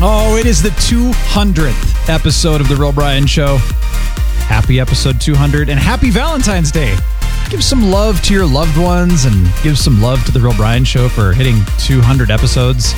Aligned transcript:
Oh, 0.00 0.36
it 0.38 0.46
is 0.46 0.62
the 0.62 0.68
200th 0.68 2.08
episode 2.08 2.60
of 2.60 2.68
The 2.68 2.76
Real 2.76 2.92
Brian 2.92 3.26
Show. 3.26 3.56
Happy 4.46 4.78
episode 4.78 5.20
200 5.20 5.68
and 5.68 5.78
happy 5.80 6.10
Valentine's 6.10 6.70
Day. 6.70 6.96
Give 7.50 7.64
some 7.64 7.90
love 7.90 8.22
to 8.22 8.32
your 8.32 8.46
loved 8.46 8.78
ones 8.78 9.24
and 9.24 9.50
give 9.64 9.76
some 9.76 10.00
love 10.00 10.24
to 10.26 10.30
The 10.30 10.38
Real 10.38 10.54
Brian 10.54 10.84
Show 10.84 11.08
for 11.08 11.32
hitting 11.32 11.56
200 11.78 12.30
episodes. 12.30 12.92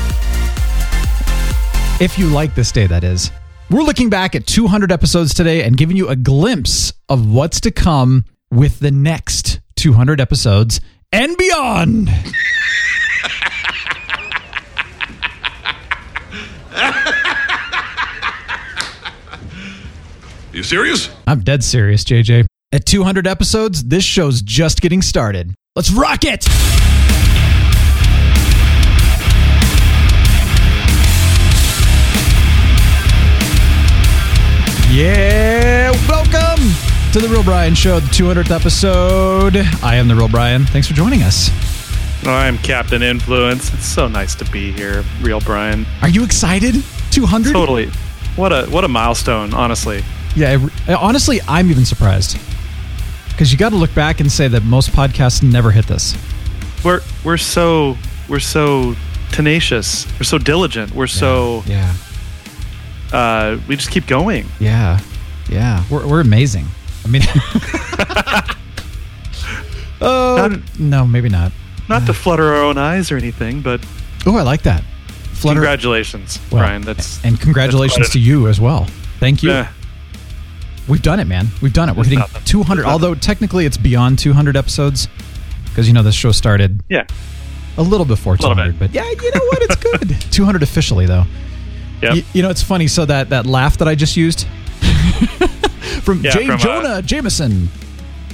If 2.03 2.19
you 2.19 2.27
like 2.27 2.55
this 2.55 2.71
day, 2.71 2.87
that 2.87 3.03
is. 3.03 3.31
We're 3.71 3.83
looking 3.83 4.11
back 4.11 4.35
at 4.35 4.47
200 4.47 4.93
episodes 4.93 5.33
today 5.33 5.63
and 5.63 5.79
giving 5.79 5.97
you 5.97 6.11
a 6.11 6.17
glimpse 6.17 6.93
of 7.09 7.33
what's 7.33 7.61
to 7.63 7.71
come 7.71 8.27
with 8.51 8.79
the 8.79 8.91
next 8.91 9.61
200 9.77 10.21
episodes 10.21 10.83
and 11.13 11.35
beyond. 11.39 12.11
You 20.61 20.65
serious? 20.65 21.09
I'm 21.27 21.41
dead 21.41 21.65
serious, 21.65 22.05
JJ. 22.05 22.45
At 22.71 22.85
200 22.85 23.27
episodes, 23.27 23.83
this 23.83 24.05
show's 24.05 24.43
just 24.43 24.83
getting 24.83 25.01
started. 25.01 25.55
Let's 25.75 25.91
rock 25.91 26.25
it! 26.25 26.45
Yeah, 34.93 35.93
welcome 36.07 36.63
to 37.15 37.21
the 37.21 37.29
Real 37.31 37.43
Brian 37.43 37.75
Show, 37.75 37.99
the 38.01 38.09
200th 38.09 38.51
episode. 38.51 39.57
I 39.83 39.95
am 39.95 40.09
the 40.09 40.15
Real 40.15 40.29
Brian. 40.29 40.67
Thanks 40.67 40.87
for 40.87 40.93
joining 40.93 41.23
us. 41.23 41.49
I'm 42.27 42.59
Captain 42.59 43.03
Influence. 43.03 43.73
It's 43.73 43.87
so 43.87 44.09
nice 44.09 44.35
to 44.35 44.45
be 44.51 44.73
here, 44.73 45.07
real 45.23 45.41
Brian. 45.41 45.87
Are 46.03 46.11
you 46.11 46.23
excited? 46.23 46.75
200? 47.13 47.51
Totally. 47.55 47.87
What 48.37 48.53
a 48.53 48.67
what 48.67 48.85
a 48.85 48.89
milestone, 48.89 49.55
honestly. 49.55 50.05
Yeah, 50.37 50.59
it- 50.87 50.95
honestly, 50.95 51.41
I'm 51.49 51.71
even 51.71 51.85
surprised. 51.85 52.39
Because 53.31 53.51
you 53.53 53.59
got 53.59 53.71
to 53.71 53.77
look 53.77 53.95
back 53.95 54.21
and 54.21 54.31
say 54.31 54.49
that 54.49 54.65
most 54.65 54.91
podcasts 54.91 55.43
never 55.43 55.71
hit 55.71 55.87
this. 55.87 56.15
We're 56.85 57.01
we're 57.25 57.37
so 57.39 57.97
we're 58.29 58.39
so 58.41 58.95
tenacious. 59.33 60.07
We're 60.19 60.25
so 60.25 60.39
diligent. 60.39 60.95
We're 60.95 61.07
so 61.07 61.63
Yeah. 61.67 61.93
uh, 63.13 63.59
we 63.67 63.77
just 63.77 63.91
keep 63.91 64.07
going. 64.07 64.47
Yeah, 64.61 65.01
yeah, 65.49 65.85
we're, 65.91 66.07
we're 66.07 66.21
amazing. 66.21 66.67
I 67.05 67.09
mean, 67.09 67.23
oh 70.01 70.49
Not- 70.49 70.61
no, 70.79 71.07
maybe 71.07 71.29
not. 71.29 71.53
Not 71.89 72.07
to 72.07 72.15
flutter 72.15 72.55
our 72.55 72.63
own 72.63 72.79
eyes 72.79 73.11
or 73.11 73.17
anything, 73.17 73.63
but 73.63 73.85
Oh, 74.27 74.37
I 74.37 74.43
like 74.43 74.63
that. 74.63 74.85
Flutter, 75.33 75.57
congratulations, 75.61 76.39
well, 76.53 76.63
Brian. 76.63 76.83
That's 76.83 77.25
and 77.25 77.41
congratulations 77.41 78.01
that's 78.01 78.13
to 78.13 78.19
you 78.21 78.49
as 78.49 78.61
well. 78.61 78.85
Thank 79.19 79.43
you. 79.43 79.51
Yeah. 79.51 79.73
We've 80.89 81.03
done 81.03 81.21
it, 81.21 81.27
man. 81.27 81.49
We've 81.63 81.73
done 81.73 81.89
it. 81.89 81.97
We're 81.97 82.05
hitting 82.05 82.23
200. 82.45 82.85
Although 82.85 83.15
technically 83.15 83.65
it's 83.67 83.77
beyond 83.77 84.19
200 84.19 84.57
episodes, 84.57 85.09
because 85.67 85.87
you 85.87 85.95
know 85.95 86.03
this 86.03 86.15
show 86.15 86.33
started 86.33 86.83
yeah. 86.89 87.07
a 87.77 87.83
little 87.83 88.07
before 88.07 88.37
200. 88.37 88.73
bit. 88.73 88.79
But 88.79 88.95
yeah, 88.95 89.09
you 89.09 89.31
know 89.35 89.45
what? 89.47 89.63
It's 89.63 89.77
good. 90.27 90.33
200 90.33 90.63
officially 90.63 91.07
though. 91.07 91.25
Yep. 92.03 92.15
You, 92.15 92.23
you 92.33 92.43
know, 92.43 92.51
it's 92.51 92.63
funny. 92.63 92.89
So 92.89 93.05
that 93.05 93.29
that 93.31 93.47
laugh 93.47 93.79
that 93.79 93.87
I 93.89 93.95
just 93.95 94.17
used 94.17 94.47
from 96.03 96.23
Yeah, 96.23 96.31
Jay 96.33 96.47
from, 96.47 96.55
uh, 96.55 96.59
Jonah 96.59 97.03
Jameson. 97.03 97.69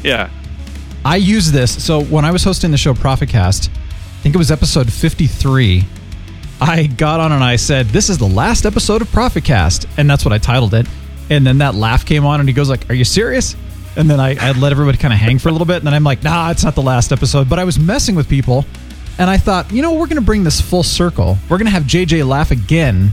yeah. 0.03 0.31
I 1.05 1.17
use 1.17 1.53
this. 1.53 1.84
So 1.84 2.03
when 2.03 2.25
I 2.25 2.33
was 2.33 2.43
hosting 2.43 2.73
the 2.73 2.77
show 2.77 2.93
Profitcast, 2.93 3.69
I 3.69 4.23
think 4.23 4.34
it 4.34 4.39
was 4.39 4.51
episode 4.51 4.93
53. 4.93 5.84
I 6.61 6.87
got 6.87 7.21
on 7.21 7.31
and 7.33 7.45
I 7.45 7.57
said, 7.57 7.89
"This 7.91 8.09
is 8.09 8.19
the 8.19 8.27
last 8.27 8.67
episode 8.67 9.03
of 9.03 9.09
Profitcast," 9.09 9.87
and 9.99 10.09
that's 10.11 10.25
what 10.25 10.33
I 10.33 10.39
titled 10.39 10.75
it. 10.75 10.87
And 11.29 11.47
then 11.47 11.59
that 11.59 11.75
laugh 11.75 12.05
came 12.07 12.25
on, 12.25 12.41
and 12.41 12.49
he 12.49 12.53
goes 12.55 12.69
like, 12.69 12.89
"Are 12.91 12.95
you 12.95 13.05
serious?" 13.05 13.57
And 13.97 14.09
then 14.11 14.21
I, 14.21 14.37
I 14.39 14.53
let 14.53 14.73
everybody 14.73 14.99
kind 14.99 15.13
of 15.15 15.19
hang 15.19 15.39
for 15.39 15.49
a 15.49 15.53
little 15.53 15.67
bit, 15.67 15.77
and 15.79 15.87
then 15.87 15.95
I'm 15.95 16.05
like, 16.05 16.23
"Nah, 16.23 16.51
it's 16.51 16.65
not 16.65 16.75
the 16.75 16.83
last 16.83 17.13
episode." 17.13 17.49
But 17.49 17.59
I 17.59 17.65
was 17.65 17.79
messing 17.79 18.15
with 18.15 18.29
people, 18.29 18.65
and 19.19 19.29
I 19.29 19.37
thought, 19.37 19.73
you 19.73 19.83
know, 19.83 19.95
we're 19.95 20.07
going 20.07 20.17
to 20.17 20.23
bring 20.23 20.45
this 20.45 20.61
full 20.61 20.83
circle. 20.83 21.39
We're 21.49 21.59
going 21.59 21.67
to 21.67 21.73
have 21.73 21.85
JJ 21.85 22.27
laugh 22.27 22.51
again 22.51 23.13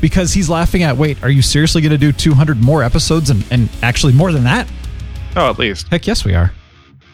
because 0.00 0.32
he's 0.32 0.50
laughing 0.50 0.82
at, 0.82 0.96
"Wait, 0.96 1.22
are 1.22 1.30
you 1.30 1.42
seriously 1.42 1.80
going 1.80 1.92
to 1.92 1.98
do 1.98 2.12
200 2.12 2.62
more 2.62 2.82
episodes 2.82 3.30
and, 3.30 3.44
and 3.50 3.68
actually 3.82 4.12
more 4.12 4.32
than 4.32 4.44
that?" 4.44 4.68
Oh, 5.36 5.50
at 5.50 5.58
least. 5.58 5.88
Heck, 5.88 6.06
yes, 6.06 6.24
we 6.24 6.34
are. 6.34 6.52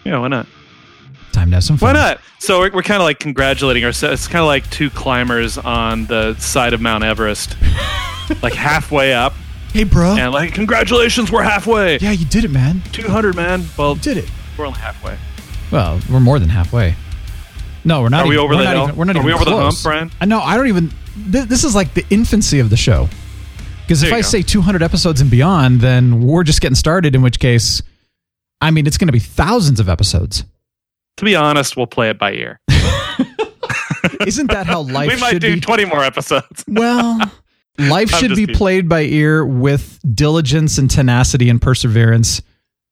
Yeah. 0.05 0.19
Why 0.19 0.29
not? 0.29 0.47
Time 1.33 1.51
to 1.51 1.57
have 1.57 1.65
some 1.65 1.77
fun. 1.77 1.95
Why 1.95 2.01
not? 2.01 2.21
So 2.39 2.59
we're, 2.61 2.71
we're 2.73 2.83
kind 2.83 3.01
of 3.01 3.05
like 3.05 3.19
congratulating 3.19 3.85
ourselves. 3.85 4.21
It's 4.21 4.29
kind 4.29 4.43
of 4.43 4.47
like 4.47 4.69
two 4.71 4.91
climbers 4.91 5.59
on 5.59 6.07
the 6.07 6.35
side 6.37 6.73
of 6.73 6.81
Mount 6.81 7.05
Everest, 7.05 7.57
like 8.43 8.53
halfway 8.53 9.13
up, 9.15 9.33
Hey, 9.73 9.85
bro. 9.85 10.17
and 10.17 10.33
like, 10.33 10.53
congratulations, 10.55 11.33
we're 11.33 11.43
halfway. 11.43 11.99
Yeah, 11.99 12.11
you 12.13 12.27
did 12.27 12.45
it, 12.45 12.51
man. 12.51 12.83
200, 12.93 13.35
man. 13.35 13.65
Well, 13.79 13.95
You 13.97 14.01
did 14.03 14.17
it. 14.19 14.31
we're 14.59 14.67
only 14.67 14.79
halfway. 14.81 15.17
Well, 15.71 16.01
we're 16.11 16.21
more 16.21 16.39
than 16.39 16.51
halfway. 16.51 16.95
No, 17.85 18.03
we're 18.03 18.11
not. 18.11 18.25
Are 18.25 18.29
we 18.29 18.35
even, 18.35 18.45
over 18.45 18.55
we're 18.55 18.59
the 18.59 18.65
not 18.65 18.75
hill? 18.75 18.83
Even, 18.85 18.97
we're 18.97 19.05
not 19.07 19.17
Are 19.17 19.19
even 19.21 19.27
we 19.27 19.33
over 19.33 19.45
the 19.45 19.57
hump. 19.57 19.77
Brian? 19.83 20.11
I 20.21 20.27
know. 20.27 20.41
I 20.41 20.57
don't 20.57 20.69
even. 20.69 20.93
Th- 21.33 21.47
this 21.47 21.65
is 21.65 21.75
like 21.75 21.95
the 21.95 22.05
infancy 22.11 22.59
of 22.61 22.69
the 22.71 22.77
show. 22.77 23.09
Because 23.83 24.03
if 24.03 24.11
There 24.11 24.19
I 24.19 24.21
go. 24.23 24.29
say 24.29 24.43
200 24.43 24.83
episodes 24.83 25.21
and 25.21 25.31
beyond, 25.31 25.81
then 25.81 26.21
we're 26.23 26.45
just 26.45 26.61
getting 26.61 26.77
started. 26.77 27.15
In 27.17 27.23
which 27.23 27.41
case, 27.41 27.83
I 28.61 28.71
mean, 28.71 28.87
it's 28.87 28.99
going 28.99 29.09
to 29.09 29.13
be 29.13 29.19
thousands 29.19 29.81
of 29.81 29.89
episodes. 29.89 30.45
To 31.17 31.25
be 31.25 31.35
honest, 31.35 31.77
we'll 31.77 31.87
play 31.89 32.11
it 32.11 32.19
by 32.19 32.33
ear. 32.35 32.61
Isn't 34.27 34.51
that 34.51 34.67
how 34.67 34.83
life 34.83 35.09
we 35.13 35.21
might 35.21 35.31
should 35.31 35.43
do 35.43 35.55
be? 35.55 35.61
20 35.61 35.85
more 35.87 36.05
episodes. 36.05 36.65
well, 36.69 37.19
life 37.79 38.11
should 38.11 38.35
be 38.37 38.47
played 38.47 38.89
by 38.89 39.03
ear 39.03 39.45
with 39.45 39.99
diligence 40.15 40.79
and 40.79 40.91
tenacity 40.91 41.49
and 41.49 41.61
perseverance 41.61 42.43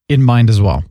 in 0.09 0.23
mind 0.23 0.51
as 0.51 0.61
well. 0.61 0.85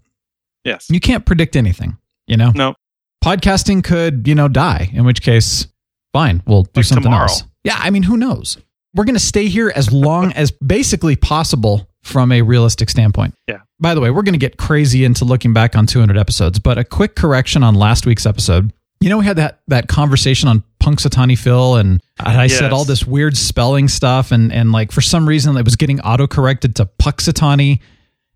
yes. 0.64 0.88
You 0.90 1.00
can't 1.00 1.26
predict 1.26 1.56
anything. 1.56 1.98
You 2.28 2.38
know. 2.38 2.52
No. 2.54 2.76
podcasting 3.24 3.84
could, 3.84 4.28
you 4.28 4.36
know, 4.36 4.48
die, 4.48 4.90
in 4.94 5.04
which 5.06 5.22
case, 5.22 5.68
fine, 6.14 6.44
we'll 6.46 6.64
do 6.64 6.72
Like 6.76 6.86
something 6.86 7.04
tomorrow. 7.04 7.24
else. 7.24 7.44
Yeah, 7.64 7.78
I 7.78 7.90
mean, 7.90 8.04
who 8.04 8.18
knows? 8.18 8.58
We're 8.96 9.04
going 9.06 9.16
to 9.16 9.20
stay 9.20 9.48
here 9.48 9.72
as 9.76 9.92
long 9.92 10.32
as 10.36 10.52
basically 10.52 11.16
possible 11.16 11.90
from 12.04 12.32
a 12.32 12.42
realistic 12.44 12.90
standpoint. 12.90 13.34
Yeah. 13.48 13.60
By 13.80 13.94
the 13.96 14.02
way, 14.02 14.10
we're 14.12 14.22
going 14.24 14.34
to 14.34 14.40
get 14.40 14.58
crazy 14.58 15.04
into 15.06 15.26
looking 15.26 15.54
back 15.54 15.76
on 15.76 15.86
200 15.86 16.18
episodes, 16.18 16.60
but 16.60 16.78
a 16.78 16.84
quick 16.84 17.16
correction 17.16 17.64
on 17.64 17.74
last 17.76 18.06
week's 18.06 18.26
episode. 18.26 18.72
You 19.02 19.10
know, 19.10 19.18
we 19.20 19.26
had 19.26 19.38
that 19.38 19.62
that 19.68 19.88
conversation 19.88 20.50
on 20.50 20.64
Punxsutawney 20.84 21.38
Phil, 21.38 21.76
and 21.78 22.02
I 22.20 22.48
said 22.48 22.74
all 22.74 22.84
this 22.86 23.06
weird 23.06 23.38
spelling 23.38 23.88
stuff, 23.88 24.32
and 24.32 24.52
and 24.52 24.72
like 24.72 24.92
for 24.92 25.02
some 25.02 25.28
reason 25.28 25.56
it 25.58 25.64
was 25.64 25.76
getting 25.78 26.02
auto 26.02 26.28
corrected 26.28 26.76
to 26.78 26.86
Puxatawny. 27.02 27.80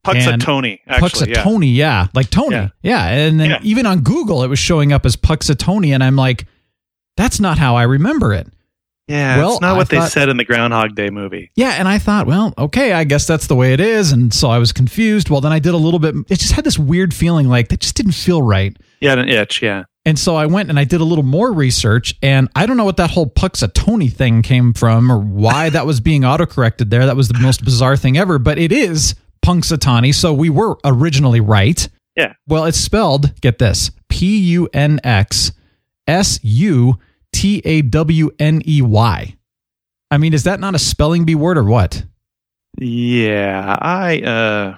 Puxatony, 0.06 0.79
actually. 0.88 1.31
Yeah. 1.31 1.44
Puxatony, 1.44 1.75
yeah. 1.75 2.07
Like 2.13 2.29
Tony. 2.29 2.56
Yeah. 2.56 2.69
Yeah. 2.81 3.07
And 3.07 3.40
then 3.40 3.50
Yeah. 3.51 3.59
even 3.63 3.85
on 3.85 4.01
Google, 4.01 4.44
it 4.44 4.47
was 4.50 4.59
showing 4.59 4.91
up 4.91 5.06
as 5.06 5.16
Puxatony. 5.16 5.94
And 5.94 6.03
I'm 6.03 6.18
like, 6.18 6.46
that's 7.16 7.40
not 7.40 7.57
how 7.57 7.78
I 7.78 7.84
remember 7.84 8.34
it. 8.34 8.47
Yeah, 9.07 9.38
Well, 9.38 9.51
it's 9.53 9.62
not 9.62 9.75
I 9.75 9.78
what 9.78 9.88
they 9.90 9.97
thought- 10.00 10.12
said 10.12 10.28
in 10.30 10.35
the 10.38 10.44
Groundhog 10.44 10.95
Day 10.95 11.09
movie. 11.09 11.51
Yeah. 11.56 11.75
And 11.80 11.88
I 11.88 12.00
thought, 12.00 12.27
well, 12.27 12.54
okay, 12.57 12.92
I 12.92 13.06
guess 13.06 13.25
that's 13.27 13.48
the 13.48 13.56
way 13.56 13.71
it 13.74 13.80
is. 13.80 14.12
And 14.12 14.33
so 14.33 14.50
I 14.50 14.57
was 14.59 14.74
confused. 14.74 15.30
Well, 15.30 15.39
then 15.39 15.54
I 15.54 15.59
did 15.59 15.74
a 15.74 15.77
little 15.77 16.00
bit, 16.00 16.16
it 16.30 16.39
just 16.39 16.51
had 16.54 16.66
this 16.66 16.77
weird 16.80 17.13
feeling 17.13 17.48
like 17.48 17.69
that 17.69 17.80
just 17.80 17.95
didn't 17.95 18.12
feel 18.13 18.42
right. 18.42 18.75
Yeah, 19.00 19.13
an 19.13 19.30
itch. 19.30 19.62
Yeah. 19.62 19.83
And 20.06 20.20
so 20.20 20.36
I 20.36 20.48
went 20.48 20.70
and 20.70 20.78
I 20.78 20.84
did 20.84 21.00
a 21.00 21.06
little 21.06 21.24
more 21.24 21.54
research, 21.54 22.16
and 22.22 22.50
I 22.56 22.66
don't 22.66 22.76
know 22.76 22.84
what 22.84 22.98
that 22.98 23.12
whole 23.12 23.26
Puxatony 23.28 24.12
thing 24.12 24.42
came 24.42 24.74
from 24.74 25.10
or 25.10 25.18
why 25.18 25.70
that 25.70 25.86
was 25.86 26.02
being 26.02 26.24
autocorrected 26.24 26.90
there. 26.90 27.06
That 27.06 27.16
was 27.16 27.30
the 27.30 27.40
most 27.40 27.64
bizarre 27.64 27.96
thing 27.96 28.18
ever, 28.18 28.38
but 28.38 28.58
it 28.58 28.74
is 28.74 29.16
Punxsutawney, 29.46 30.14
so 30.14 30.34
we 30.34 30.50
were 30.50 30.78
originally 30.84 31.40
right. 31.40 31.88
Yeah. 32.18 32.34
Well, 32.48 32.66
it's 32.66 32.78
spelled, 32.78 33.40
get 33.42 33.60
this, 33.60 33.92
P 34.10 34.38
U 34.40 34.70
N 34.74 35.00
X 35.04 35.54
S 36.06 36.40
U 36.44 37.00
T 37.32 37.62
A 37.64 37.82
W 37.82 38.30
N 38.40 38.62
E 38.68 38.82
Y. 38.82 39.36
I 40.12 40.18
mean, 40.18 40.34
is 40.34 40.44
that 40.44 40.60
not 40.60 40.76
a 40.76 40.80
spelling 40.80 41.26
bee 41.26 41.36
word 41.36 41.58
or 41.58 41.64
what? 41.64 42.04
Yeah. 42.78 43.78
I, 43.82 44.22
uh, 44.22 44.78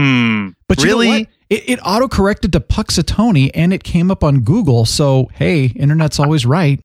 hmm. 0.00 0.48
But 0.66 0.82
really? 0.82 1.28
It, 1.52 1.68
it 1.68 1.80
auto 1.84 2.08
corrected 2.08 2.50
to 2.54 2.60
Puxatony 2.60 3.50
and 3.52 3.74
it 3.74 3.84
came 3.84 4.10
up 4.10 4.24
on 4.24 4.40
Google. 4.40 4.86
So, 4.86 5.28
hey, 5.34 5.66
internet's 5.66 6.18
always 6.18 6.46
right. 6.46 6.80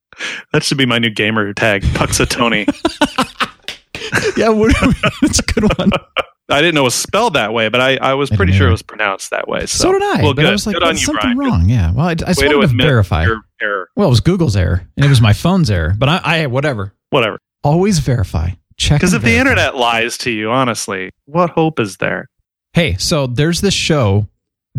That 0.52 0.62
should 0.64 0.78
be 0.78 0.86
my 0.86 1.00
new 1.00 1.10
gamer 1.10 1.54
tag, 1.54 1.84
Puxatony. 1.84 2.66
yeah, 4.38 4.50
what, 4.50 4.76
it's 5.22 5.40
a 5.40 5.44
good 5.44 5.78
one. 5.78 5.92
I 6.50 6.60
didn't 6.60 6.76
know 6.76 6.82
it 6.82 6.86
was 6.86 6.96
spelled 6.96 7.36
that 7.36 7.54
way, 7.54 7.70
but 7.70 7.80
I, 7.80 7.96
I 7.96 8.14
was 8.16 8.30
pretty 8.30 8.52
sure 8.52 8.68
it 8.68 8.72
was 8.72 8.82
pronounced 8.82 9.30
that 9.30 9.48
way. 9.48 9.62
So, 9.68 9.84
So, 9.84 9.92
did 9.94 10.02
I. 10.02 10.22
Well, 10.22 10.34
but 10.34 10.42
good. 10.42 10.46
I 10.48 10.52
was 10.52 10.66
like, 10.68 10.74
good 10.76 10.84
on 10.84 10.90
"That's 10.90 11.02
you, 11.02 11.06
something 11.06 11.36
Brian. 11.36 11.52
wrong. 11.52 11.70
Yeah. 11.70 11.92
Well, 11.94 12.06
I, 12.06 12.12
I 12.12 12.16
just 12.16 12.40
to 12.40 12.46
wanted 12.46 12.60
to 12.60 12.64
admit 12.72 12.88
verify. 12.88 13.26
error. 13.62 13.90
Well, 13.96 14.08
it 14.08 14.12
was 14.12 14.20
Google's 14.22 14.56
error, 14.58 14.86
and 14.98 15.06
it 15.06 15.10
was 15.10 15.22
my 15.22 15.32
phone's 15.34 15.70
error. 15.72 15.94
But 15.98 16.10
I, 16.10 16.22
I 16.24 16.48
whatever. 16.48 16.94
Whatever. 17.10 17.40
Always 17.64 18.00
verify. 18.00 18.52
Check. 18.78 19.00
Because 19.00 19.14
if 19.14 19.22
the 19.24 19.36
internet 19.38 19.76
lies 19.76 20.18
to 20.20 20.32
you, 20.32 20.52
honestly, 20.52 21.10
what 21.26 21.50
hope 21.52 21.80
is 21.80 21.98
there? 21.98 22.30
Hey, 22.74 22.96
so 22.98 23.28
there's 23.28 23.60
this 23.62 23.74
show 23.74 24.28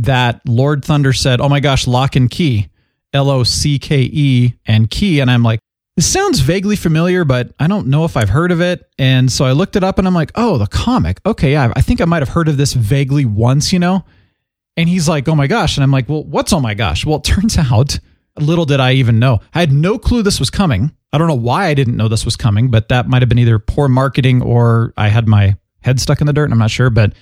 that 0.04 0.40
Lord 0.46 0.84
Thunder 0.84 1.12
said, 1.12 1.40
"Oh 1.40 1.48
my 1.48 1.60
gosh, 1.60 1.86
Locke 1.86 2.16
and 2.16 2.30
Key, 2.30 2.68
L 3.12 3.30
O 3.30 3.42
C 3.44 3.78
K 3.78 4.02
E 4.02 4.54
and 4.66 4.90
Key," 4.90 5.20
and 5.20 5.30
I'm 5.30 5.42
like, 5.42 5.60
this 5.98 6.06
sounds 6.06 6.38
vaguely 6.38 6.76
familiar, 6.76 7.24
but 7.24 7.52
I 7.58 7.66
don't 7.66 7.88
know 7.88 8.04
if 8.04 8.16
I've 8.16 8.28
heard 8.28 8.52
of 8.52 8.60
it. 8.60 8.88
And 9.00 9.32
so 9.32 9.44
I 9.44 9.50
looked 9.50 9.74
it 9.74 9.82
up, 9.82 9.98
and 9.98 10.06
I'm 10.06 10.14
like, 10.14 10.30
oh, 10.36 10.56
the 10.56 10.68
comic. 10.68 11.18
Okay, 11.26 11.50
yeah, 11.50 11.72
I 11.74 11.80
think 11.80 12.00
I 12.00 12.04
might 12.04 12.22
have 12.22 12.28
heard 12.28 12.46
of 12.46 12.56
this 12.56 12.72
vaguely 12.72 13.24
once, 13.24 13.72
you 13.72 13.80
know. 13.80 14.04
And 14.76 14.88
he's 14.88 15.08
like, 15.08 15.26
oh 15.26 15.34
my 15.34 15.48
gosh, 15.48 15.76
and 15.76 15.82
I'm 15.82 15.90
like, 15.90 16.08
well, 16.08 16.22
what's 16.22 16.52
oh 16.52 16.60
my 16.60 16.74
gosh? 16.74 17.04
Well, 17.04 17.16
it 17.16 17.24
turns 17.24 17.58
out, 17.58 17.98
little 18.38 18.64
did 18.64 18.78
I 18.78 18.92
even 18.92 19.18
know, 19.18 19.40
I 19.52 19.58
had 19.58 19.72
no 19.72 19.98
clue 19.98 20.22
this 20.22 20.38
was 20.38 20.50
coming. 20.50 20.92
I 21.12 21.18
don't 21.18 21.26
know 21.26 21.34
why 21.34 21.66
I 21.66 21.74
didn't 21.74 21.96
know 21.96 22.06
this 22.06 22.24
was 22.24 22.36
coming, 22.36 22.70
but 22.70 22.90
that 22.90 23.08
might 23.08 23.22
have 23.22 23.28
been 23.28 23.40
either 23.40 23.58
poor 23.58 23.88
marketing 23.88 24.40
or 24.40 24.94
I 24.96 25.08
had 25.08 25.26
my 25.26 25.56
head 25.80 25.98
stuck 25.98 26.20
in 26.20 26.28
the 26.28 26.32
dirt. 26.32 26.44
and 26.44 26.52
I'm 26.52 26.60
not 26.60 26.70
sure, 26.70 26.90
but 26.90 27.12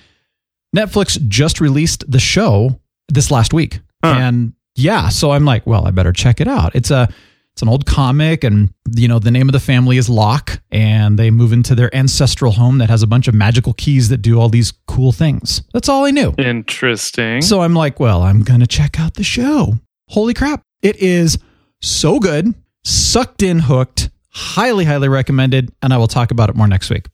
Netflix 0.77 1.19
just 1.27 1.59
released 1.59 2.09
the 2.09 2.19
show 2.19 2.79
this 3.09 3.31
last 3.31 3.53
week. 3.53 3.79
Huh. 4.03 4.15
And 4.17 4.53
yeah, 4.75 5.09
so 5.09 5.31
I'm 5.31 5.45
like, 5.45 5.65
well, 5.65 5.87
I 5.87 5.91
better 5.91 6.13
check 6.13 6.39
it 6.39 6.47
out. 6.47 6.75
It's 6.75 6.91
a 6.91 7.09
it's 7.57 7.63
an 7.63 7.69
old 7.69 7.87
comic 7.87 8.43
and 8.43 8.71
you 8.95 9.07
know, 9.07 9.17
the 9.17 9.31
name 9.31 9.49
of 9.49 9.53
the 9.53 9.59
family 9.59 9.97
is 9.97 10.09
Locke 10.09 10.61
and 10.71 11.17
they 11.17 11.31
move 11.31 11.51
into 11.51 11.73
their 11.73 11.93
ancestral 11.95 12.51
home 12.51 12.77
that 12.77 12.91
has 12.91 13.01
a 13.01 13.07
bunch 13.07 13.27
of 13.27 13.33
magical 13.33 13.73
keys 13.73 14.09
that 14.09 14.17
do 14.17 14.39
all 14.39 14.47
these 14.47 14.73
cool 14.85 15.11
things. 15.11 15.63
That's 15.73 15.89
all 15.89 16.05
I 16.05 16.11
knew. 16.11 16.35
Interesting. 16.37 17.41
So 17.41 17.61
I'm 17.61 17.73
like, 17.73 17.99
well, 17.99 18.21
I'm 18.21 18.43
going 18.43 18.59
to 18.59 18.67
check 18.67 18.99
out 18.99 19.15
the 19.15 19.23
show. 19.23 19.79
Holy 20.09 20.35
crap. 20.35 20.61
It 20.83 20.97
is 20.97 21.39
so 21.81 22.19
good, 22.19 22.53
sucked 22.83 23.41
in, 23.41 23.57
hooked, 23.57 24.11
highly 24.29 24.85
highly 24.85 25.09
recommended 25.09 25.71
and 25.81 25.91
I 25.91 25.97
will 25.97 26.07
talk 26.07 26.29
about 26.29 26.51
it 26.51 26.55
more 26.55 26.67
next 26.67 26.91
week. 26.91 27.07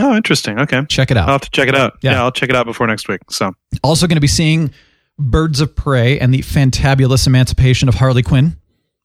Oh, 0.00 0.16
interesting. 0.16 0.58
Okay. 0.60 0.84
Check 0.88 1.10
it 1.10 1.16
out. 1.16 1.28
I'll 1.28 1.34
have 1.34 1.42
to 1.42 1.50
check 1.50 1.68
it 1.68 1.74
out. 1.74 1.98
Yeah. 2.02 2.12
Yeah. 2.12 2.22
I'll 2.22 2.32
check 2.32 2.48
it 2.50 2.56
out 2.56 2.66
before 2.66 2.86
next 2.86 3.08
week. 3.08 3.20
So 3.30 3.52
Also 3.82 4.06
going 4.06 4.16
to 4.16 4.20
be 4.20 4.26
seeing 4.26 4.70
Birds 5.18 5.60
of 5.60 5.74
Prey 5.74 6.18
and 6.18 6.32
the 6.32 6.40
fantabulous 6.40 7.26
emancipation 7.26 7.88
of 7.88 7.94
Harley 7.94 8.22
Quinn. 8.22 8.56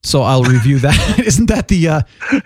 So 0.02 0.22
I'll 0.22 0.44
review 0.44 0.78
that. 0.80 1.18
Isn't 1.26 1.46
that 1.46 1.68
the 1.68 1.88
uh, 1.88 2.00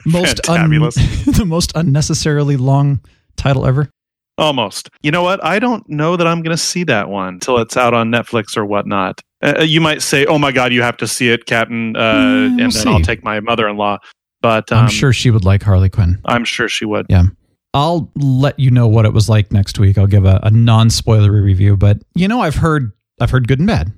most 0.06 0.48
un- 0.48 0.70
the 0.70 1.44
most 1.46 1.72
unnecessarily 1.74 2.56
long 2.56 3.00
title 3.36 3.66
ever? 3.66 3.90
almost. 4.38 4.88
You 5.02 5.10
know 5.10 5.22
what? 5.22 5.44
I 5.44 5.58
don't 5.58 5.88
know 5.88 6.16
that 6.16 6.26
I'm 6.26 6.42
going 6.42 6.56
to 6.56 6.62
see 6.62 6.84
that 6.84 7.08
one 7.08 7.38
till 7.38 7.58
it's 7.58 7.76
out 7.76 7.94
on 7.94 8.10
Netflix 8.10 8.56
or 8.56 8.64
whatnot. 8.64 9.20
Uh, 9.42 9.62
you 9.62 9.80
might 9.80 10.02
say, 10.02 10.24
"Oh 10.26 10.38
my 10.38 10.52
God, 10.52 10.72
you 10.72 10.82
have 10.82 10.96
to 10.98 11.06
see 11.08 11.30
it, 11.30 11.46
Captain," 11.46 11.96
uh, 11.96 12.00
Mm, 12.00 12.46
and 12.46 12.58
we'll 12.58 12.70
then 12.70 12.88
I'll 12.88 13.00
take 13.00 13.24
my 13.24 13.40
mother-in-law. 13.40 13.98
But 14.40 14.70
um, 14.72 14.84
I'm 14.84 14.88
sure 14.88 15.12
she 15.12 15.30
would 15.30 15.44
like 15.44 15.62
Harley 15.62 15.88
Quinn. 15.88 16.18
I'm 16.24 16.44
sure 16.44 16.68
she 16.68 16.84
would. 16.84 17.06
Yeah. 17.08 17.24
I'll 17.74 18.10
let 18.16 18.58
you 18.58 18.70
know 18.70 18.86
what 18.86 19.06
it 19.06 19.12
was 19.12 19.28
like 19.28 19.50
next 19.52 19.78
week. 19.78 19.96
I'll 19.98 20.06
give 20.06 20.24
a, 20.26 20.40
a 20.42 20.50
non-spoilery 20.50 21.42
review, 21.42 21.76
but 21.76 21.98
you 22.14 22.28
know, 22.28 22.40
I've 22.40 22.56
heard 22.56 22.92
I've 23.20 23.30
heard 23.30 23.48
good 23.48 23.58
and 23.60 23.66
bad, 23.68 23.92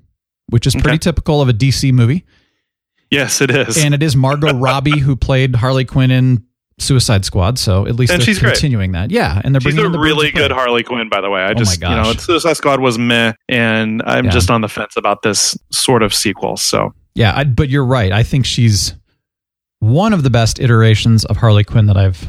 which 0.50 0.66
is 0.66 0.74
pretty 0.74 0.90
Okay. 0.90 0.98
typical 0.98 1.40
of 1.42 1.48
a 1.48 1.52
DC 1.52 1.92
movie. 1.92 2.24
Yes, 3.10 3.40
it 3.40 3.50
is. 3.50 3.76
And 3.82 3.94
it 3.94 4.02
is 4.02 4.16
Margot 4.16 4.54
Robbie 4.58 4.98
who 4.98 5.16
played 5.16 5.54
Harley 5.56 5.84
Quinn 5.84 6.10
in 6.10 6.44
Suicide 6.78 7.24
Squad, 7.24 7.58
so 7.58 7.86
at 7.86 7.94
least 7.94 8.12
And 8.12 8.20
they're 8.20 8.26
she's 8.26 8.38
great. 8.40 8.52
continuing 8.54 8.92
that. 8.92 9.10
Yeah, 9.12 9.40
and 9.44 9.54
they're 9.54 9.60
She's 9.60 9.74
bringing 9.74 9.90
a 9.90 9.92
the 9.92 10.00
really 10.00 10.30
good 10.32 10.50
Harley 10.50 10.82
Quinn, 10.82 11.08
by 11.08 11.20
the 11.20 11.30
way. 11.30 11.40
I 11.40 11.46
oh 11.50 11.54
my 11.54 11.54
just, 11.54 11.80
you 11.80 11.88
know, 11.88 12.12
Suicide 12.14 12.54
Squad 12.56 12.80
was 12.80 12.98
meh, 12.98 13.32
and 13.48 14.02
I'm 14.06 14.24
Yeah. 14.26 14.30
just 14.32 14.50
on 14.50 14.60
the 14.60 14.68
fence 14.68 14.96
about 14.96 15.22
this 15.22 15.56
sort 15.70 16.02
of 16.02 16.12
sequel. 16.12 16.56
So 16.56 16.92
Yeah, 17.14 17.32
I, 17.36 17.44
but 17.44 17.68
you're 17.68 17.84
right. 17.84 18.10
I 18.10 18.22
think 18.24 18.44
she's 18.46 18.94
one 19.80 20.12
of 20.12 20.22
the 20.24 20.30
best 20.30 20.58
iterations 20.58 21.24
of 21.26 21.36
Harley 21.36 21.62
Quinn 21.64 21.86
that 21.86 21.96
I've 21.96 22.28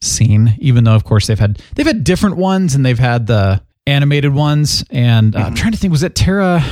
seen. 0.00 0.54
Even 0.58 0.84
though, 0.84 0.94
of 0.94 1.04
course, 1.04 1.26
they've 1.26 1.38
had 1.38 1.60
they've 1.74 1.86
had 1.86 2.04
different 2.04 2.36
ones, 2.36 2.74
and 2.74 2.84
they've 2.84 2.98
had 2.98 3.26
the 3.26 3.62
animated 3.86 4.34
ones. 4.34 4.84
And 4.90 5.34
uh, 5.34 5.38
I'm 5.38 5.44
Mm-hmm. 5.46 5.54
trying 5.54 5.72
to 5.72 5.78
think, 5.78 5.90
was 5.92 6.02
it 6.02 6.14
Tara? 6.14 6.62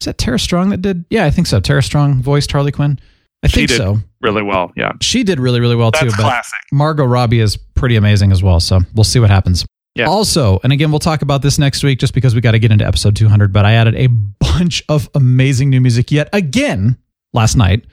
Was 0.00 0.06
that 0.06 0.18
Tara 0.18 0.38
Strong 0.38 0.70
that 0.70 0.82
did? 0.82 1.04
Yeah, 1.10 1.24
I 1.24 1.30
think 1.30 1.46
so. 1.46 1.60
Tara 1.60 1.82
Strong 1.82 2.22
voiced 2.22 2.50
Harley 2.52 2.72
Quinn. 2.72 2.98
I 3.42 3.46
She 3.46 3.54
think 3.56 3.68
did. 3.68 3.76
so. 3.76 3.98
really 4.22 4.42
well, 4.42 4.72
yeah. 4.76 4.92
She 5.02 5.22
did 5.22 5.38
really, 5.38 5.60
really 5.60 5.76
well 5.76 5.92
too. 5.92 6.06
That's 6.06 6.16
But 6.16 6.22
classic. 6.22 6.58
Margot 6.72 7.04
Robbie 7.04 7.40
is 7.40 7.56
pretty 7.56 7.96
amazing 7.96 8.32
as 8.32 8.42
well. 8.42 8.58
So 8.60 8.80
we'll 8.94 9.04
see 9.04 9.20
what 9.20 9.28
happens. 9.30 9.66
Yeah. 9.94 10.06
Also, 10.08 10.58
and 10.64 10.72
again, 10.72 10.90
we'll 10.90 10.98
talk 10.98 11.22
about 11.22 11.42
this 11.42 11.58
next 11.58 11.84
week 11.84 11.98
just 12.00 12.14
because 12.14 12.34
we 12.34 12.40
got 12.40 12.52
to 12.52 12.58
get 12.58 12.72
into 12.72 12.86
episode 12.86 13.14
200. 13.16 13.52
But 13.52 13.64
I 13.66 13.74
added 13.74 13.94
a 13.96 14.06
bunch 14.08 14.82
of 14.88 15.08
amazing 15.14 15.70
new 15.70 15.80
music 15.80 16.10
yet 16.10 16.28
again 16.32 16.96
last 17.32 17.56
night 17.56 17.84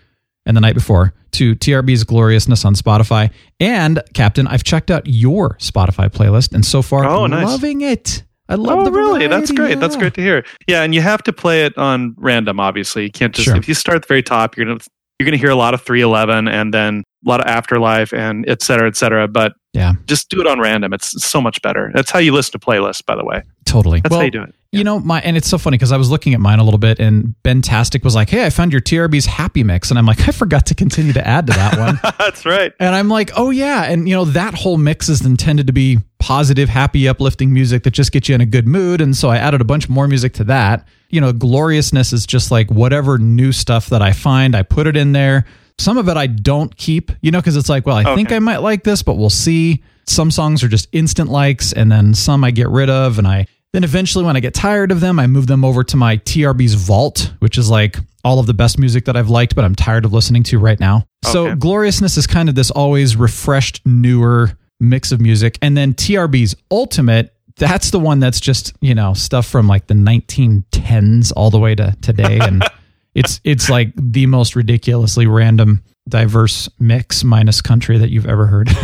and 0.46 0.56
the 0.58 0.62
night 0.62 0.76
before 0.76 1.14
to 1.32 1.56
TRB's 1.56 2.04
Gloriousness 2.04 2.66
on 2.66 2.76
Spotify. 2.76 3.32
And 3.60 4.02
Captain, 4.14 4.48
I've 4.48 4.64
checked 4.64 4.92
out 4.92 5.04
your 5.06 5.56
Spotify 5.60 6.10
playlist 6.10 6.54
and 6.54 6.66
so 6.66 6.82
far, 6.82 7.06
Oh, 7.06 7.26
nice. 7.28 7.46
loving 7.46 7.82
it. 7.82 8.24
I 8.50 8.56
love 8.56 8.80
Oh, 8.80 8.84
the 8.86 8.92
really? 8.92 9.28
That's 9.28 9.50
variety, 9.50 9.56
great. 9.76 9.80
That's 9.80 9.96
great 9.96 10.14
to 10.16 10.22
hear. 10.22 10.44
Yeah, 10.68 10.84
and 10.84 10.94
you 10.94 11.00
have 11.02 11.24
to 11.24 11.32
play 11.32 11.64
it 11.64 11.78
on 11.78 12.16
random. 12.18 12.60
Obviously, 12.60 13.04
you 13.04 13.12
can't 13.12 13.34
just 13.34 13.46
Sure. 13.46 13.56
if 13.56 13.68
you 13.68 13.74
start 13.74 13.96
at 13.96 14.02
the 14.02 14.08
very 14.08 14.24
top, 14.24 14.58
you're 14.58 14.66
gonna 14.66 14.80
you're 15.20 15.26
gonna 15.26 15.38
hear 15.38 15.52
a 15.52 15.56
lot 15.56 15.74
of 15.76 15.82
311 15.84 16.48
and 16.48 16.74
then 16.74 17.04
a 17.26 17.30
lot 17.30 17.40
of 17.40 17.46
Afterlife 17.48 18.12
and 18.12 18.44
et 18.50 18.62
cetera, 18.64 18.88
et 18.88 18.98
cetera. 18.98 19.28
But 19.28 19.54
Yeah, 19.74 19.94
just 20.06 20.30
do 20.30 20.42
it 20.42 20.48
on 20.48 20.60
random. 20.60 20.94
It's 20.94 21.24
so 21.24 21.40
much 21.42 21.62
better. 21.62 21.92
That's 21.94 22.12
how 22.12 22.20
you 22.20 22.34
listen 22.34 22.52
to 22.54 22.60
playlists, 22.60 23.06
by 23.06 23.16
the 23.16 23.24
way. 23.24 23.44
totally. 23.66 24.02
That's 24.02 24.12
Well, 24.12 24.20
how 24.20 24.26
you 24.26 24.32
do 24.32 24.44
it. 24.44 24.54
You 24.74 24.86
know, 24.86 25.00
my 25.00 25.20
and 25.20 25.36
it's 25.36 25.50
so 25.50 25.58
funny 25.58 25.76
because 25.76 25.92
I 25.92 25.98
was 25.98 26.10
looking 26.10 26.34
at 26.34 26.40
mine 26.40 26.60
a 26.60 26.64
little 26.64 26.78
bit, 26.78 26.98
and 27.00 27.36
Ben 27.44 27.62
Tastic 27.62 28.06
was 28.06 28.16
like, 28.16 28.30
"Hey, 28.30 28.46
I 28.46 28.50
found 28.50 28.72
your 28.72 28.80
TRB's 28.80 29.26
Happy 29.26 29.64
Mix," 29.66 29.90
and 29.90 30.00
I'm 30.00 30.06
like, 30.06 30.22
I 30.30 30.32
forgot 30.32 30.66
to 30.68 30.76
continue 30.76 31.12
to 31.12 31.28
add 31.28 31.48
to 31.48 31.54
that 31.54 31.78
one. 31.78 32.00
That's 32.20 32.46
right. 32.46 32.72
And 32.80 32.96
I'm 32.96 33.10
like, 33.10 33.32
oh 33.36 33.50
yeah, 33.50 33.84
and 33.84 34.08
you 34.08 34.16
know 34.16 34.24
that 34.26 34.54
whole 34.54 34.78
mix 34.78 35.10
is 35.10 35.26
intended 35.26 35.68
to 35.68 35.74
be 35.74 36.00
positive, 36.20 36.70
happy, 36.70 37.08
uplifting 37.08 37.54
music 37.54 37.84
that 37.84 37.92
just 37.92 38.14
gets 38.14 38.30
you 38.30 38.36
in 38.36 38.40
a 38.40 38.46
good 38.46 38.66
mood. 38.66 39.02
And 39.02 39.16
so 39.16 39.30
I 39.30 39.38
added 39.38 39.60
a 39.60 39.66
bunch 39.66 39.90
more 39.90 40.08
music 40.08 40.34
to 40.36 40.46
that. 40.46 40.88
You 41.10 41.20
know, 41.20 41.34
gloriousness 41.34 42.14
is 42.14 42.26
just 42.26 42.50
like 42.50 42.72
whatever 42.72 43.18
new 43.18 43.52
stuff 43.52 43.88
that 43.88 44.02
I 44.02 44.14
find, 44.14 44.56
I 44.56 44.64
put 44.64 44.88
it 44.88 44.96
in 44.96 45.12
there. 45.12 45.46
Some 45.78 45.98
of 45.98 46.08
it 46.10 46.18
I 46.18 46.28
don't 46.28 46.76
keep, 46.76 47.12
you 47.22 47.32
know, 47.32 47.40
because 47.40 47.56
it's 47.58 47.70
like, 47.70 47.86
well, 47.86 47.98
I 47.98 48.16
think 48.16 48.32
I 48.32 48.40
might 48.40 48.58
like 48.58 48.84
this, 48.84 49.04
but 49.04 49.16
we'll 49.16 49.30
see. 49.30 49.84
Some 50.08 50.32
songs 50.32 50.64
are 50.64 50.68
just 50.68 50.88
instant 50.92 51.30
likes, 51.30 51.74
and 51.74 51.92
then 51.92 52.14
some 52.14 52.44
I 52.44 52.52
get 52.52 52.70
rid 52.70 52.90
of, 52.90 53.18
and 53.18 53.28
I 53.28 53.48
then 53.74 53.84
eventually 53.84 54.26
when 54.26 54.36
I 54.36 54.42
get 54.42 54.54
tired 54.54 54.92
of 54.92 55.00
them, 55.00 55.20
I 55.20 55.28
move 55.28 55.48
them 55.48 55.64
over 55.64 55.84
to 55.84 55.98
my 55.98 56.18
TRB's 56.18 56.74
vault, 56.74 57.34
which 57.40 57.58
is 57.58 57.70
like 57.70 57.98
all 58.24 58.40
of 58.40 58.46
the 58.46 58.54
best 58.54 58.78
music 58.78 59.06
that 59.06 59.16
I've 59.16 59.30
liked, 59.30 59.56
but 59.56 59.64
I'm 59.64 59.76
tired 59.76 60.04
of 60.04 60.12
listening 60.12 60.44
to 60.44 60.60
right 60.60 60.80
now. 60.80 61.06
So 61.24 61.56
gloriousness 61.56 62.18
is 62.18 62.28
kind 62.28 62.50
of 62.50 62.56
this 62.56 62.70
always 62.70 63.16
refreshed, 63.16 63.82
newer 63.86 64.52
mix 64.80 65.12
of 65.12 65.22
music. 65.22 65.58
And 65.62 65.78
then 65.78 65.94
TRB's 65.94 66.56
ultimate, 66.70 67.34
that's 67.56 67.92
the 67.92 68.00
one 68.00 68.20
that's 68.20 68.42
just, 68.42 68.74
you 68.82 68.94
know, 68.94 69.14
stuff 69.14 69.48
from 69.48 69.68
like 69.68 69.88
the 69.88 69.94
1910s 69.94 71.32
all 71.36 71.50
the 71.50 71.60
way 71.60 71.76
to 71.76 71.96
today. 72.02 72.40
And 72.42 72.64
it's 73.16 73.42
it's 73.44 73.70
like 73.70 73.92
the 73.96 74.26
most 74.26 74.56
ridiculously 74.56 75.28
random, 75.28 75.84
diverse 76.08 76.70
mix 76.80 77.24
minus 77.24 77.62
country 77.62 77.98
that 77.98 78.10
you've 78.10 78.28
ever 78.28 78.46
heard. 78.48 78.70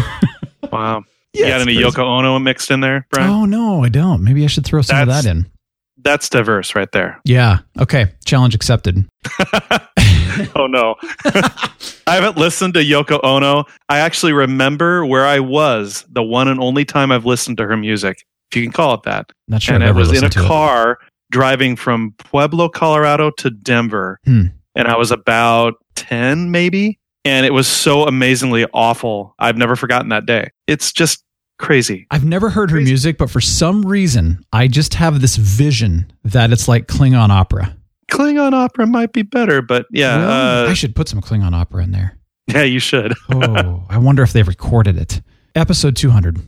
Wow. 0.72 1.04
Yeah, 1.34 1.46
you 1.46 1.52
got 1.52 1.62
any 1.62 1.76
crazy. 1.76 1.90
Yoko 1.90 2.04
Ono 2.04 2.40
mixed 2.40 2.72
in 2.72 2.82
there, 2.82 3.08
Brian? 3.10 3.30
oh 3.30 3.46
no, 3.46 3.84
I 3.84 3.90
don't. 3.90 4.22
Maybe 4.24 4.44
I 4.44 4.48
should 4.48 4.66
throw 4.66 4.82
some 4.82 5.00
of 5.00 5.08
that 5.08 5.26
in. 5.26 5.50
That's 5.98 6.30
diverse 6.30 6.76
right 6.76 6.92
there. 6.92 7.20
Yeah. 7.26 7.60
Okay. 7.80 8.08
Challenge 8.26 8.54
accepted. 8.54 9.06
oh 10.56 10.68
no. 10.68 10.96
I 11.26 12.16
haven't 12.16 12.38
listened 12.38 12.74
to 12.76 12.82
Yoko 12.82 13.20
Ono. 13.24 13.66
I 13.90 14.00
actually 14.00 14.34
remember 14.34 15.06
where 15.06 15.26
I 15.26 15.40
was 15.40 16.06
the 16.10 16.24
one 16.24 16.48
and 16.48 16.60
only 16.60 16.86
time 16.86 17.12
I've 17.12 17.26
listened 17.26 17.58
to 17.58 17.66
her 17.68 17.78
music, 17.78 18.26
if 18.52 18.58
you 18.58 18.64
can 18.64 18.72
call 18.72 18.94
it 18.94 19.04
that. 19.04 19.32
Not 19.48 19.62
sure 19.62 19.76
and 19.76 19.84
I've 19.84 19.88
I 19.88 19.90
ever 19.92 20.00
was 20.00 20.12
in 20.12 20.24
a 20.24 20.30
car 20.30 20.92
it. 20.92 20.98
Driving 21.32 21.76
from 21.76 22.14
Pueblo, 22.18 22.70
Colorado 22.70 23.32
to 23.40 23.50
Denver. 23.50 24.20
Hmm. 24.26 24.48
And 24.76 24.88
I 24.88 24.98
was 24.98 25.12
about 25.12 25.76
10 25.96 26.52
maybe. 26.52 27.00
And 27.26 27.46
it 27.46 27.52
was 27.54 27.68
so 27.68 28.06
amazingly 28.06 28.66
awful. 28.74 29.36
I've 29.40 29.58
never 29.58 29.76
forgotten 29.76 30.10
that 30.10 30.26
day. 30.26 30.50
It's 30.68 30.92
just 30.94 31.24
crazy. 31.60 32.08
I've 32.12 32.24
never 32.24 32.50
heard 32.50 32.72
her 32.72 32.80
music, 32.80 33.18
but 33.18 33.30
for 33.30 33.42
some 33.42 33.86
reason, 33.86 34.40
I 34.54 34.68
just 34.68 34.94
have 34.94 35.20
this 35.20 35.36
vision 35.36 36.12
that 36.24 36.52
it's 36.54 36.68
like 36.68 36.88
Klingon 36.88 37.30
opera. 37.30 37.76
Klingon 38.12 38.54
opera 38.54 38.88
might 38.88 39.12
be 39.12 39.24
better, 39.24 39.62
but 39.62 39.88
yeah, 39.92 40.18
Well, 40.18 40.66
uh, 40.68 40.70
I 40.70 40.74
should 40.74 40.96
put 40.96 41.10
some 41.10 41.20
Klingon 41.20 41.54
opera 41.54 41.84
in 41.84 41.92
there. 41.92 42.18
yeah, 42.48 42.64
you 42.64 42.80
should. 42.80 43.14
Oh, 43.30 43.84
I 43.90 43.98
wonder 43.98 44.24
if 44.24 44.32
they've 44.32 44.48
recorded 44.48 44.98
it. 44.98 45.22
Episode 45.56 45.96
200. 45.98 46.40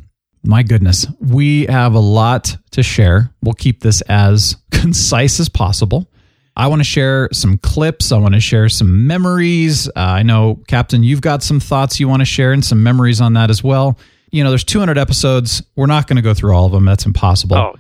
My 0.46 0.64
goodness, 0.64 1.06
we 1.20 1.66
have 1.66 1.94
a 1.96 2.00
lot 2.00 2.56
to 2.72 2.82
share. 2.84 3.34
We'll 3.42 3.54
keep 3.56 3.82
this 3.82 4.00
as 4.02 4.56
concise 4.80 5.40
as 5.40 5.50
possible. 5.50 6.10
I 6.56 6.68
want 6.68 6.80
to 6.82 6.86
share 6.86 7.30
some 7.32 7.58
clips. 7.58 8.12
I 8.12 8.18
want 8.18 8.34
to 8.34 8.40
share 8.40 8.68
some 8.70 9.08
memories. 9.08 9.88
Uh, 9.88 9.92
I 9.96 10.24
know, 10.24 10.62
Captain, 10.68 11.04
you've 11.04 11.22
got 11.22 11.42
some 11.44 11.60
thoughts 11.60 12.00
you 12.00 12.08
want 12.08 12.22
to 12.22 12.26
share 12.26 12.52
and 12.52 12.64
some 12.64 12.84
memories 12.84 13.22
on 13.22 13.34
that 13.34 13.50
as 13.50 13.64
well. 13.64 13.98
You 14.32 14.44
know, 14.44 14.50
there's 14.50 14.64
200 14.64 14.98
episodes. 14.98 15.64
We're 15.76 15.86
not 15.86 16.08
going 16.08 16.18
to 16.18 16.22
go 16.22 16.34
through 16.34 16.54
all 16.54 16.66
of 16.66 16.72
them. 16.72 16.86
That's 16.86 17.06
impossible. 17.06 17.58
Oh, 17.58 17.76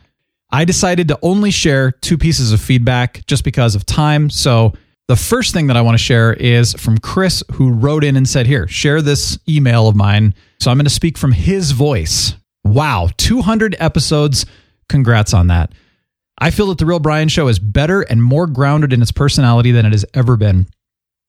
I 0.51 0.65
decided 0.65 1.09
to 1.09 1.19
only 1.21 1.51
share 1.51 1.91
two 1.91 2.17
pieces 2.17 2.51
of 2.51 2.59
feedback 2.61 3.25
just 3.27 3.43
because 3.43 3.75
of 3.75 3.85
time. 3.85 4.29
So 4.29 4.73
the 5.07 5.15
first 5.15 5.53
thing 5.53 5.67
that 5.67 5.77
I 5.77 5.81
want 5.81 5.95
to 5.95 6.03
share 6.03 6.33
is 6.33 6.73
from 6.73 6.97
Chris, 6.97 7.43
who 7.53 7.71
wrote 7.71 8.03
in 8.03 8.15
and 8.15 8.27
said, 8.27 8.47
Here, 8.47 8.67
share 8.67 9.01
this 9.01 9.37
email 9.47 9.87
of 9.87 9.95
mine. 9.95 10.33
So 10.59 10.71
I'm 10.71 10.77
going 10.77 10.85
to 10.85 10.89
speak 10.89 11.17
from 11.17 11.33
his 11.33 11.71
voice. 11.71 12.33
Wow, 12.63 13.09
200 13.17 13.75
episodes. 13.79 14.45
Congrats 14.87 15.33
on 15.33 15.47
that. 15.47 15.71
I 16.39 16.51
feel 16.51 16.67
that 16.67 16.77
The 16.77 16.85
Real 16.85 16.99
Brian 16.99 17.27
Show 17.27 17.47
is 17.49 17.59
better 17.59 18.01
and 18.01 18.23
more 18.23 18.47
grounded 18.47 18.93
in 18.93 19.01
its 19.01 19.11
personality 19.11 19.71
than 19.71 19.85
it 19.85 19.91
has 19.91 20.05
ever 20.13 20.37
been. 20.37 20.67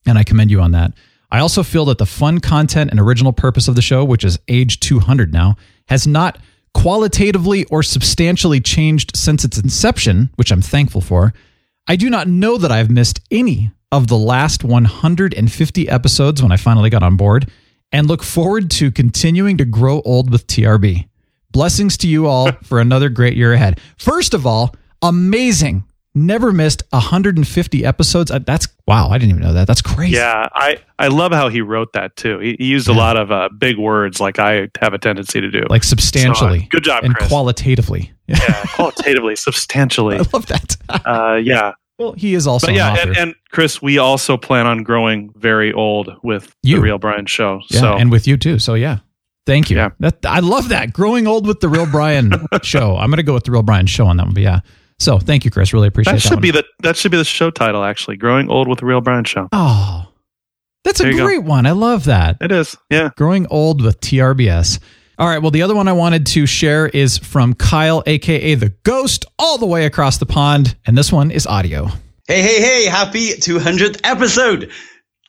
And 0.06 0.16
I 0.16 0.24
commend 0.24 0.50
you 0.50 0.60
on 0.60 0.70
that. 0.72 0.92
I 1.32 1.40
also 1.40 1.62
feel 1.62 1.84
that 1.86 1.98
the 1.98 2.06
fun 2.06 2.40
content 2.40 2.90
and 2.90 2.98
original 2.98 3.32
purpose 3.32 3.68
of 3.68 3.74
the 3.74 3.82
show, 3.82 4.04
which 4.04 4.24
is 4.24 4.38
age 4.48 4.80
200 4.80 5.32
now, 5.32 5.56
has 5.88 6.06
not 6.06 6.38
qualitatively 6.74 7.64
or 7.66 7.82
substantially 7.82 8.60
changed 8.60 9.16
since 9.16 9.44
its 9.44 9.58
inception, 9.58 10.30
which 10.36 10.52
I'm 10.52 10.62
thankful 10.62 11.00
for. 11.00 11.32
I 11.88 11.96
do 11.96 12.08
not 12.08 12.28
know 12.28 12.56
that 12.58 12.70
I've 12.70 12.90
missed 12.90 13.20
any 13.30 13.72
of 13.92 14.06
the 14.06 14.16
last 14.16 14.62
150 14.62 15.88
episodes 15.88 16.42
when 16.42 16.52
I 16.52 16.56
finally 16.56 16.90
got 16.90 17.02
on 17.02 17.16
board 17.16 17.50
and 17.90 18.06
look 18.06 18.22
forward 18.22 18.70
to 18.72 18.92
continuing 18.92 19.56
to 19.56 19.64
grow 19.64 20.00
old 20.02 20.30
with 20.30 20.46
TRB. 20.46 21.08
Blessings 21.50 21.96
to 21.98 22.08
you 22.08 22.28
all 22.28 22.52
for 22.62 22.80
another 22.80 23.08
great 23.08 23.36
year 23.36 23.52
ahead. 23.52 23.80
First 23.96 24.34
of 24.34 24.46
all, 24.46 24.74
amazing. 25.02 25.84
Never 26.12 26.50
missed 26.50 26.82
150 26.90 27.84
episodes. 27.84 28.32
Uh, 28.32 28.40
That's 28.40 28.66
wow. 28.88 29.10
I 29.10 29.18
didn't 29.18 29.30
even 29.30 29.42
know 29.42 29.52
that. 29.52 29.68
That's 29.68 29.80
crazy. 29.80 30.16
yeah. 30.16 30.48
I, 30.52 30.78
I 30.98 31.06
love 31.06 31.30
how 31.30 31.48
he 31.48 31.60
wrote 31.60 31.92
that 31.92 32.16
too. 32.16 32.40
He, 32.40 32.56
he 32.58 32.64
used 32.66 32.88
a 32.88 32.92
lot 32.92 33.16
of 33.16 33.30
uh, 33.30 33.48
big 33.56 33.78
words 33.78 34.18
like 34.18 34.40
I 34.40 34.68
have 34.80 34.92
a 34.92 34.98
tendency 34.98 35.40
to 35.40 35.48
do. 35.50 35.62
Like 35.70 35.84
substantially. 35.84 36.60
So, 36.62 36.66
good 36.70 36.82
job, 36.82 37.04
And 37.04 37.14
Chris. 37.14 37.28
qualitatively. 37.28 38.12
yeah, 38.26 38.64
qualitatively, 38.74 39.36
substantially. 39.36 40.16
I 40.18 40.24
love 40.32 40.46
that. 40.46 40.76
Uh, 41.06 41.36
yeah. 41.40 41.72
well, 42.00 42.12
he 42.14 42.34
is 42.34 42.48
also 42.48 42.66
But 42.66 42.74
yeah, 42.74 42.92
an 43.00 43.08
and, 43.10 43.16
and 43.16 43.34
Chris, 43.52 43.80
we 43.80 43.98
also 43.98 44.36
plan 44.36 44.66
on 44.66 44.82
growing 44.82 45.30
very 45.36 45.72
old 45.72 46.10
with 46.24 46.52
You. 46.64 46.76
the 46.76 46.82
Real 46.82 46.98
Brian 46.98 47.26
Show. 47.26 47.60
yeah, 47.70 47.80
so 47.80 47.92
and 47.96 48.10
with 48.10 48.26
you 48.26 48.36
too. 48.36 48.58
So 48.58 48.74
yeah. 48.74 48.98
Thank 49.46 49.70
you. 49.70 49.76
Yeah. 49.76 49.90
That 50.00 50.18
I 50.26 50.40
love 50.40 50.70
that. 50.70 50.92
Growing 50.92 51.28
old 51.28 51.46
with 51.46 51.60
the 51.60 51.68
real 51.68 51.86
Brian 51.86 52.32
show. 52.64 52.96
I'm 52.96 53.10
gonna 53.10 53.22
go 53.22 53.34
with 53.34 53.44
the 53.44 53.52
real 53.52 53.62
Brian 53.62 53.86
show 53.86 54.06
on 54.06 54.16
that 54.16 54.24
one. 54.26 54.34
But 54.34 54.42
yeah. 54.42 54.60
So 55.00 55.18
thank 55.18 55.44
you, 55.44 55.50
Chris. 55.50 55.72
Really 55.72 55.88
appreciate 55.88 56.12
that 56.12 56.16
that. 56.22 56.28
should 56.28 56.34
one. 56.36 56.42
be 56.42 56.50
the 56.52 56.64
that 56.82 56.96
should 56.96 57.10
be 57.10 57.16
the 57.16 57.24
show 57.24 57.50
title 57.50 57.82
actually. 57.82 58.16
Growing 58.16 58.48
old 58.48 58.68
with 58.68 58.78
the 58.80 58.86
Real 58.86 59.00
Brian 59.00 59.24
Show. 59.24 59.48
Oh. 59.50 60.06
That's 60.84 61.00
a 61.00 61.02
There 61.02 61.12
you 61.12 61.18
go. 61.18 61.24
great 61.26 61.42
one. 61.44 61.66
I 61.66 61.72
love 61.72 62.04
that. 62.04 62.36
It 62.40 62.52
is. 62.52 62.76
Yeah. 62.90 63.10
Growing 63.16 63.46
old 63.48 63.82
with 63.82 64.00
TRBS. 64.00 64.78
All 65.18 65.28
right. 65.28 65.38
Well, 65.38 65.50
the 65.50 65.60
other 65.62 65.74
one 65.74 65.88
I 65.88 65.92
wanted 65.92 66.24
to 66.28 66.46
share 66.46 66.86
is 66.88 67.18
from 67.18 67.52
Kyle, 67.54 68.02
aka 68.06 68.54
the 68.54 68.70
Ghost, 68.84 69.26
all 69.38 69.58
the 69.58 69.66
way 69.66 69.84
across 69.84 70.16
the 70.18 70.24
pond, 70.26 70.76
and 70.86 70.96
this 70.96 71.12
one 71.12 71.30
is 71.30 71.46
audio. 71.46 71.88
Hey, 72.26 72.40
hey, 72.42 72.60
hey, 72.62 72.84
happy 72.86 73.30
200th 73.32 74.00
episode. 74.04 74.70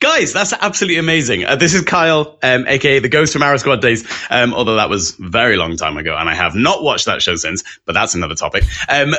Guys, 0.02 0.34
that's 0.34 0.52
absolutely 0.52 0.98
amazing. 0.98 1.46
Uh, 1.46 1.56
this 1.56 1.76
is 1.76 1.84
Kyle, 1.84 2.40
um, 2.42 2.66
aka 2.68 2.98
the 2.98 3.08
Ghost 3.08 3.34
from 3.34 3.44
Arrow 3.44 3.58
Squad 3.58 3.84
days. 3.84 4.04
Um, 4.32 4.52
although 4.52 4.78
that 4.78 4.90
was 4.90 5.12
very 5.12 5.58
long 5.58 5.78
time 5.78 5.96
ago, 5.96 6.18
and 6.18 6.28
I 6.28 6.34
have 6.34 6.56
not 6.56 6.82
watched 6.82 7.06
that 7.06 7.22
show 7.22 7.36
since. 7.36 7.64
But 7.86 7.94
that's 7.94 8.16
another 8.16 8.34
topic. 8.34 8.64
Um, 8.90 9.14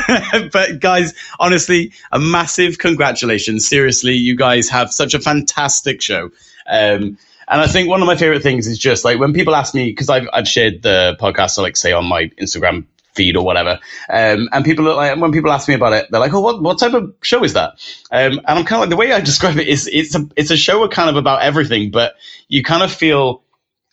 but 0.52 0.80
guys, 0.80 1.14
honestly, 1.38 1.92
a 2.10 2.18
massive 2.18 2.78
congratulations. 2.78 3.68
Seriously, 3.68 4.14
you 4.14 4.34
guys 4.34 4.68
have 4.68 4.92
such 4.92 5.14
a 5.14 5.20
fantastic 5.20 6.02
show. 6.02 6.32
Um, 6.68 7.18
and 7.46 7.60
I 7.60 7.68
think 7.68 7.88
one 7.88 8.02
of 8.02 8.06
my 8.06 8.16
favorite 8.16 8.42
things 8.42 8.66
is 8.66 8.78
just 8.78 9.04
like 9.04 9.20
when 9.20 9.32
people 9.32 9.54
ask 9.54 9.76
me, 9.76 9.90
because 9.90 10.10
I've, 10.10 10.28
I've 10.32 10.48
shared 10.48 10.82
the 10.82 11.16
podcast, 11.20 11.50
so 11.50 11.62
like 11.62 11.76
say 11.76 11.92
on 11.92 12.04
my 12.04 12.24
Instagram 12.40 12.86
feed 13.16 13.36
or 13.36 13.44
whatever. 13.44 13.80
Um, 14.10 14.48
and 14.52 14.64
people 14.64 14.84
like, 14.84 15.18
when 15.18 15.32
people 15.32 15.50
ask 15.50 15.68
me 15.68 15.74
about 15.74 15.94
it, 15.94 16.06
they're 16.10 16.20
like, 16.20 16.34
"Oh, 16.34 16.40
what 16.40 16.62
what 16.62 16.78
type 16.78 16.94
of 16.94 17.12
show 17.22 17.42
is 17.42 17.54
that?" 17.54 17.72
Um, 18.12 18.38
and 18.46 18.58
I'm 18.58 18.64
kind 18.64 18.74
of 18.74 18.80
like 18.82 18.90
the 18.90 18.96
way 18.96 19.12
I 19.12 19.20
describe 19.30 19.56
it 19.58 19.66
is 19.68 19.88
it's 19.92 20.14
a 20.14 20.28
it's 20.36 20.50
a 20.50 20.56
show 20.56 20.86
kind 20.88 21.10
of 21.10 21.16
about 21.16 21.42
everything, 21.42 21.90
but 21.90 22.14
you 22.48 22.62
kind 22.62 22.82
of 22.82 22.92
feel 22.92 23.42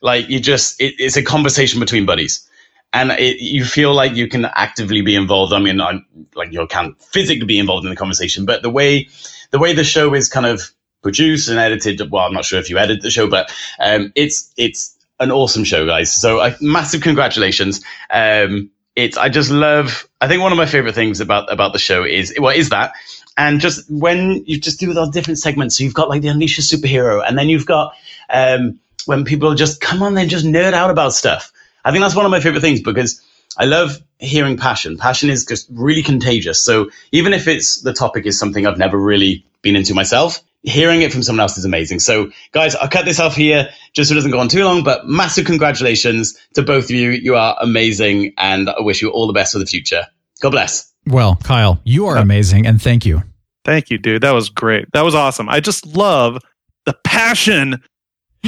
like 0.02 0.30
you 0.30 0.40
just 0.40 0.80
it, 0.82 0.96
it's 1.00 1.18
a 1.18 1.24
conversation 1.24 1.80
between 1.80 2.06
buddies. 2.06 2.48
And 2.96 3.10
it, 3.12 3.38
you 3.40 3.66
feel 3.66 3.92
like 3.96 4.16
you 4.16 4.28
can 4.28 4.46
actively 4.46 5.02
be 5.02 5.16
involved. 5.16 5.52
I 5.52 5.58
mean, 5.58 5.82
I'm, 5.82 6.06
like 6.36 6.52
you 6.52 6.68
can't 6.68 7.02
physically 7.02 7.46
be 7.48 7.58
involved 7.58 7.86
in 7.86 7.90
the 7.90 7.96
conversation, 7.96 8.46
but 8.46 8.62
the 8.62 8.70
way 8.70 9.10
the 9.50 9.58
way 9.58 9.74
the 9.74 9.84
show 9.84 10.14
is 10.14 10.30
kind 10.30 10.46
of 10.46 10.62
produced 11.02 11.50
and 11.50 11.60
edited. 11.60 12.02
Well, 12.12 12.24
I'm 12.24 12.34
not 12.34 12.46
sure 12.46 12.60
if 12.60 12.70
you 12.70 12.78
edit 12.78 13.02
the 13.02 13.12
show, 13.12 13.28
but 13.28 13.52
um, 13.80 14.12
it's 14.16 14.52
it's 14.58 14.98
an 15.20 15.32
awesome 15.32 15.64
show, 15.64 15.86
guys. 15.86 16.14
So 16.14 16.40
uh, 16.40 16.56
massive 16.62 17.02
congratulations. 17.02 17.84
Um, 18.10 18.72
it's 18.96 19.18
I 19.18 19.30
just 19.30 19.52
love. 19.52 20.08
I 20.22 20.28
think 20.28 20.42
one 20.42 20.52
of 20.52 20.58
my 20.58 20.66
favorite 20.66 20.96
things 20.96 21.20
about 21.20 21.52
about 21.52 21.74
the 21.74 21.80
show 21.80 22.04
is 22.04 22.34
what 22.38 22.56
is 22.56 22.70
that, 22.70 22.94
and 23.38 23.60
just 23.60 23.90
when 23.90 24.44
you 24.46 24.60
just 24.60 24.80
do 24.80 24.94
those 24.94 25.10
different 25.10 25.40
segments. 25.40 25.78
So 25.78 25.84
you've 25.84 25.94
got 25.94 26.10
like 26.10 26.22
the 26.22 26.28
Unleash 26.28 26.60
a 26.60 26.62
Superhero, 26.62 27.24
and 27.26 27.38
then 27.38 27.50
you've 27.50 27.66
got 27.66 27.94
um, 28.30 28.80
when 29.06 29.26
people 29.26 29.54
just 29.56 29.82
come 29.82 30.04
on 30.04 30.18
and 30.18 30.30
just 30.30 30.46
nerd 30.46 30.74
out 30.74 30.90
about 30.90 31.14
stuff. 31.14 31.52
I 31.84 31.92
think 31.92 32.02
that's 32.02 32.16
one 32.16 32.26
of 32.26 32.32
my 32.32 32.40
favorite 32.40 32.62
things 32.62 32.82
because 32.82 33.22
I 33.58 33.66
love 33.66 34.02
hearing 34.20 34.58
passion. 34.58 34.98
Passion 34.98 35.30
is 35.30 35.46
just 35.46 35.68
really 35.72 36.04
contagious. 36.04 36.62
So 36.62 36.90
even 37.12 37.34
if 37.34 37.48
it's 37.48 37.82
the 37.82 37.94
topic 37.94 38.26
is 38.26 38.40
something 38.40 38.66
I've 38.66 38.78
never 38.78 38.98
really 38.98 39.46
been 39.62 39.76
into 39.76 39.94
myself, 39.94 40.42
hearing 40.64 41.02
it 41.02 41.12
from 41.12 41.22
someone 41.22 41.42
else 41.42 41.58
is 41.58 41.66
amazing. 41.66 42.00
So 42.00 42.32
guys, 42.52 42.76
I'll 42.76 42.90
cut 42.90 43.06
this 43.06 43.20
off 43.20 43.36
here 43.36 43.70
just 43.94 44.10
so 44.10 44.14
it 44.14 44.16
doesn't 44.16 44.32
go 44.32 44.40
on 44.40 44.48
too 44.48 44.64
long, 44.64 44.84
but 44.84 45.08
massive 45.08 45.46
congratulations 45.46 46.38
to 46.56 46.64
both 46.64 46.86
of 46.86 46.92
you. 46.92 47.12
You 47.12 47.36
are 47.36 47.56
amazing 47.60 48.34
and 48.38 48.70
I 48.70 48.82
wish 48.82 49.02
you 49.02 49.10
all 49.10 49.28
the 49.28 49.34
best 49.34 49.54
for 49.54 49.60
the 49.60 49.66
future. 49.66 50.06
God 50.42 50.52
bless. 50.52 50.92
Well, 51.06 51.36
Kyle, 51.44 51.80
you 51.84 52.06
are 52.06 52.18
uh, 52.18 52.22
amazing, 52.22 52.66
and 52.66 52.82
thank 52.82 53.06
you. 53.06 53.24
Thank 53.66 53.90
you, 53.90 53.98
dude. 53.98 54.24
That 54.24 54.32
was 54.34 54.50
great. 54.50 54.88
That 54.94 55.04
was 55.04 55.16
awesome. 55.16 55.50
I 55.50 55.60
just 55.60 55.86
love 55.86 56.42
the 56.86 56.94
passion 57.04 57.82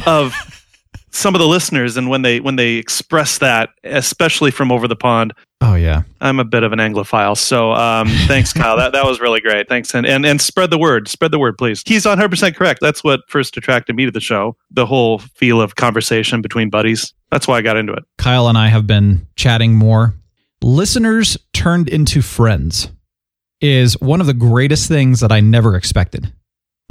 of 0.06 0.34
some 1.16 1.34
of 1.34 1.40
the 1.40 1.48
listeners 1.48 1.96
and 1.96 2.10
when 2.10 2.22
they 2.22 2.40
when 2.40 2.58
they 2.58 2.74
express 2.74 3.38
that, 3.38 3.70
especially 3.84 4.52
from 4.52 4.72
over 4.72 4.88
the 4.88 4.96
pond. 4.96 5.34
Oh 5.62 5.76
yeah. 5.76 6.04
I'm 6.20 6.40
a 6.40 6.44
bit 6.44 6.64
of 6.64 6.74
an 6.74 6.80
Anglophile, 6.80 7.38
so 7.38 7.72
um, 7.72 8.10
thanks, 8.28 8.52
Kyle. 8.52 8.78
That 8.78 8.92
that 8.92 9.06
was 9.06 9.20
really 9.20 9.40
great. 9.40 9.70
Thanks, 9.70 9.94
and 9.96 10.06
and 10.06 10.26
and 10.26 10.42
spread 10.42 10.70
the 10.70 10.78
word. 10.78 11.08
Spread 11.08 11.32
the 11.32 11.40
word, 11.40 11.58
please. 11.58 11.82
He's 11.86 12.06
100 12.06 12.30
percent 12.30 12.56
correct. 12.56 12.82
That's 12.82 13.04
what 13.04 13.22
first 13.30 13.56
attracted 13.56 13.96
me 13.96 14.06
to 14.06 14.12
the 14.12 14.20
show. 14.20 14.58
The 14.72 14.86
whole 14.86 15.20
feel 15.20 15.62
of 15.62 15.76
conversation 15.76 16.42
between 16.42 16.70
buddies. 16.70 17.14
That's 17.32 17.48
why 17.48 17.58
I 17.58 17.62
got 17.62 17.78
into 17.78 17.94
it. 17.94 18.04
Kyle 18.18 18.48
and 18.48 18.58
I 18.58 18.68
have 18.68 18.86
been 18.86 19.28
chatting 19.36 19.76
more. 19.76 20.14
Listeners 20.62 21.38
turned 21.54 21.88
into 21.90 22.22
friends 22.22 22.90
is 23.62 24.00
one 24.02 24.20
of 24.20 24.28
the 24.28 24.34
greatest 24.34 24.88
things 24.88 25.22
that 25.22 25.32
I 25.32 25.40
never 25.40 25.76
expected. 25.76 26.34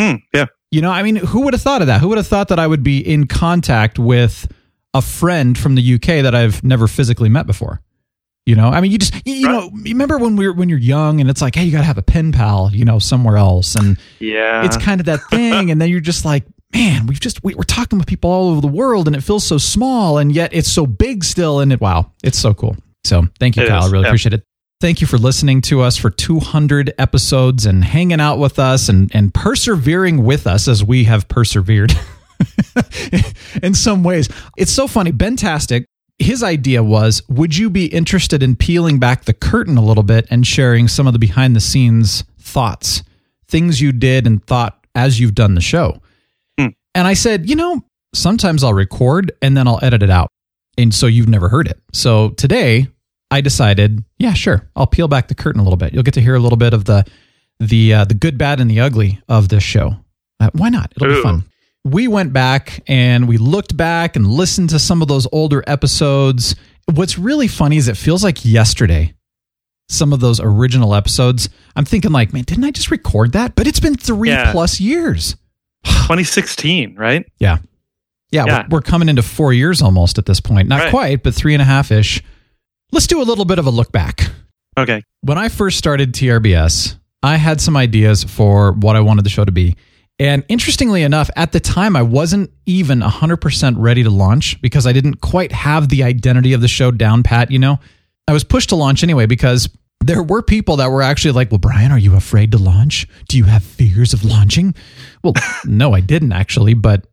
Hmm, 0.00 0.16
yeah. 0.32 0.46
You 0.74 0.80
know, 0.82 0.90
I 0.90 1.04
mean, 1.04 1.14
who 1.16 1.42
would 1.42 1.54
have 1.54 1.62
thought 1.62 1.82
of 1.82 1.86
that? 1.86 2.00
Who 2.00 2.08
would 2.08 2.18
have 2.18 2.26
thought 2.26 2.48
that 2.48 2.58
I 2.58 2.66
would 2.66 2.82
be 2.82 2.98
in 2.98 3.28
contact 3.28 3.96
with 3.96 4.50
a 4.92 5.00
friend 5.00 5.56
from 5.56 5.76
the 5.76 5.94
UK 5.94 6.22
that 6.24 6.34
I've 6.34 6.64
never 6.64 6.88
physically 6.88 7.28
met 7.28 7.46
before? 7.46 7.80
You 8.44 8.56
know, 8.56 8.68
I 8.68 8.80
mean, 8.80 8.90
you 8.90 8.98
just 8.98 9.14
you, 9.24 9.34
you 9.34 9.48
know, 9.48 9.70
remember 9.72 10.18
when 10.18 10.34
we 10.36 10.46
were 10.48 10.52
when 10.52 10.68
you're 10.68 10.78
young 10.78 11.20
and 11.20 11.30
it's 11.30 11.40
like, 11.40 11.54
hey, 11.54 11.64
you 11.64 11.70
got 11.72 11.78
to 11.78 11.84
have 11.84 11.96
a 11.96 12.02
pen 12.02 12.32
pal, 12.32 12.70
you 12.72 12.84
know, 12.84 12.98
somewhere 12.98 13.36
else, 13.36 13.74
and 13.76 13.96
Yeah. 14.18 14.64
it's 14.64 14.76
kind 14.76 15.00
of 15.00 15.06
that 15.06 15.20
thing, 15.30 15.70
and 15.70 15.80
then 15.80 15.88
you're 15.88 16.00
just 16.00 16.24
like, 16.24 16.44
man, 16.74 17.06
we've 17.06 17.20
just 17.20 17.42
we, 17.44 17.54
we're 17.54 17.62
talking 17.62 17.98
with 17.98 18.06
people 18.08 18.30
all 18.30 18.50
over 18.50 18.60
the 18.60 18.66
world, 18.66 19.06
and 19.06 19.14
it 19.16 19.22
feels 19.22 19.44
so 19.44 19.56
small, 19.58 20.18
and 20.18 20.30
yet 20.32 20.52
it's 20.52 20.70
so 20.70 20.86
big 20.86 21.22
still, 21.24 21.60
and 21.60 21.72
it 21.72 21.80
wow, 21.80 22.10
it's 22.22 22.38
so 22.38 22.52
cool. 22.52 22.76
So 23.04 23.28
thank 23.38 23.56
you, 23.56 23.62
It 23.62 23.68
Kyle. 23.68 23.84
I 23.84 23.90
really 23.90 24.02
yeah. 24.02 24.08
appreciate 24.08 24.34
it. 24.34 24.42
Thank 24.84 25.00
you 25.00 25.06
for 25.06 25.16
listening 25.16 25.62
to 25.62 25.80
us 25.80 25.96
for 25.96 26.10
200 26.10 26.92
episodes 26.98 27.64
and 27.64 27.82
hanging 27.82 28.20
out 28.20 28.38
with 28.38 28.58
us 28.58 28.90
and 28.90 29.10
and 29.14 29.32
persevering 29.32 30.22
with 30.22 30.46
us 30.46 30.68
as 30.68 30.84
we 30.84 31.04
have 31.04 31.26
persevered. 31.26 31.94
in 33.62 33.72
some 33.72 34.04
ways, 34.04 34.28
it's 34.58 34.70
so 34.70 34.86
funny. 34.86 35.10
Ben 35.10 35.36
Tastic, 35.36 35.86
his 36.18 36.42
idea 36.42 36.82
was, 36.82 37.22
would 37.30 37.56
you 37.56 37.70
be 37.70 37.86
interested 37.86 38.42
in 38.42 38.56
peeling 38.56 38.98
back 38.98 39.24
the 39.24 39.32
curtain 39.32 39.78
a 39.78 39.82
little 39.82 40.02
bit 40.02 40.26
and 40.28 40.46
sharing 40.46 40.86
some 40.86 41.06
of 41.06 41.14
the 41.14 41.18
behind 41.18 41.56
the 41.56 41.60
scenes 41.60 42.22
thoughts, 42.38 43.02
things 43.48 43.80
you 43.80 43.90
did 43.90 44.26
and 44.26 44.44
thought 44.44 44.86
as 44.94 45.18
you've 45.18 45.34
done 45.34 45.54
the 45.54 45.62
show? 45.62 45.98
Hmm. 46.60 46.68
And 46.94 47.08
I 47.08 47.14
said, 47.14 47.48
you 47.48 47.56
know, 47.56 47.80
sometimes 48.12 48.62
I'll 48.62 48.74
record 48.74 49.32
and 49.40 49.56
then 49.56 49.66
I'll 49.66 49.80
edit 49.82 50.02
it 50.02 50.10
out. 50.10 50.28
And 50.76 50.94
so 50.94 51.06
you've 51.06 51.26
never 51.26 51.48
heard 51.48 51.68
it. 51.68 51.80
So 51.94 52.32
today 52.32 52.88
I 53.30 53.40
decided, 53.40 54.04
yeah, 54.18 54.32
sure, 54.34 54.68
I'll 54.76 54.86
peel 54.86 55.08
back 55.08 55.28
the 55.28 55.34
curtain 55.34 55.60
a 55.60 55.64
little 55.64 55.76
bit. 55.76 55.92
You'll 55.92 56.02
get 56.04 56.14
to 56.14 56.20
hear 56.20 56.34
a 56.34 56.38
little 56.40 56.58
bit 56.58 56.72
of 56.74 56.84
the 56.84 57.04
the 57.60 57.94
uh, 57.94 58.04
the 58.04 58.14
good, 58.14 58.36
bad, 58.38 58.60
and 58.60 58.70
the 58.70 58.80
ugly 58.80 59.20
of 59.28 59.48
this 59.48 59.62
show. 59.62 59.96
Uh, 60.40 60.50
why 60.52 60.68
not? 60.68 60.92
It'll 60.96 61.08
be 61.14 61.22
fun. 61.22 61.44
We 61.84 62.08
went 62.08 62.32
back 62.32 62.82
and 62.86 63.28
we 63.28 63.36
looked 63.36 63.76
back 63.76 64.16
and 64.16 64.26
listened 64.26 64.70
to 64.70 64.78
some 64.78 65.02
of 65.02 65.08
those 65.08 65.26
older 65.32 65.62
episodes. 65.66 66.54
What's 66.92 67.18
really 67.18 67.46
funny 67.48 67.76
is 67.76 67.88
it 67.88 67.96
feels 67.96 68.24
like 68.24 68.44
yesterday. 68.44 69.14
Some 69.90 70.12
of 70.14 70.20
those 70.20 70.40
original 70.40 70.94
episodes. 70.94 71.48
I'm 71.76 71.84
thinking 71.84 72.10
like, 72.10 72.32
man, 72.32 72.44
didn't 72.44 72.64
I 72.64 72.70
just 72.70 72.90
record 72.90 73.32
that? 73.32 73.54
But 73.54 73.66
it's 73.66 73.80
been 73.80 73.96
three 73.96 74.30
Yeah. 74.30 74.50
plus 74.52 74.80
years. 74.80 75.36
2016, 75.84 76.96
right? 76.96 77.24
Yeah. 77.38 77.58
Yeah, 78.30 78.44
Yeah. 78.46 78.62
We're, 78.70 78.76
we're 78.78 78.82
coming 78.82 79.08
into 79.08 79.22
four 79.22 79.52
years 79.52 79.82
almost 79.82 80.18
at 80.18 80.26
this 80.26 80.40
point. 80.40 80.68
Not 80.68 80.80
Right. 80.80 80.90
quite, 80.90 81.22
but 81.22 81.34
three 81.34 81.54
and 81.54 81.60
a 81.62 81.66
half 81.66 81.90
ish. 81.92 82.22
Let's 82.92 83.06
do 83.06 83.20
a 83.20 83.24
little 83.24 83.44
bit 83.44 83.58
of 83.58 83.66
a 83.66 83.70
look 83.70 83.92
back. 83.92 84.30
Okay. 84.78 85.02
When 85.22 85.38
I 85.38 85.48
first 85.48 85.78
started 85.78 86.12
TRBS, 86.12 86.98
I 87.22 87.36
had 87.36 87.60
some 87.60 87.76
ideas 87.76 88.24
for 88.24 88.72
what 88.72 88.96
I 88.96 89.00
wanted 89.00 89.24
the 89.24 89.30
show 89.30 89.44
to 89.44 89.52
be. 89.52 89.76
And 90.18 90.44
interestingly 90.48 91.02
enough, 91.02 91.28
at 91.34 91.52
the 91.52 91.60
time, 91.60 91.96
I 91.96 92.02
wasn't 92.02 92.50
even 92.66 93.00
100% 93.00 93.74
ready 93.78 94.04
to 94.04 94.10
launch 94.10 94.60
because 94.60 94.86
I 94.86 94.92
didn't 94.92 95.20
quite 95.20 95.50
have 95.50 95.88
the 95.88 96.04
identity 96.04 96.52
of 96.52 96.60
the 96.60 96.68
show 96.68 96.90
down 96.90 97.22
pat, 97.22 97.50
you 97.50 97.58
know? 97.58 97.80
I 98.28 98.32
was 98.32 98.44
pushed 98.44 98.68
to 98.68 98.76
launch 98.76 99.02
anyway 99.02 99.26
because 99.26 99.68
there 100.00 100.22
were 100.22 100.42
people 100.42 100.76
that 100.76 100.90
were 100.90 101.02
actually 101.02 101.32
like, 101.32 101.50
Well, 101.50 101.58
Brian, 101.58 101.90
are 101.90 101.98
you 101.98 102.14
afraid 102.14 102.52
to 102.52 102.58
launch? 102.58 103.08
Do 103.28 103.38
you 103.38 103.44
have 103.44 103.64
fears 103.64 104.12
of 104.12 104.24
launching? 104.24 104.74
Well, 105.22 105.34
no, 105.64 105.94
I 105.94 106.00
didn't 106.00 106.32
actually, 106.32 106.74
but 106.74 107.06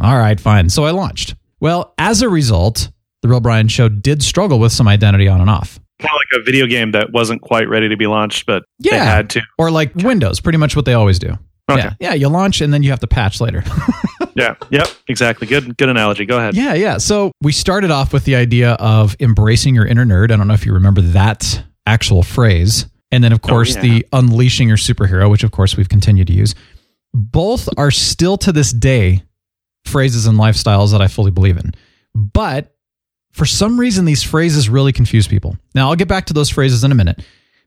all 0.00 0.16
right, 0.16 0.38
fine. 0.40 0.70
So 0.70 0.84
I 0.84 0.92
launched. 0.92 1.34
Well, 1.60 1.94
as 1.98 2.22
a 2.22 2.28
result, 2.28 2.90
The 3.22 3.28
Real 3.28 3.40
Brian 3.40 3.68
Show 3.68 3.88
did 3.88 4.22
struggle 4.22 4.58
with 4.58 4.72
some 4.72 4.86
identity 4.88 5.28
on 5.28 5.40
and 5.40 5.50
off. 5.50 5.80
Kind 5.98 6.10
of 6.12 6.20
like 6.34 6.42
a 6.42 6.44
video 6.44 6.66
game 6.66 6.92
that 6.92 7.12
wasn't 7.12 7.40
quite 7.42 7.68
ready 7.68 7.88
to 7.88 7.96
be 7.96 8.06
launched, 8.06 8.46
but 8.46 8.64
they 8.78 8.90
Yeah. 8.90 9.04
had 9.04 9.30
to. 9.30 9.42
Or 9.58 9.70
like 9.70 9.94
Windows, 9.94 10.40
pretty 10.40 10.58
much 10.58 10.76
what 10.76 10.84
they 10.84 10.94
always 10.94 11.18
do. 11.18 11.38
Okay. 11.70 11.82
Yeah. 11.82 11.94
Yeah, 11.98 12.14
you 12.14 12.28
launch 12.28 12.60
and 12.60 12.72
then 12.72 12.82
you 12.82 12.90
have 12.90 13.00
to 13.00 13.06
patch 13.06 13.40
later. 13.40 13.64
Yeah. 14.36 14.54
Yep. 14.70 14.88
Exactly. 15.08 15.46
Good. 15.46 15.78
Good 15.78 15.88
analogy. 15.88 16.26
Go 16.26 16.36
ahead. 16.36 16.54
yeah, 16.54 16.74
yeah. 16.74 16.98
So 16.98 17.32
we 17.40 17.52
started 17.52 17.90
off 17.90 18.12
with 18.12 18.26
the 18.26 18.36
idea 18.36 18.72
of 18.72 19.16
embracing 19.18 19.74
your 19.74 19.86
inner 19.86 20.04
nerd. 20.04 20.30
I 20.30 20.36
don't 20.36 20.46
know 20.46 20.52
if 20.52 20.66
you 20.66 20.74
remember 20.74 21.00
that 21.00 21.64
actual 21.86 22.22
phrase. 22.22 22.84
And 23.10 23.24
then, 23.24 23.32
of 23.32 23.40
oh, 23.42 23.48
course, 23.48 23.76
yeah. 23.76 23.80
the 23.80 24.06
unleashing 24.12 24.68
your 24.68 24.76
superhero, 24.76 25.30
which, 25.30 25.42
of 25.42 25.52
course, 25.52 25.76
we've 25.78 25.88
continued 25.88 26.26
to 26.26 26.34
use. 26.34 26.54
Both 27.14 27.66
are 27.78 27.90
still 27.90 28.36
to 28.38 28.52
this 28.52 28.72
day 28.74 29.22
phrases 29.86 30.26
and 30.26 30.38
lifestyles 30.38 30.92
that 30.92 31.00
I 31.00 31.08
fully 31.08 31.30
believe 31.30 31.56
in. 31.56 31.72
But 32.14 32.75
for 33.36 33.44
some 33.44 33.78
reason, 33.78 34.06
these 34.06 34.22
phrases 34.22 34.70
really 34.70 34.94
confuse 34.94 35.28
people. 35.28 35.58
Now, 35.74 35.90
I'll 35.90 35.94
get 35.94 36.08
back 36.08 36.24
to 36.26 36.32
those 36.32 36.48
phrases 36.48 36.84
in 36.84 36.90
a 36.90 36.94
minute. 36.94 37.22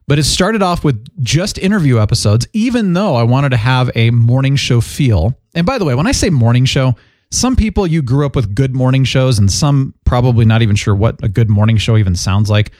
But 0.08 0.18
it 0.18 0.24
started 0.24 0.62
off 0.62 0.82
with 0.82 1.06
just 1.22 1.58
interview 1.58 2.00
episodes, 2.00 2.48
even 2.52 2.92
though 2.92 3.14
I 3.14 3.22
wanted 3.22 3.50
to 3.50 3.56
have 3.56 3.88
a 3.94 4.10
morning 4.10 4.56
show 4.56 4.80
feel. 4.80 5.38
And 5.54 5.64
by 5.64 5.78
the 5.78 5.84
way, 5.84 5.94
when 5.94 6.08
I 6.08 6.12
say 6.12 6.28
morning 6.28 6.64
show, 6.64 6.96
some 7.30 7.54
people 7.54 7.86
you 7.86 8.02
grew 8.02 8.26
up 8.26 8.34
with 8.34 8.52
good 8.52 8.74
morning 8.74 9.04
shows, 9.04 9.38
and 9.38 9.48
some 9.48 9.94
probably 10.04 10.44
not 10.44 10.62
even 10.62 10.74
sure 10.74 10.96
what 10.96 11.22
a 11.22 11.28
good 11.28 11.48
morning 11.48 11.76
show 11.76 11.96
even 11.96 12.16
sounds 12.16 12.50
like. 12.50 12.72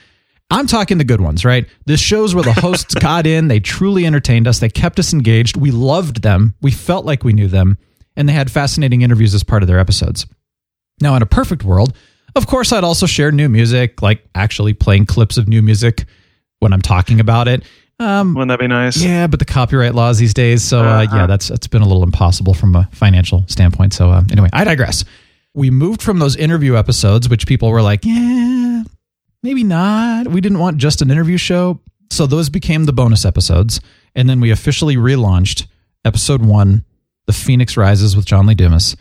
I'm 0.49 0.67
talking 0.67 0.97
the 0.97 1.05
good 1.05 1.21
ones, 1.21 1.45
right? 1.45 1.65
The 1.85 1.95
shows 1.95 2.35
where 2.35 2.43
the 2.43 2.51
hosts 2.51 2.93
got 2.99 3.25
in, 3.25 3.47
they 3.47 3.61
truly 3.61 4.05
entertained 4.05 4.49
us, 4.49 4.59
they 4.59 4.67
kept 4.67 4.99
us 4.99 5.13
engaged, 5.13 5.55
we 5.55 5.71
loved 5.71 6.23
them, 6.23 6.55
we 6.61 6.71
felt 6.71 7.05
like 7.05 7.23
we 7.23 7.31
knew 7.31 7.47
them, 7.47 7.77
and 8.17 8.27
they 8.27 8.33
had 8.33 8.51
fascinating 8.51 9.01
interviews 9.01 9.33
as 9.33 9.45
part 9.45 9.63
of 9.63 9.67
their 9.67 9.79
episodes. 9.79 10.25
Now, 10.99 11.15
in 11.15 11.21
a 11.21 11.25
perfect 11.25 11.63
world, 11.63 11.95
of 12.35 12.47
course, 12.47 12.71
I'd 12.71 12.83
also 12.83 13.05
share 13.05 13.31
new 13.31 13.49
music, 13.49 14.01
like 14.01 14.23
actually 14.35 14.73
playing 14.73 15.05
clips 15.05 15.37
of 15.37 15.47
new 15.47 15.61
music 15.61 16.05
when 16.59 16.73
I'm 16.73 16.81
talking 16.81 17.19
about 17.19 17.47
it. 17.47 17.63
Um, 17.99 18.33
Wouldn't 18.33 18.49
that 18.49 18.59
be 18.59 18.67
nice? 18.67 18.97
yeah, 18.97 19.27
but 19.27 19.37
the 19.39 19.45
copyright 19.45 19.93
laws 19.93 20.17
these 20.17 20.33
days, 20.33 20.63
so 20.63 20.83
uh, 20.83 21.05
yeah, 21.13 21.27
that's 21.27 21.47
that's 21.49 21.67
been 21.67 21.83
a 21.83 21.87
little 21.87 22.01
impossible 22.01 22.55
from 22.55 22.75
a 22.75 22.89
financial 22.93 23.43
standpoint. 23.47 23.93
So 23.93 24.09
uh, 24.09 24.23
anyway, 24.31 24.49
I 24.53 24.63
digress. 24.63 25.05
We 25.53 25.69
moved 25.69 26.01
from 26.01 26.17
those 26.17 26.35
interview 26.35 26.77
episodes, 26.77 27.29
which 27.29 27.45
people 27.45 27.69
were 27.69 27.81
like, 27.81 28.03
yeah, 28.03 28.83
maybe 29.43 29.63
not. 29.63 30.29
We 30.29 30.41
didn't 30.41 30.57
want 30.59 30.77
just 30.77 31.03
an 31.03 31.11
interview 31.11 31.37
show, 31.37 31.79
so 32.09 32.25
those 32.25 32.49
became 32.49 32.85
the 32.85 32.93
bonus 32.93 33.23
episodes, 33.23 33.81
and 34.15 34.27
then 34.27 34.41
we 34.41 34.49
officially 34.49 34.95
relaunched 34.95 35.67
episode 36.03 36.41
one, 36.43 36.83
"The 37.27 37.33
Phoenix 37.33 37.77
Rises" 37.77 38.15
with 38.15 38.25
John 38.25 38.47
Lee 38.47 38.55
Dumas, 38.55 38.95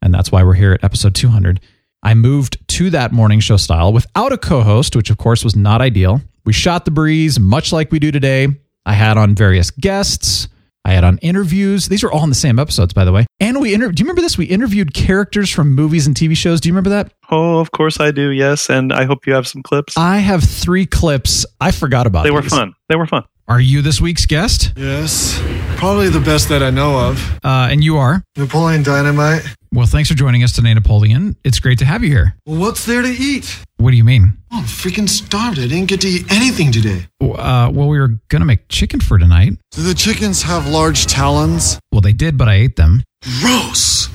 and 0.00 0.14
that's 0.14 0.32
why 0.32 0.42
we're 0.44 0.54
here 0.54 0.72
at 0.72 0.82
episode 0.82 1.14
200. 1.14 1.60
I 2.04 2.14
moved 2.14 2.58
to 2.68 2.90
that 2.90 3.12
morning 3.12 3.40
show 3.40 3.56
style 3.56 3.92
without 3.92 4.32
a 4.32 4.38
co 4.38 4.60
host, 4.62 4.94
which 4.94 5.10
of 5.10 5.16
course 5.18 5.42
was 5.42 5.56
not 5.56 5.80
ideal. 5.80 6.20
We 6.44 6.52
shot 6.52 6.84
the 6.84 6.90
breeze 6.90 7.40
much 7.40 7.72
like 7.72 7.90
we 7.90 7.98
do 7.98 8.12
today. 8.12 8.48
I 8.84 8.92
had 8.92 9.16
on 9.16 9.34
various 9.34 9.70
guests. 9.70 10.48
I 10.84 10.92
had 10.92 11.02
on 11.02 11.16
interviews. 11.18 11.88
These 11.88 12.02
were 12.02 12.12
all 12.12 12.24
in 12.24 12.28
the 12.28 12.34
same 12.34 12.58
episodes, 12.58 12.92
by 12.92 13.06
the 13.06 13.12
way. 13.12 13.24
And 13.40 13.58
we 13.58 13.72
inter- 13.72 13.90
do 13.90 14.02
you 14.02 14.04
remember 14.04 14.20
this? 14.20 14.36
We 14.36 14.44
interviewed 14.44 14.92
characters 14.92 15.48
from 15.48 15.74
movies 15.74 16.06
and 16.06 16.14
TV 16.14 16.36
shows. 16.36 16.60
Do 16.60 16.68
you 16.68 16.74
remember 16.74 16.90
that? 16.90 17.10
Oh, 17.30 17.58
of 17.58 17.70
course 17.70 18.00
I 18.00 18.10
do. 18.10 18.28
Yes, 18.28 18.68
and 18.68 18.92
I 18.92 19.04
hope 19.04 19.26
you 19.26 19.32
have 19.32 19.48
some 19.48 19.62
clips. 19.62 19.96
I 19.96 20.18
have 20.18 20.44
three 20.44 20.84
clips. 20.84 21.46
I 21.58 21.70
forgot 21.70 22.06
about 22.06 22.20
it. 22.20 22.24
they 22.24 22.30
were 22.32 22.42
these. 22.42 22.50
fun. 22.52 22.74
They 22.90 22.96
were 22.96 23.06
fun. 23.06 23.24
Are 23.48 23.60
you 23.60 23.80
this 23.80 23.98
week's 23.98 24.26
guest? 24.26 24.72
Yes, 24.76 25.40
probably 25.76 26.10
the 26.10 26.20
best 26.20 26.50
that 26.50 26.62
I 26.62 26.68
know 26.68 26.98
of. 26.98 27.38
Uh, 27.42 27.68
and 27.70 27.82
you 27.82 27.96
are. 27.96 28.22
Napoleon 28.36 28.82
Dynamite. 28.82 29.42
Well, 29.74 29.86
thanks 29.86 30.08
for 30.08 30.14
joining 30.14 30.44
us 30.44 30.52
today, 30.52 30.72
Napoleon. 30.72 31.34
It's 31.42 31.58
great 31.58 31.80
to 31.80 31.84
have 31.84 32.04
you 32.04 32.08
here. 32.08 32.36
Well, 32.46 32.60
what's 32.60 32.86
there 32.86 33.02
to 33.02 33.08
eat? 33.08 33.58
What 33.78 33.90
do 33.90 33.96
you 33.96 34.04
mean? 34.04 34.38
Oh, 34.52 34.58
I'm 34.58 34.64
freaking 34.64 35.08
starved. 35.08 35.58
I 35.58 35.62
didn't 35.62 35.86
get 35.86 36.00
to 36.02 36.06
eat 36.06 36.30
anything 36.30 36.70
today. 36.70 37.08
Uh, 37.20 37.72
well, 37.74 37.88
we 37.88 37.98
were 37.98 38.20
going 38.28 38.38
to 38.38 38.44
make 38.44 38.68
chicken 38.68 39.00
for 39.00 39.18
tonight. 39.18 39.54
Do 39.72 39.82
the 39.82 39.94
chickens 39.94 40.42
have 40.42 40.68
large 40.68 41.06
talons? 41.06 41.80
Well, 41.90 42.02
they 42.02 42.12
did, 42.12 42.38
but 42.38 42.48
I 42.48 42.54
ate 42.54 42.76
them. 42.76 43.02
Gross. 43.40 44.06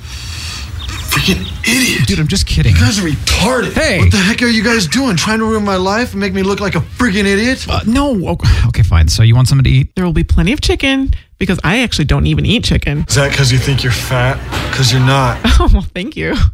Freaking 1.12 1.42
idiot. 1.68 2.08
Dude, 2.08 2.20
I'm 2.20 2.28
just 2.28 2.46
kidding. 2.46 2.74
You 2.74 2.80
guys 2.80 2.98
are 2.98 3.06
retarded. 3.06 3.74
Hey. 3.74 3.98
What 3.98 4.12
the 4.12 4.16
heck 4.16 4.40
are 4.40 4.46
you 4.46 4.64
guys 4.64 4.86
doing? 4.86 5.14
Trying 5.16 5.40
to 5.40 5.44
ruin 5.44 5.62
my 5.62 5.76
life 5.76 6.12
and 6.12 6.20
make 6.20 6.32
me 6.32 6.42
look 6.42 6.60
like 6.60 6.74
a 6.74 6.80
freaking 6.80 7.26
idiot? 7.26 7.66
Uh, 7.68 7.80
no. 7.86 8.30
Okay, 8.30 8.48
okay, 8.68 8.82
fine. 8.82 9.08
So 9.08 9.22
you 9.22 9.34
want 9.34 9.48
something 9.48 9.64
to 9.64 9.70
eat? 9.70 9.94
There 9.94 10.06
will 10.06 10.14
be 10.14 10.24
plenty 10.24 10.54
of 10.54 10.62
chicken 10.62 11.12
because 11.40 11.58
I 11.64 11.80
actually 11.80 12.04
don't 12.04 12.26
even 12.26 12.46
eat 12.46 12.62
chicken. 12.62 13.04
Is 13.08 13.16
that 13.16 13.30
because 13.32 13.50
you 13.50 13.58
think 13.58 13.82
you're 13.82 13.90
fat? 13.92 14.36
Because 14.70 14.92
you're 14.92 15.04
not. 15.04 15.40
Oh, 15.62 15.68
well, 15.72 15.82
thank 15.82 16.16
you. 16.16 16.36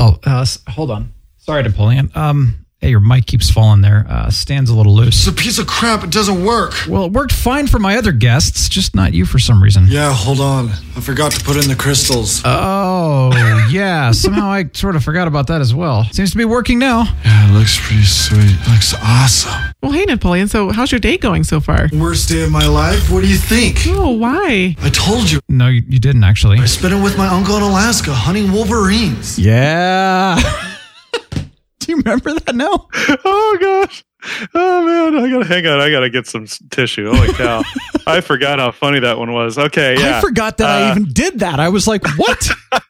Oh, 0.00 0.16
uh, 0.24 0.46
hold 0.68 0.92
on. 0.92 1.12
Sorry, 1.38 1.60
Napoleon. 1.64 2.12
Um, 2.14 2.64
hey, 2.80 2.90
your 2.90 3.00
mic 3.00 3.26
keeps 3.26 3.50
falling 3.50 3.80
there. 3.80 4.06
Uh, 4.08 4.30
stands 4.30 4.70
a 4.70 4.74
little 4.74 4.94
loose. 4.94 5.26
It's 5.26 5.26
a 5.26 5.32
piece 5.32 5.58
of 5.58 5.66
crap. 5.66 6.04
It 6.04 6.10
doesn't 6.10 6.44
work. 6.44 6.74
Well, 6.88 7.06
it 7.06 7.12
worked 7.12 7.32
fine 7.32 7.66
for 7.66 7.78
my 7.78 7.96
other 7.96 8.12
guests, 8.12 8.68
just 8.68 8.94
not 8.94 9.12
you 9.14 9.24
for 9.24 9.38
some 9.38 9.62
reason. 9.62 9.86
Yeah, 9.88 10.12
hold 10.14 10.40
on. 10.40 10.68
I 10.96 11.00
forgot 11.00 11.32
to 11.32 11.44
put 11.44 11.56
in 11.56 11.68
the 11.68 11.74
crystals. 11.76 12.40
Oh, 12.44 13.30
yeah. 13.70 14.12
Somehow 14.12 14.48
I 14.50 14.70
sort 14.74 14.94
of 14.96 15.02
forgot 15.04 15.26
about 15.28 15.48
that 15.48 15.60
as 15.60 15.74
well. 15.74 16.04
Seems 16.12 16.30
to 16.30 16.36
be 16.36 16.44
working 16.44 16.78
now. 16.78 17.04
yeah, 17.24 17.50
it 17.50 17.52
looks 17.58 17.78
pretty 17.80 18.04
sweet. 18.04 18.56
looks 18.70 18.94
awesome. 19.02 19.74
Well, 19.82 19.92
hey, 19.92 20.04
Napoleon. 20.04 20.48
So, 20.48 20.70
how's 20.70 20.92
your 20.92 21.00
day 21.00 21.18
going 21.18 21.44
so 21.44 21.60
far? 21.60 21.88
Worst 21.92 22.28
day 22.28 22.42
of 22.44 22.50
my 22.52 22.66
life? 22.66 23.10
What 23.10 23.22
do 23.22 23.28
you 23.28 23.36
think? 23.36 23.78
Oh, 23.88 24.10
why? 24.10 24.76
I 24.80 24.90
told 24.90 25.30
you. 25.30 25.40
No, 25.48 25.68
you, 25.68 25.82
you 25.88 25.98
didn't 25.98 26.24
actually. 26.24 26.58
I 26.58 26.66
spent 26.66 26.94
it 26.94 27.02
with 27.02 27.16
my 27.18 27.26
uncle 27.26 27.56
in 27.56 27.62
Alaska 27.62 28.12
hunting 28.12 28.52
wolverines. 28.52 29.38
Yeah. 29.38 30.40
Do 31.88 31.92
you 31.96 32.02
remember 32.04 32.34
that 32.38 32.54
now? 32.54 32.86
Oh 33.24 33.56
gosh. 33.58 34.04
Oh 34.54 34.84
man, 34.86 35.24
I 35.24 35.30
gotta 35.30 35.44
hang 35.46 35.66
on. 35.66 35.80
I 35.80 35.90
gotta 35.90 36.10
get 36.10 36.26
some 36.26 36.46
tissue. 36.70 37.10
Holy 37.10 37.32
cow! 37.32 37.62
I 38.06 38.20
forgot 38.20 38.58
how 38.58 38.72
funny 38.72 39.00
that 39.00 39.16
one 39.18 39.32
was. 39.32 39.56
Okay, 39.56 39.98
yeah. 39.98 40.18
I 40.18 40.20
forgot 40.20 40.58
that 40.58 40.68
I 40.68 40.88
Uh, 40.88 40.90
even 40.90 41.04
did 41.12 41.38
that. 41.38 41.58
I 41.60 41.70
was 41.70 41.86
like, 41.88 42.02
what? 42.18 42.50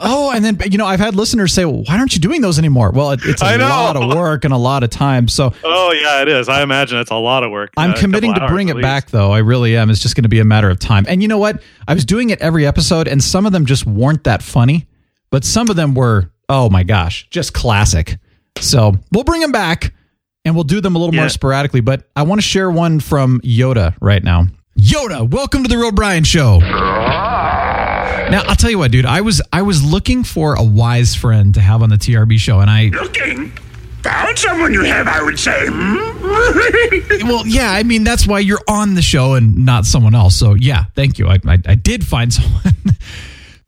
oh, 0.00 0.32
and 0.32 0.44
then, 0.44 0.58
you 0.70 0.76
know, 0.78 0.86
I've 0.86 0.98
had 0.98 1.14
listeners 1.14 1.52
say, 1.52 1.64
well, 1.64 1.84
why 1.86 1.98
aren't 1.98 2.14
you 2.14 2.20
doing 2.20 2.40
those 2.40 2.58
anymore? 2.58 2.90
Well, 2.90 3.12
it, 3.12 3.20
it's 3.24 3.42
a 3.42 3.46
I 3.46 3.56
lot 3.56 3.96
of 3.96 4.08
work 4.16 4.44
and 4.44 4.52
a 4.52 4.56
lot 4.58 4.82
of 4.82 4.90
time. 4.90 5.28
So 5.28 5.52
Oh 5.62 5.92
yeah, 5.92 6.22
it 6.22 6.28
is. 6.28 6.48
I 6.48 6.62
imagine 6.62 6.98
it's 6.98 7.10
a 7.12 7.16
lot 7.16 7.44
of 7.44 7.50
work. 7.52 7.70
I'm 7.76 7.92
Uh, 7.92 7.96
committing 7.96 8.34
to 8.34 8.46
bring 8.48 8.68
it 8.68 8.80
back, 8.82 9.10
though. 9.10 9.30
I 9.30 9.38
really 9.38 9.76
am. 9.76 9.88
It's 9.90 10.00
just 10.00 10.16
going 10.16 10.24
to 10.24 10.28
be 10.28 10.40
a 10.40 10.44
matter 10.44 10.68
of 10.68 10.80
time. 10.80 11.04
And 11.08 11.22
you 11.22 11.28
know 11.28 11.38
what? 11.38 11.62
I 11.86 11.94
was 11.94 12.04
doing 12.04 12.30
it 12.30 12.40
every 12.40 12.66
episode, 12.66 13.06
and 13.06 13.22
some 13.22 13.46
of 13.46 13.52
them 13.52 13.66
just 13.66 13.86
weren't 13.86 14.24
that 14.24 14.42
funny, 14.42 14.86
but 15.30 15.44
some 15.44 15.70
of 15.70 15.76
them 15.76 15.94
were, 15.94 16.32
oh 16.48 16.68
my 16.70 16.82
gosh, 16.82 17.26
just 17.30 17.52
classic. 17.52 18.18
So 18.60 18.94
we'll 19.12 19.24
bring 19.24 19.40
them 19.40 19.52
back 19.52 19.92
and 20.44 20.54
we'll 20.54 20.64
do 20.64 20.80
them 20.80 20.96
a 20.96 20.98
little 20.98 21.14
more 21.14 21.28
sporadically. 21.28 21.80
But 21.80 22.08
I 22.14 22.22
want 22.22 22.40
to 22.40 22.46
share 22.46 22.70
one 22.70 23.00
from 23.00 23.40
Yoda 23.40 23.94
right 24.00 24.22
now. 24.22 24.46
Yoda, 24.78 25.28
welcome 25.30 25.62
to 25.62 25.68
the 25.68 25.76
Real 25.76 25.92
Brian 25.92 26.24
Show. 26.24 26.60
Now 28.28 28.42
I'll 28.46 28.56
tell 28.56 28.70
you 28.70 28.78
what, 28.78 28.90
dude. 28.90 29.06
I 29.06 29.20
was 29.20 29.40
I 29.52 29.62
was 29.62 29.84
looking 29.84 30.24
for 30.24 30.54
a 30.54 30.62
wise 30.62 31.14
friend 31.14 31.54
to 31.54 31.60
have 31.60 31.82
on 31.82 31.90
the 31.90 31.96
TRB 31.96 32.38
show, 32.38 32.60
and 32.60 32.68
I 32.70 32.86
Looking? 32.86 33.52
Found 34.02 34.38
someone 34.38 34.72
you 34.72 34.82
have, 34.84 35.08
I 35.08 35.22
would 35.22 35.38
say. 35.38 35.66
Well, 37.26 37.46
yeah. 37.46 37.70
I 37.70 37.82
mean, 37.82 38.04
that's 38.04 38.26
why 38.26 38.40
you're 38.40 38.60
on 38.68 38.94
the 38.94 39.02
show 39.02 39.34
and 39.34 39.64
not 39.64 39.84
someone 39.86 40.14
else. 40.14 40.36
So 40.36 40.54
yeah, 40.54 40.84
thank 40.94 41.18
you. 41.18 41.28
I 41.28 41.38
I, 41.46 41.58
I 41.66 41.74
did 41.74 42.04
find 42.06 42.32
someone. 42.34 42.74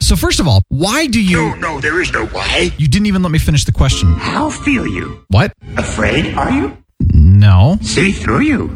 So 0.01 0.17
first 0.17 0.41
of 0.41 0.49
all, 0.49 0.63
why 0.69 1.07
do 1.07 1.21
you? 1.23 1.37
no, 1.37 1.55
no, 1.55 1.81
there 1.81 2.01
is 2.01 2.13
no 2.13 2.27
why. 2.27 2.71
You 2.79 2.89
didn't 2.89 3.07
even 3.07 3.23
let 3.23 3.31
me 3.33 3.39
finish 3.39 3.65
the 3.65 3.73
question. 3.73 4.13
How 4.15 4.51
feel 4.51 4.87
you? 4.87 5.25
What? 5.29 5.53
Afraid, 5.77 6.35
are 6.35 6.51
you? 6.51 6.77
No. 7.13 7.79
See 7.83 8.13
through 8.13 8.41
you. 8.41 8.67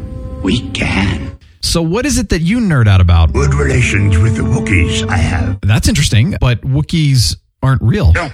We 0.43 0.69
can. 0.71 1.37
So 1.61 1.81
what 1.81 2.05
is 2.05 2.17
it 2.17 2.29
that 2.29 2.41
you 2.41 2.59
nerd 2.59 2.87
out 2.87 2.99
about? 3.01 3.31
Good 3.33 3.53
relations 3.53 4.17
with 4.17 4.35
the 4.35 4.43
Wookiees, 4.43 5.07
I 5.09 5.15
have. 5.17 5.59
That's 5.61 5.87
interesting, 5.87 6.35
but 6.39 6.61
Wookiees 6.61 7.37
aren't 7.61 7.81
real. 7.81 8.11
No, 8.13 8.29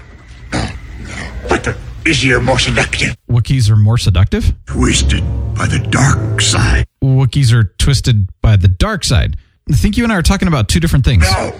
no. 0.51 0.69
But 1.47 1.63
the 1.63 1.77
easier, 2.07 2.41
more 2.41 2.57
seductive. 2.57 3.15
Wookiees 3.29 3.69
are 3.69 3.75
more 3.75 3.97
seductive. 3.99 4.51
Twisted 4.65 5.21
by 5.55 5.67
the 5.67 5.79
dark 5.91 6.41
side. 6.41 6.85
Wookiees 7.03 7.53
are 7.53 7.65
twisted 7.77 8.27
by 8.41 8.55
the 8.55 8.67
dark 8.67 9.03
side. 9.03 9.35
I 9.71 9.75
think 9.75 9.95
you 9.97 10.03
and 10.03 10.11
I 10.11 10.15
are 10.15 10.23
talking 10.23 10.47
about 10.47 10.67
two 10.67 10.79
different 10.79 11.05
things. 11.05 11.23
No, 11.31 11.53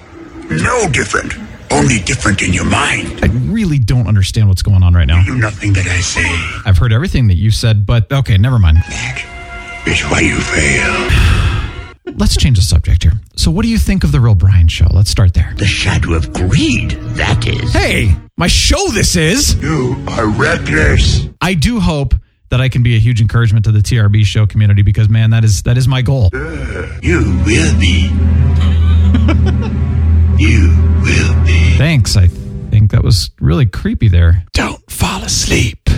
no 0.49 0.89
different. 0.89 1.33
Only 1.71 1.99
different 1.99 2.41
in 2.41 2.51
your 2.51 2.65
mind. 2.65 3.19
I 3.23 3.27
really 3.51 3.77
don't 3.77 4.07
understand 4.07 4.47
what's 4.47 4.63
going 4.63 4.81
on 4.81 4.93
right 4.93 5.05
now. 5.05 5.23
Do 5.23 5.35
nothing 5.35 5.73
that 5.73 5.85
I 5.85 5.99
say 6.01 6.25
I've 6.65 6.77
heard 6.77 6.91
everything 6.91 7.27
that 7.27 7.35
you 7.35 7.51
said, 7.51 7.85
but 7.85 8.11
okay, 8.11 8.37
never 8.37 8.57
mind. 8.57 8.77
That 8.77 9.83
is 9.85 10.01
why 10.03 10.21
you 10.21 10.39
fail. 10.39 12.15
Let's 12.17 12.35
change 12.35 12.57
the 12.57 12.63
subject 12.63 13.03
here. 13.03 13.13
So, 13.35 13.51
what 13.51 13.61
do 13.63 13.69
you 13.69 13.77
think 13.77 14.03
of 14.03 14.11
the 14.11 14.19
Real 14.19 14.33
Brian 14.33 14.67
show? 14.67 14.87
Let's 14.91 15.11
start 15.11 15.35
there. 15.35 15.53
The 15.57 15.67
shadow 15.67 16.13
of 16.13 16.33
greed, 16.33 16.91
that 16.91 17.45
is. 17.47 17.71
Hey, 17.71 18.15
my 18.35 18.47
show 18.47 18.87
this 18.89 19.15
is. 19.15 19.61
You 19.61 20.03
are 20.09 20.27
reckless. 20.27 21.27
I 21.39 21.53
do 21.53 21.79
hope 21.79 22.15
that 22.49 22.59
I 22.59 22.67
can 22.69 22.81
be 22.81 22.95
a 22.95 22.99
huge 22.99 23.21
encouragement 23.21 23.65
to 23.65 23.71
the 23.71 23.79
TRB 23.79 24.25
show 24.25 24.47
community 24.47 24.81
because 24.81 25.07
man, 25.07 25.29
that 25.29 25.43
is 25.43 25.63
that 25.63 25.77
is 25.77 25.87
my 25.87 26.01
goal. 26.01 26.31
Uh, 26.33 26.99
you 27.01 27.41
will 27.45 27.79
be. 27.79 28.09
you 30.39 30.69
will 31.01 31.45
be. 31.45 31.77
Thanks. 31.77 32.15
I 32.17 32.27
think 32.27 32.91
that 32.91 33.03
was 33.03 33.29
really 33.39 33.65
creepy 33.65 34.07
there. 34.07 34.43
Don't 34.53 34.79
fall 34.91 35.23
asleep. 35.23 35.77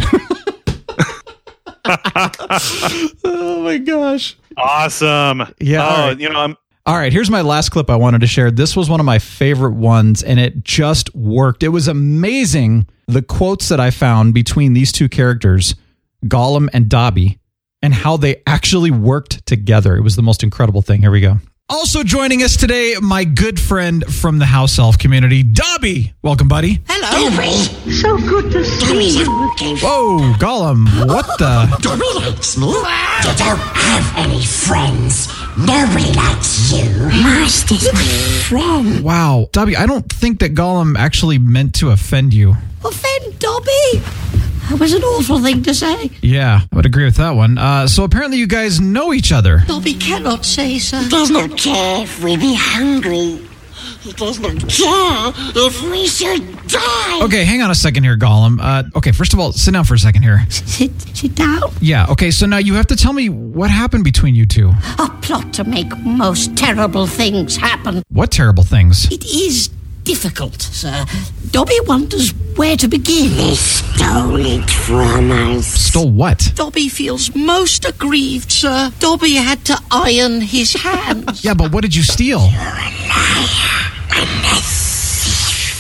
oh 3.23 3.61
my 3.63 3.77
gosh. 3.77 4.37
Awesome. 4.57 5.43
Yeah, 5.59 5.85
Oh, 5.85 5.89
all 5.89 6.07
right. 6.09 6.19
you 6.19 6.29
know, 6.29 6.39
I'm 6.39 6.57
All 6.85 6.95
right, 6.95 7.11
here's 7.13 7.29
my 7.29 7.41
last 7.41 7.69
clip 7.69 7.89
I 7.89 7.95
wanted 7.95 8.21
to 8.21 8.27
share. 8.27 8.51
This 8.51 8.75
was 8.75 8.89
one 8.89 8.99
of 8.99 9.05
my 9.05 9.19
favorite 9.19 9.73
ones, 9.75 10.23
and 10.23 10.39
it 10.39 10.63
just 10.63 11.13
worked. 11.15 11.63
It 11.63 11.69
was 11.69 11.87
amazing 11.87 12.87
the 13.07 13.21
quotes 13.21 13.69
that 13.69 13.79
I 13.79 13.91
found 13.91 14.33
between 14.33 14.73
these 14.73 14.91
two 14.91 15.07
characters, 15.09 15.75
Gollum 16.25 16.69
and 16.73 16.89
Dobby, 16.89 17.39
and 17.81 17.93
how 17.93 18.17
they 18.17 18.41
actually 18.47 18.91
worked 18.91 19.45
together. 19.45 19.95
It 19.95 20.01
was 20.01 20.15
the 20.15 20.21
most 20.23 20.43
incredible 20.43 20.81
thing. 20.81 21.01
Here 21.01 21.11
we 21.11 21.21
go. 21.21 21.37
Also 21.71 22.03
joining 22.03 22.43
us 22.43 22.57
today, 22.57 22.95
my 23.01 23.23
good 23.23 23.57
friend 23.57 24.03
from 24.13 24.39
the 24.39 24.45
House 24.45 24.77
Elf 24.77 24.97
community, 24.97 25.41
Dobby. 25.41 26.13
Welcome, 26.21 26.49
buddy. 26.49 26.81
Hello. 26.89 27.29
Dobby. 27.29 27.91
So 27.93 28.17
good 28.17 28.51
to 28.51 28.65
see 28.65 29.19
you. 29.19 29.25
Whoa, 29.77 30.33
Gollum. 30.37 30.85
What 31.07 31.25
the? 31.39 31.73
Dobby 31.79 32.03
likes 32.15 32.57
me. 32.57 32.67
You 32.67 32.73
don't 33.37 33.57
have 33.57 34.17
any 34.17 34.43
friends. 34.43 35.29
Nobody 35.57 36.11
likes 36.11 36.73
you. 36.73 36.89
Master's 37.23 37.91
my 37.93 38.03
friend. 38.49 39.01
Wow. 39.01 39.47
Dobby, 39.53 39.77
I 39.77 39.85
don't 39.85 40.11
think 40.11 40.41
that 40.41 40.53
Gollum 40.53 40.97
actually 40.97 41.39
meant 41.39 41.73
to 41.75 41.91
offend 41.91 42.33
you. 42.33 42.57
Offend 42.83 43.39
Dobby? 43.39 44.01
That 44.71 44.79
was 44.79 44.93
an 44.93 45.03
awful 45.03 45.39
thing 45.39 45.63
to 45.63 45.73
say. 45.73 46.09
Yeah, 46.21 46.61
I 46.71 46.75
would 46.77 46.85
agree 46.85 47.03
with 47.03 47.17
that 47.17 47.31
one. 47.31 47.57
Uh, 47.57 47.87
so 47.87 48.05
apparently 48.05 48.37
you 48.37 48.47
guys 48.47 48.79
know 48.79 49.11
each 49.11 49.33
other. 49.33 49.63
Dobby 49.67 49.93
cannot 49.95 50.45
say 50.45 50.79
so. 50.79 50.97
He 50.97 51.09
does 51.09 51.29
not 51.29 51.57
care 51.57 52.03
if 52.03 52.23
we 52.23 52.37
be 52.37 52.55
hungry. 52.57 53.45
He 53.99 54.13
does 54.13 54.39
not 54.39 54.57
care 54.69 55.33
if 55.67 55.83
we 55.83 56.07
should 56.07 56.67
die. 56.67 57.19
Okay, 57.21 57.43
hang 57.43 57.61
on 57.61 57.69
a 57.69 57.75
second 57.75 58.05
here, 58.05 58.15
Gollum. 58.15 58.59
Uh, 58.61 58.83
okay, 58.95 59.11
first 59.11 59.33
of 59.33 59.41
all, 59.41 59.51
sit 59.51 59.73
down 59.73 59.83
for 59.83 59.95
a 59.95 59.99
second 59.99 60.23
here. 60.23 60.45
Sit, 60.49 60.93
sit 61.17 61.35
down. 61.35 61.63
Yeah, 61.81 62.05
okay, 62.11 62.31
so 62.31 62.45
now 62.45 62.57
you 62.57 62.75
have 62.75 62.87
to 62.87 62.95
tell 62.95 63.11
me 63.11 63.27
what 63.27 63.69
happened 63.69 64.05
between 64.05 64.35
you 64.35 64.45
two. 64.45 64.71
A 64.99 65.09
plot 65.21 65.51
to 65.55 65.65
make 65.65 65.97
most 65.97 66.55
terrible 66.55 67.07
things 67.07 67.57
happen. 67.57 68.03
What 68.07 68.31
terrible 68.31 68.63
things? 68.63 69.11
It 69.11 69.25
is 69.25 69.69
difficult, 70.11 70.61
sir. 70.61 71.05
Dobby 71.51 71.79
wonders 71.87 72.33
where 72.57 72.75
to 72.75 72.87
begin. 72.89 73.29
They 73.37 73.55
stole 73.55 74.35
it 74.35 74.69
from 74.69 75.31
us. 75.31 75.65
Stole 75.65 76.11
what? 76.11 76.51
Dobby 76.53 76.89
feels 76.89 77.33
most 77.33 77.85
aggrieved, 77.85 78.51
sir. 78.51 78.91
Dobby 78.99 79.35
had 79.35 79.63
to 79.65 79.77
iron 79.89 80.41
his 80.41 80.73
hands. 80.73 81.43
Yeah, 81.45 81.53
but 81.53 81.71
what 81.71 81.81
did 81.83 81.95
you 81.95 82.03
steal? 82.03 82.41
You're 82.41 82.59
a 82.59 82.91
liar. 83.07 83.87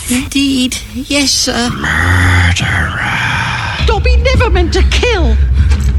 Indeed, 0.09 0.77
yes, 0.93 1.31
sir. 1.31 1.69
Murderer. 1.69 3.11
Dobby 3.85 4.15
never 4.15 4.49
meant 4.49 4.71
to 4.73 4.83
kill. 4.91 5.35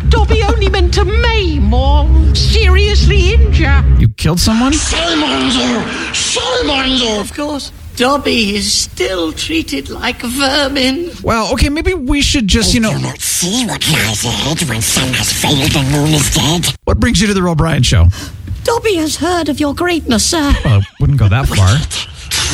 Dobby 0.09 0.43
only 0.43 0.71
meant 0.71 0.95
to 0.95 1.05
maim 1.05 1.73
or 1.75 2.07
seriously 2.35 3.35
injure. 3.35 3.85
You 3.99 4.09
killed 4.09 4.41
someone? 4.41 4.73
Shame 4.73 5.23
on 5.23 5.45
you! 5.59 6.13
Shame 6.13 6.71
on 6.71 6.91
you! 6.91 7.21
Of 7.21 7.33
course, 7.35 7.73
Dobby 8.03 8.57
is 8.57 8.73
still 8.73 9.33
treated 9.33 9.89
like 9.89 10.23
vermin. 10.23 11.13
Well, 11.23 11.53
okay, 11.53 11.69
maybe 11.69 11.95
we 11.95 12.21
should 12.21 12.49
just, 12.49 12.75
you 12.75 12.85
oh, 12.85 12.91
know. 12.91 12.99
not 12.99 13.21
see 13.21 13.65
what 13.65 13.89
lies 13.93 14.25
ahead 14.25 14.69
when 14.69 14.83
sun 14.83 15.15
has 15.15 15.33
failed 15.33 15.77
and 15.77 15.93
moon 15.93 16.13
is 16.13 16.35
dead. 16.35 16.75
What 16.83 16.99
brings 16.99 17.21
you 17.21 17.29
to 17.29 17.33
the 17.33 17.41
Real 17.41 17.55
Brian 17.55 17.85
show? 17.85 18.09
Dobby 18.65 18.97
has 18.97 19.15
heard 19.15 19.49
of 19.49 19.61
your 19.61 19.73
greatness, 19.73 20.27
sir. 20.27 20.53
Well, 20.65 20.81
I 20.81 20.87
wouldn't 20.99 21.21
go 21.21 21.29
that 21.29 21.47
far. 21.47 21.79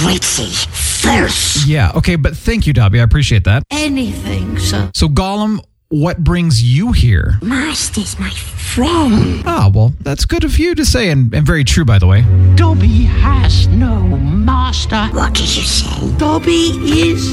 Pretty 0.04 0.50
first. 0.52 1.66
Yeah, 1.66 1.92
okay, 1.94 2.16
but 2.16 2.36
thank 2.36 2.66
you, 2.66 2.74
Dobby. 2.74 3.00
I 3.00 3.04
appreciate 3.04 3.44
that. 3.44 3.62
Anything, 3.70 4.58
sir. 4.58 4.90
So, 4.92 5.08
Gollum, 5.08 5.60
what 5.90 6.22
brings 6.22 6.62
you 6.62 6.92
here? 6.92 7.38
Master's 7.40 8.18
my 8.18 8.30
friend. 8.30 9.42
Ah, 9.46 9.70
well, 9.72 9.94
that's 10.00 10.26
good 10.26 10.44
of 10.44 10.58
you 10.58 10.74
to 10.74 10.84
say, 10.84 11.08
and, 11.10 11.32
and 11.34 11.46
very 11.46 11.64
true, 11.64 11.84
by 11.84 11.98
the 11.98 12.06
way. 12.06 12.22
Dobby 12.56 13.04
has 13.04 13.66
no 13.68 13.98
master. 14.02 15.06
What 15.12 15.32
did 15.34 15.56
you 15.56 15.62
say? 15.62 16.16
Dobby 16.18 16.72
is 16.76 17.32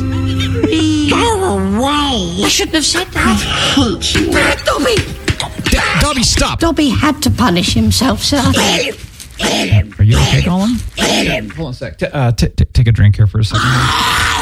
free. 0.63 1.09
Go 1.09 1.57
away. 1.57 2.43
I 2.45 2.47
shouldn't 2.49 2.75
have 2.75 2.85
said 2.85 3.07
that. 3.07 3.25
I 3.27 3.33
hate 3.73 4.15
you. 4.15 4.31
Dobby! 4.63 4.95
D- 5.69 5.77
Dobby, 5.99 6.23
stop! 6.23 6.59
Dobby 6.59 6.89
had 6.89 7.21
to 7.23 7.29
punish 7.31 7.73
himself, 7.73 8.21
sir. 8.23 8.37
Are 8.37 10.03
you 10.03 10.15
okay, 10.15 10.41
Gollum? 10.41 10.79
Hold 11.57 11.67
on 11.67 11.71
a 11.71 11.73
sec. 11.73 11.97
T- 11.97 12.05
uh, 12.05 12.31
t- 12.31 12.47
t- 12.47 12.63
take 12.65 12.87
a 12.87 12.91
drink 12.93 13.17
here 13.17 13.27
for 13.27 13.39
a 13.39 13.43
second. 13.43 13.67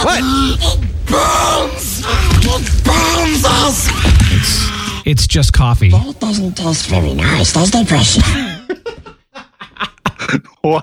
what? 0.03 0.19
It 0.23 1.07
burns! 1.07 2.42
It 2.55 2.83
burns 2.83 3.43
us! 3.45 3.87
It's, 4.31 5.07
it's 5.07 5.27
just 5.27 5.53
coffee. 5.53 5.89
That 5.89 6.19
doesn't 6.19 6.53
taste 6.55 6.87
very 6.87 7.13
nice, 7.13 7.53
does 7.53 7.71
it, 7.73 7.87
Precious? 7.87 8.23
wow, 10.63 10.81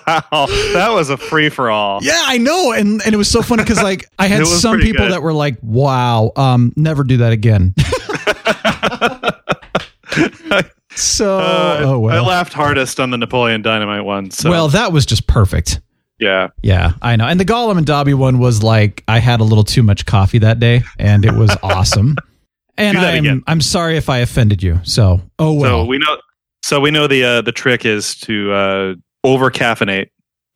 that 0.74 0.90
was 0.92 1.10
a 1.10 1.16
free 1.16 1.48
for 1.48 1.70
all. 1.70 2.00
Yeah, 2.02 2.22
I 2.26 2.38
know, 2.38 2.72
and 2.72 3.00
and 3.04 3.14
it 3.14 3.16
was 3.16 3.28
so 3.30 3.42
funny 3.42 3.62
because 3.62 3.82
like 3.82 4.08
I 4.18 4.26
had 4.26 4.46
some 4.60 4.80
people 4.80 5.06
good. 5.06 5.12
that 5.12 5.22
were 5.22 5.32
like, 5.32 5.58
"Wow, 5.62 6.32
um, 6.36 6.72
never 6.76 7.04
do 7.04 7.18
that 7.18 7.32
again." 7.32 7.74
so, 10.96 11.38
Uh, 11.38 11.80
oh 11.84 11.98
well. 12.00 12.24
I 12.24 12.28
laughed 12.28 12.52
hardest 12.52 13.00
on 13.00 13.10
the 13.10 13.18
Napoleon 13.18 13.62
Dynamite 13.62 14.04
one. 14.04 14.30
So 14.30 14.50
Well, 14.50 14.68
that 14.68 14.92
was 14.92 15.06
just 15.06 15.26
perfect. 15.26 15.80
Yeah, 16.20 16.48
Yeah, 16.62 16.92
I 17.02 17.16
know. 17.16 17.26
And 17.26 17.40
the 17.40 17.44
Gollum 17.44 17.76
and 17.78 17.86
Dobby 17.86 18.14
one 18.14 18.38
was 18.38 18.62
like 18.62 19.02
I 19.08 19.18
had 19.18 19.40
a 19.40 19.44
little 19.44 19.64
too 19.64 19.82
much 19.82 20.06
coffee 20.06 20.38
that 20.38 20.58
day, 20.60 20.82
and 20.98 21.24
it 21.24 21.32
was 21.34 21.56
awesome. 21.62 22.16
And 22.78 22.96
I'm 22.96 23.18
again. 23.18 23.42
I'm 23.46 23.60
sorry 23.60 23.98
if 23.98 24.08
I 24.08 24.18
offended 24.18 24.62
you. 24.62 24.80
So, 24.84 25.20
oh 25.38 25.52
well. 25.52 25.82
So 25.82 25.84
we 25.84 25.98
know. 25.98 26.16
So 26.64 26.80
we 26.80 26.90
know 26.90 27.06
the 27.06 27.22
uh, 27.24 27.42
the 27.42 27.52
trick 27.52 27.84
is 27.84 28.14
to 28.20 28.52
uh, 28.52 28.94
over 29.22 29.50
caffeinate 29.50 30.06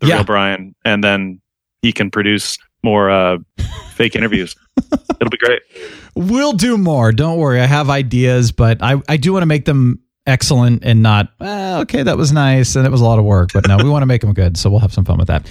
the 0.01 0.07
Yeah. 0.07 0.15
real 0.17 0.25
Brian, 0.25 0.75
and 0.87 1.05
then 1.05 1.43
he 1.83 1.93
can 1.93 2.11
produce 2.11 2.57
more 2.83 3.11
uh, 3.11 3.39
fake 3.95 4.17
interviews. 4.17 4.57
It'll 5.21 5.29
be 5.31 5.37
great. 5.37 5.61
We'll 6.15 6.55
do 6.55 6.79
more. 6.79 7.13
Don't 7.13 7.37
worry. 7.39 7.61
I 7.61 7.67
have 7.67 7.91
ideas, 7.91 8.53
but 8.53 8.83
I, 8.83 9.03
I 9.07 9.19
do 9.19 9.33
want 9.35 9.43
to 9.43 9.47
make 9.47 9.67
them 9.67 10.01
excellent 10.27 10.85
and 10.85 11.03
not, 11.03 11.33
"Ah, 11.41 11.81
okay, 11.81 12.03
that 12.03 12.17
was 12.17 12.33
nice 12.33 12.77
and 12.77 12.87
it 12.87 12.91
was 12.91 13.01
a 13.01 13.05
lot 13.05 13.19
of 13.19 13.25
work. 13.25 13.51
But 13.53 13.69
no, 13.69 13.77
we 13.77 13.89
want 13.89 14.03
to 14.03 14.07
make 14.07 14.21
them 14.23 14.33
good. 14.33 14.57
So 14.57 14.71
we'll 14.71 14.81
have 14.81 14.93
some 14.93 15.05
fun 15.05 15.19
with 15.19 15.29
that. 15.29 15.51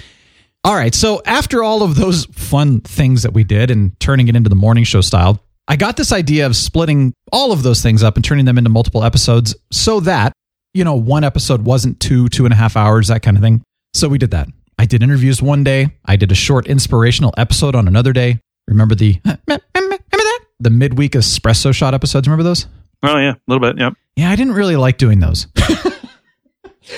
All 0.64 0.74
right. 0.74 0.94
So 0.94 1.20
after 1.26 1.62
all 1.62 1.82
of 1.82 1.94
those 1.94 2.24
fun 2.26 2.80
things 2.80 3.22
that 3.22 3.34
we 3.34 3.44
did 3.44 3.70
and 3.70 3.98
turning 4.00 4.28
it 4.28 4.36
into 4.36 4.48
the 4.48 4.56
morning 4.56 4.84
show 4.84 5.02
style, 5.02 5.40
I 5.68 5.76
got 5.76 5.96
this 5.96 6.10
idea 6.12 6.46
of 6.46 6.56
splitting 6.56 7.12
all 7.32 7.52
of 7.52 7.62
those 7.62 7.82
things 7.82 8.02
up 8.02 8.16
and 8.16 8.24
turning 8.24 8.44
them 8.44 8.58
into 8.58 8.70
multiple 8.70 9.04
episodes 9.04 9.54
so 9.70 10.00
that, 10.00 10.32
you 10.72 10.84
know, 10.84 10.94
one 10.94 11.22
episode 11.24 11.62
wasn't 11.62 12.00
two, 12.00 12.28
two 12.28 12.44
and 12.44 12.52
a 12.52 12.56
half 12.56 12.76
hours, 12.76 13.08
that 13.08 13.22
kind 13.22 13.36
of 13.36 13.42
thing. 13.42 13.62
So 13.92 14.08
we 14.08 14.18
did 14.18 14.30
that. 14.32 14.48
I 14.78 14.86
did 14.86 15.02
interviews 15.02 15.40
one 15.40 15.64
day. 15.64 15.90
I 16.04 16.16
did 16.16 16.32
a 16.32 16.34
short 16.34 16.66
inspirational 16.66 17.32
episode 17.36 17.74
on 17.76 17.86
another 17.86 18.12
day. 18.12 18.40
Remember 18.66 18.94
the 18.94 19.20
remember 19.24 19.64
that 20.10 20.40
the 20.60 20.70
midweek 20.70 21.12
espresso 21.12 21.74
shot 21.74 21.94
episodes? 21.94 22.26
Remember 22.26 22.42
those? 22.42 22.66
Oh 23.04 23.18
yeah, 23.18 23.32
a 23.32 23.40
little 23.46 23.60
bit. 23.60 23.78
Yep. 23.78 23.94
Yeah, 24.16 24.30
I 24.30 24.36
didn't 24.36 24.54
really 24.54 24.76
like 24.76 24.98
doing 24.98 25.20
those. 25.20 25.46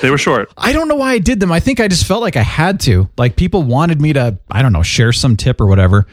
They 0.03 0.11
were 0.11 0.19
short. 0.19 0.53
I 0.57 0.73
don't 0.73 0.89
know 0.89 0.97
why 0.97 1.13
I 1.13 1.19
did 1.19 1.41
them. 1.41 1.53
I 1.53 1.61
think 1.61 1.81
I 1.81 1.89
just 1.89 2.07
felt 2.07 2.21
like 2.21 2.37
I 2.37 2.43
had 2.43 2.81
to. 2.81 3.09
Like 3.17 3.37
people 3.37 3.63
wanted 3.63 4.01
me 4.01 4.13
to, 4.15 4.39
I 4.51 4.63
don't 4.63 4.73
know, 4.73 4.83
share 4.83 5.13
some 5.13 5.37
tip 5.37 5.61
or 5.61 5.67
whatever. 5.67 6.07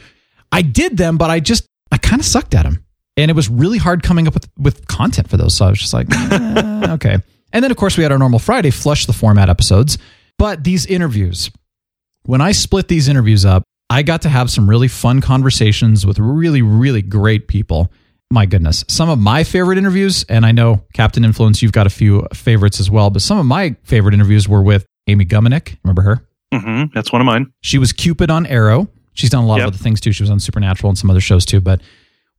I 0.51 0.61
did 0.61 0.97
them, 0.97 1.17
but 1.17 1.31
I 1.31 1.39
just 1.39 1.65
I 1.91 1.97
kind 1.97 2.19
of 2.19 2.25
sucked 2.25 2.53
at 2.53 2.63
them. 2.63 2.85
And 3.17 3.29
it 3.29 3.35
was 3.35 3.49
really 3.49 3.77
hard 3.77 4.03
coming 4.03 4.27
up 4.27 4.33
with 4.33 4.47
with 4.57 4.87
content 4.87 5.29
for 5.29 5.37
those. 5.37 5.55
So 5.55 5.65
I 5.65 5.69
was 5.69 5.79
just 5.79 5.93
like, 5.93 6.07
eh, 6.11 6.93
okay. 6.93 7.17
And 7.51 7.63
then 7.63 7.71
of 7.71 7.77
course 7.77 7.97
we 7.97 8.03
had 8.03 8.11
our 8.11 8.19
normal 8.19 8.39
Friday 8.39 8.69
flush 8.69 9.05
the 9.05 9.13
format 9.13 9.49
episodes. 9.49 9.97
But 10.37 10.63
these 10.63 10.85
interviews, 10.85 11.51
when 12.25 12.41
I 12.41 12.51
split 12.51 12.87
these 12.87 13.07
interviews 13.07 13.43
up, 13.43 13.63
I 13.89 14.03
got 14.03 14.21
to 14.23 14.29
have 14.29 14.49
some 14.49 14.69
really 14.69 14.87
fun 14.87 15.21
conversations 15.21 16.05
with 16.05 16.19
really, 16.19 16.61
really 16.61 17.01
great 17.01 17.47
people. 17.47 17.91
My 18.33 18.47
goodness. 18.47 18.83
Some 18.87 19.09
of 19.11 19.19
my 19.19 19.43
favorite 19.43 19.77
interviews, 19.77 20.25
and 20.27 20.43
I 20.43 20.51
know 20.51 20.81
Captain 20.93 21.23
Influence, 21.23 21.61
you've 21.61 21.71
got 21.71 21.85
a 21.85 21.91
few 21.91 22.25
favorites 22.33 22.79
as 22.79 22.89
well, 22.89 23.11
but 23.11 23.21
some 23.21 23.37
of 23.37 23.45
my 23.45 23.75
favorite 23.83 24.15
interviews 24.15 24.49
were 24.49 24.63
with 24.63 24.87
Amy 25.05 25.23
Gumenick. 25.23 25.77
Remember 25.83 26.01
her? 26.01 26.27
hmm 26.51 26.85
That's 26.95 27.11
one 27.11 27.21
of 27.21 27.25
mine. 27.27 27.53
She 27.61 27.77
was 27.77 27.93
Cupid 27.93 28.31
on 28.31 28.47
Arrow. 28.47 28.87
She's 29.13 29.29
done 29.29 29.43
a 29.43 29.45
lot 29.47 29.57
Yep. 29.59 29.67
of 29.67 29.73
other 29.75 29.77
things 29.83 30.01
too. 30.01 30.11
She 30.11 30.23
was 30.23 30.31
on 30.31 30.39
Supernatural 30.39 30.89
and 30.89 30.97
some 30.97 31.11
other 31.11 31.21
shows 31.21 31.45
too. 31.45 31.61
But 31.61 31.81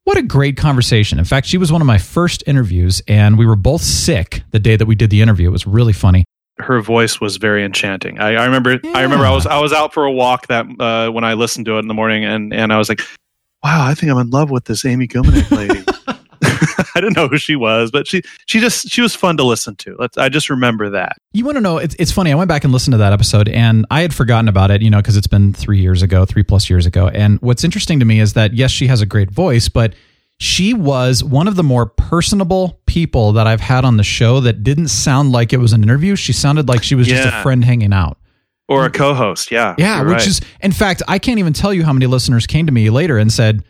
what 0.02 0.18
a 0.18 0.22
great 0.22 0.56
conversation. 0.56 1.20
In 1.20 1.24
fact, 1.24 1.46
she 1.46 1.58
was 1.58 1.70
one 1.70 1.80
of 1.80 1.86
my 1.86 1.98
first 1.98 2.42
interviews, 2.48 3.00
and 3.06 3.38
we 3.38 3.46
were 3.46 3.54
both 3.54 3.80
sick 3.82 4.42
the 4.50 4.58
day 4.58 4.74
that 4.74 4.86
we 4.86 4.96
did 4.96 5.10
the 5.10 5.22
interview. 5.22 5.46
It 5.48 5.52
was 5.52 5.64
really 5.64 5.92
funny. 5.92 6.24
Her 6.58 6.80
voice 6.80 7.20
was 7.20 7.36
very 7.36 7.64
enchanting. 7.64 8.18
I, 8.18 8.34
I 8.34 8.44
remember. 8.46 8.80
I 8.94 9.02
remember. 9.02 9.26
I 9.26 9.30
was 9.30 9.46
I 9.46 9.60
was 9.60 9.72
out 9.72 9.94
for 9.94 10.04
a 10.04 10.12
walk 10.12 10.48
that 10.48 10.66
uh, 10.80 11.10
when 11.12 11.22
I 11.22 11.34
listened 11.34 11.66
to 11.66 11.76
it 11.76 11.80
in 11.80 11.86
the 11.88 11.94
morning, 11.94 12.24
and 12.24 12.52
and 12.52 12.72
I 12.72 12.78
was 12.78 12.88
like, 12.88 13.00
"Wow, 13.64 13.86
I 13.86 13.94
think 13.94 14.12
I'm 14.12 14.18
in 14.18 14.30
love 14.30 14.50
with 14.50 14.66
this 14.66 14.84
Amy 14.84 15.08
Gumenick 15.08 15.50
lady." 15.50 15.84
I 16.94 17.00
didn't 17.00 17.16
know 17.16 17.28
who 17.28 17.38
she 17.38 17.56
was, 17.56 17.90
but 17.90 18.06
she 18.06 18.22
she 18.46 18.60
just 18.60 18.88
she 18.88 19.00
was 19.00 19.14
fun 19.14 19.36
to 19.38 19.44
listen 19.44 19.76
to. 19.76 19.96
Let's, 19.98 20.16
I 20.16 20.28
just 20.28 20.50
remember 20.50 20.90
that. 20.90 21.16
You 21.32 21.44
want 21.44 21.56
to 21.56 21.60
know? 21.60 21.78
It's, 21.78 21.94
it's 21.98 22.12
funny. 22.12 22.32
I 22.32 22.34
went 22.34 22.48
back 22.48 22.64
and 22.64 22.72
listened 22.72 22.92
to 22.92 22.98
that 22.98 23.12
episode, 23.12 23.48
and 23.48 23.86
I 23.90 24.02
had 24.02 24.14
forgotten 24.14 24.48
about 24.48 24.70
it, 24.70 24.82
you 24.82 24.90
know, 24.90 24.98
because 24.98 25.16
it's 25.16 25.26
been 25.26 25.52
three 25.52 25.80
years 25.80 26.02
ago, 26.02 26.24
three 26.24 26.42
plus 26.42 26.70
years 26.70 26.86
ago. 26.86 27.08
And 27.08 27.40
what's 27.40 27.64
interesting 27.64 27.98
to 28.00 28.04
me 28.04 28.20
is 28.20 28.34
that, 28.34 28.54
yes, 28.54 28.70
she 28.70 28.86
has 28.86 29.00
a 29.00 29.06
great 29.06 29.30
voice, 29.30 29.68
but 29.68 29.94
she 30.38 30.74
was 30.74 31.22
one 31.22 31.48
of 31.48 31.56
the 31.56 31.62
more 31.62 31.86
personable 31.86 32.80
people 32.86 33.32
that 33.32 33.46
I've 33.46 33.60
had 33.60 33.84
on 33.84 33.96
the 33.96 34.04
show 34.04 34.40
that 34.40 34.62
didn't 34.62 34.88
sound 34.88 35.32
like 35.32 35.52
it 35.52 35.58
was 35.58 35.72
an 35.72 35.82
interview. 35.82 36.16
She 36.16 36.32
sounded 36.32 36.68
like 36.68 36.82
she 36.82 36.94
was 36.94 37.06
just 37.06 37.28
a 37.28 37.42
friend 37.42 37.64
hanging 37.64 37.92
out. 37.92 38.18
Or 38.68 38.86
a 38.86 38.90
co-host, 38.90 39.50
yeah, 39.50 39.74
Yeah, 39.76 40.00
which 40.02 40.10
right. 40.12 40.26
is, 40.26 40.40
in 40.60 40.72
fact, 40.72 41.02
I 41.06 41.18
can't 41.18 41.38
even 41.38 41.52
tell 41.52 41.72
you 41.74 41.84
how 41.84 41.92
many 41.92 42.06
listeners 42.06 42.46
came 42.46 42.64
to 42.66 42.72
me 42.72 42.88
later 42.88 43.18
and 43.18 43.30
said, 43.32 43.62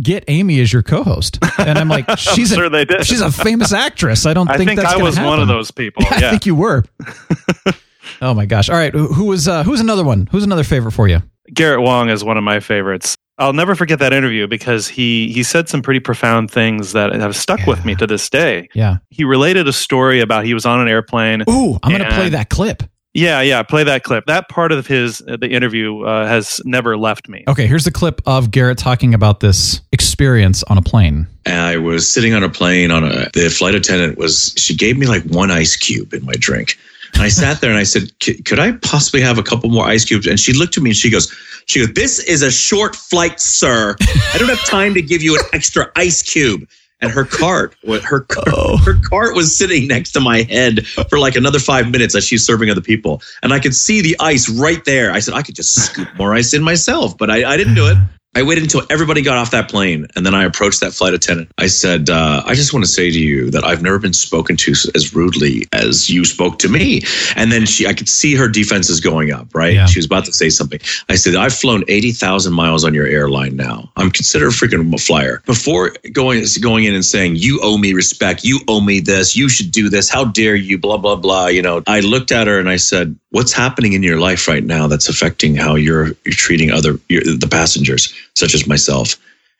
"Get 0.00 0.24
Amy 0.28 0.60
as 0.60 0.70
your 0.72 0.82
co-host," 0.82 1.38
and 1.58 1.78
I'm 1.78 1.88
like, 1.88 2.04
"She's 2.18 2.52
sure 2.52 2.64
a 2.66 2.84
did. 2.84 3.06
she's 3.06 3.22
a 3.22 3.32
famous 3.32 3.72
actress. 3.72 4.26
I 4.26 4.34
don't 4.34 4.50
I 4.50 4.56
think, 4.58 4.68
think 4.68 4.80
that's 4.80 4.90
I 4.92 4.98
gonna 4.98 5.04
was 5.04 5.18
one 5.18 5.40
of 5.40 5.48
those 5.48 5.70
people. 5.70 6.04
I 6.10 6.18
Yeah, 6.20 6.30
think 6.30 6.44
you 6.46 6.54
were. 6.54 6.84
oh 8.20 8.34
my 8.34 8.46
gosh! 8.46 8.68
All 8.68 8.76
right, 8.76 8.92
who 8.92 9.24
was 9.24 9.48
uh, 9.48 9.62
who's 9.64 9.80
another 9.80 10.04
one? 10.04 10.28
Who's 10.30 10.44
another 10.44 10.64
favorite 10.64 10.92
for 10.92 11.08
you? 11.08 11.22
Garrett 11.52 11.82
Wang 11.82 12.08
is 12.08 12.22
one 12.24 12.36
of 12.36 12.44
my 12.44 12.60
favorites. 12.60 13.16
I'll 13.38 13.52
never 13.54 13.74
forget 13.74 13.98
that 14.00 14.12
interview 14.12 14.46
because 14.46 14.86
he 14.86 15.32
he 15.32 15.42
said 15.42 15.68
some 15.68 15.82
pretty 15.82 16.00
profound 16.00 16.50
things 16.50 16.92
that 16.92 17.12
have 17.14 17.34
stuck 17.34 17.66
with 17.66 17.84
me 17.84 17.94
to 17.96 18.06
this 18.06 18.28
day. 18.28 18.68
Yeah. 18.74 18.98
He 19.08 19.24
related 19.24 19.66
a 19.66 19.72
story 19.72 20.20
about 20.20 20.44
he 20.44 20.54
was 20.54 20.66
on 20.66 20.80
an 20.80 20.88
airplane. 20.88 21.42
Ooh, 21.48 21.78
I'm 21.82 21.90
going 21.90 22.04
to 22.04 22.14
play 22.14 22.28
that 22.28 22.50
clip. 22.50 22.82
Yeah, 23.14 23.42
yeah, 23.42 23.62
play 23.62 23.84
that 23.84 24.04
clip. 24.04 24.24
That 24.26 24.48
part 24.48 24.72
of 24.72 24.86
his 24.86 25.22
uh, 25.28 25.36
the 25.36 25.50
interview 25.50 26.00
uh, 26.02 26.26
has 26.26 26.62
never 26.64 26.96
left 26.96 27.28
me. 27.28 27.44
Okay, 27.46 27.66
here's 27.66 27.84
the 27.84 27.90
clip 27.90 28.22
of 28.26 28.50
Garrett 28.50 28.78
talking 28.78 29.12
about 29.12 29.40
this 29.40 29.82
experience 29.92 30.62
on 30.64 30.78
a 30.78 30.82
plane. 30.82 31.26
I 31.44 31.76
was 31.76 32.10
sitting 32.10 32.32
on 32.32 32.42
a 32.42 32.48
plane 32.48 32.90
on 32.90 33.04
a 33.04 33.28
the 33.34 33.54
flight 33.54 33.74
attendant 33.74 34.16
was 34.16 34.54
she 34.56 34.74
gave 34.74 34.96
me 34.96 35.06
like 35.06 35.22
one 35.24 35.50
ice 35.50 35.76
cube 35.76 36.14
in 36.14 36.24
my 36.24 36.34
drink. 36.38 36.78
And 37.14 37.22
I 37.22 37.28
sat 37.28 37.60
there 37.60 37.68
and 37.68 37.78
I 37.78 37.82
said, 37.82 38.10
"Could 38.20 38.58
I 38.58 38.72
possibly 38.72 39.20
have 39.20 39.36
a 39.36 39.42
couple 39.42 39.68
more 39.68 39.84
ice 39.84 40.06
cubes?" 40.06 40.26
And 40.26 40.40
she 40.40 40.54
looked 40.54 40.78
at 40.78 40.82
me 40.82 40.90
and 40.90 40.96
she 40.96 41.10
goes, 41.10 41.30
"She 41.66 41.80
goes, 41.80 41.92
this 41.92 42.18
is 42.20 42.40
a 42.40 42.50
short 42.50 42.96
flight, 42.96 43.38
sir. 43.38 43.94
I 44.00 44.38
don't 44.38 44.48
have 44.48 44.64
time 44.64 44.94
to 44.94 45.02
give 45.02 45.22
you 45.22 45.34
an 45.34 45.42
extra 45.52 45.92
ice 45.96 46.22
cube." 46.22 46.66
And 47.02 47.10
her 47.10 47.24
cart, 47.24 47.74
her 48.04 48.20
car, 48.20 48.78
her 48.78 48.94
cart 48.94 49.34
was 49.34 49.54
sitting 49.54 49.88
next 49.88 50.12
to 50.12 50.20
my 50.20 50.42
head 50.42 50.86
for 50.86 51.18
like 51.18 51.34
another 51.34 51.58
five 51.58 51.90
minutes 51.90 52.14
as 52.14 52.24
she's 52.24 52.46
serving 52.46 52.70
other 52.70 52.80
people, 52.80 53.20
and 53.42 53.52
I 53.52 53.58
could 53.58 53.74
see 53.74 54.00
the 54.00 54.16
ice 54.20 54.48
right 54.48 54.82
there. 54.84 55.12
I 55.12 55.18
said, 55.18 55.34
"I 55.34 55.42
could 55.42 55.56
just 55.56 55.74
scoop 55.74 56.08
more 56.16 56.32
ice 56.32 56.54
in 56.54 56.62
myself," 56.62 57.18
but 57.18 57.28
I, 57.28 57.52
I 57.52 57.56
didn't 57.56 57.74
do 57.74 57.88
it. 57.88 57.98
I 58.34 58.42
waited 58.42 58.64
until 58.64 58.82
everybody 58.88 59.20
got 59.20 59.36
off 59.36 59.50
that 59.50 59.68
plane, 59.68 60.06
and 60.16 60.24
then 60.24 60.34
I 60.34 60.44
approached 60.44 60.80
that 60.80 60.94
flight 60.94 61.12
attendant. 61.12 61.50
I 61.58 61.66
said, 61.66 62.08
uh, 62.08 62.42
"I 62.46 62.54
just 62.54 62.72
want 62.72 62.82
to 62.82 62.90
say 62.90 63.10
to 63.10 63.20
you 63.20 63.50
that 63.50 63.62
I've 63.62 63.82
never 63.82 63.98
been 63.98 64.14
spoken 64.14 64.56
to 64.56 64.72
as 64.94 65.14
rudely 65.14 65.66
as 65.72 66.08
you 66.08 66.24
spoke 66.24 66.58
to 66.60 66.68
me." 66.70 67.02
And 67.36 67.52
then 67.52 67.66
she, 67.66 67.86
I 67.86 67.92
could 67.92 68.08
see 68.08 68.34
her 68.34 68.48
defenses 68.48 69.00
going 69.00 69.32
up. 69.32 69.48
Right, 69.54 69.74
she 69.86 69.98
was 69.98 70.06
about 70.06 70.24
to 70.24 70.32
say 70.32 70.48
something. 70.48 70.80
I 71.10 71.16
said, 71.16 71.34
"I've 71.34 71.54
flown 71.54 71.84
eighty 71.88 72.10
thousand 72.10 72.54
miles 72.54 72.84
on 72.84 72.94
your 72.94 73.06
airline 73.06 73.54
now. 73.54 73.90
I'm 73.96 74.10
considered 74.10 74.48
a 74.48 74.52
freaking 74.52 74.98
flyer." 74.98 75.42
Before 75.44 75.92
going 76.12 76.42
going 76.62 76.84
in 76.84 76.94
and 76.94 77.04
saying, 77.04 77.36
"You 77.36 77.60
owe 77.62 77.76
me 77.76 77.92
respect. 77.92 78.44
You 78.44 78.60
owe 78.66 78.80
me 78.80 79.00
this. 79.00 79.36
You 79.36 79.50
should 79.50 79.70
do 79.70 79.90
this. 79.90 80.08
How 80.08 80.24
dare 80.24 80.56
you?" 80.56 80.78
Blah 80.78 80.96
blah 80.96 81.16
blah. 81.16 81.48
You 81.48 81.60
know, 81.60 81.82
I 81.86 82.00
looked 82.00 82.32
at 82.32 82.46
her 82.46 82.58
and 82.58 82.70
I 82.70 82.76
said, 82.76 83.14
"What's 83.28 83.52
happening 83.52 83.92
in 83.92 84.02
your 84.02 84.18
life 84.18 84.48
right 84.48 84.64
now 84.64 84.86
that's 84.86 85.10
affecting 85.10 85.54
how 85.54 85.74
you're 85.74 86.06
you're 86.24 86.32
treating 86.32 86.70
other 86.70 86.98
your, 87.10 87.22
the 87.24 87.48
passengers, 87.50 88.14
such 88.34 88.54
as 88.54 88.66
myself?" 88.66 89.16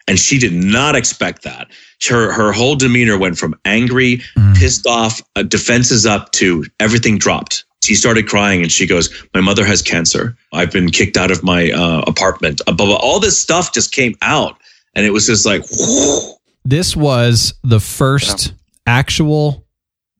And 0.08 0.18
she 0.18 0.38
did 0.38 0.52
not 0.52 0.96
expect 0.96 1.42
that. 1.42 1.68
Her 2.08 2.32
her 2.32 2.52
whole 2.52 2.74
demeanor 2.74 3.16
went 3.18 3.38
from 3.38 3.54
angry, 3.64 4.22
pissed 4.54 4.86
off, 4.86 5.22
uh, 5.36 5.42
defenses 5.44 6.04
up 6.06 6.32
to 6.32 6.64
everything 6.80 7.18
dropped. 7.18 7.64
She 7.84 7.94
started 7.94 8.28
crying 8.28 8.62
and 8.62 8.70
she 8.70 8.86
goes, 8.86 9.10
"My 9.34 9.40
mother 9.40 9.64
has 9.64 9.82
cancer. 9.82 10.36
I've 10.52 10.72
been 10.72 10.90
kicked 10.90 11.16
out 11.16 11.30
of 11.30 11.42
my 11.42 11.70
uh, 11.70 12.02
apartment." 12.06 12.60
Uh, 12.66 12.72
blah, 12.72 12.86
blah. 12.86 12.96
All 12.96 13.20
this 13.20 13.40
stuff 13.40 13.72
just 13.72 13.92
came 13.92 14.14
out, 14.22 14.56
and 14.94 15.06
it 15.06 15.10
was 15.10 15.26
just 15.26 15.46
like, 15.46 15.64
This 16.64 16.96
was 16.96 17.54
the 17.64 17.80
first 17.80 18.54
actual, 18.86 19.66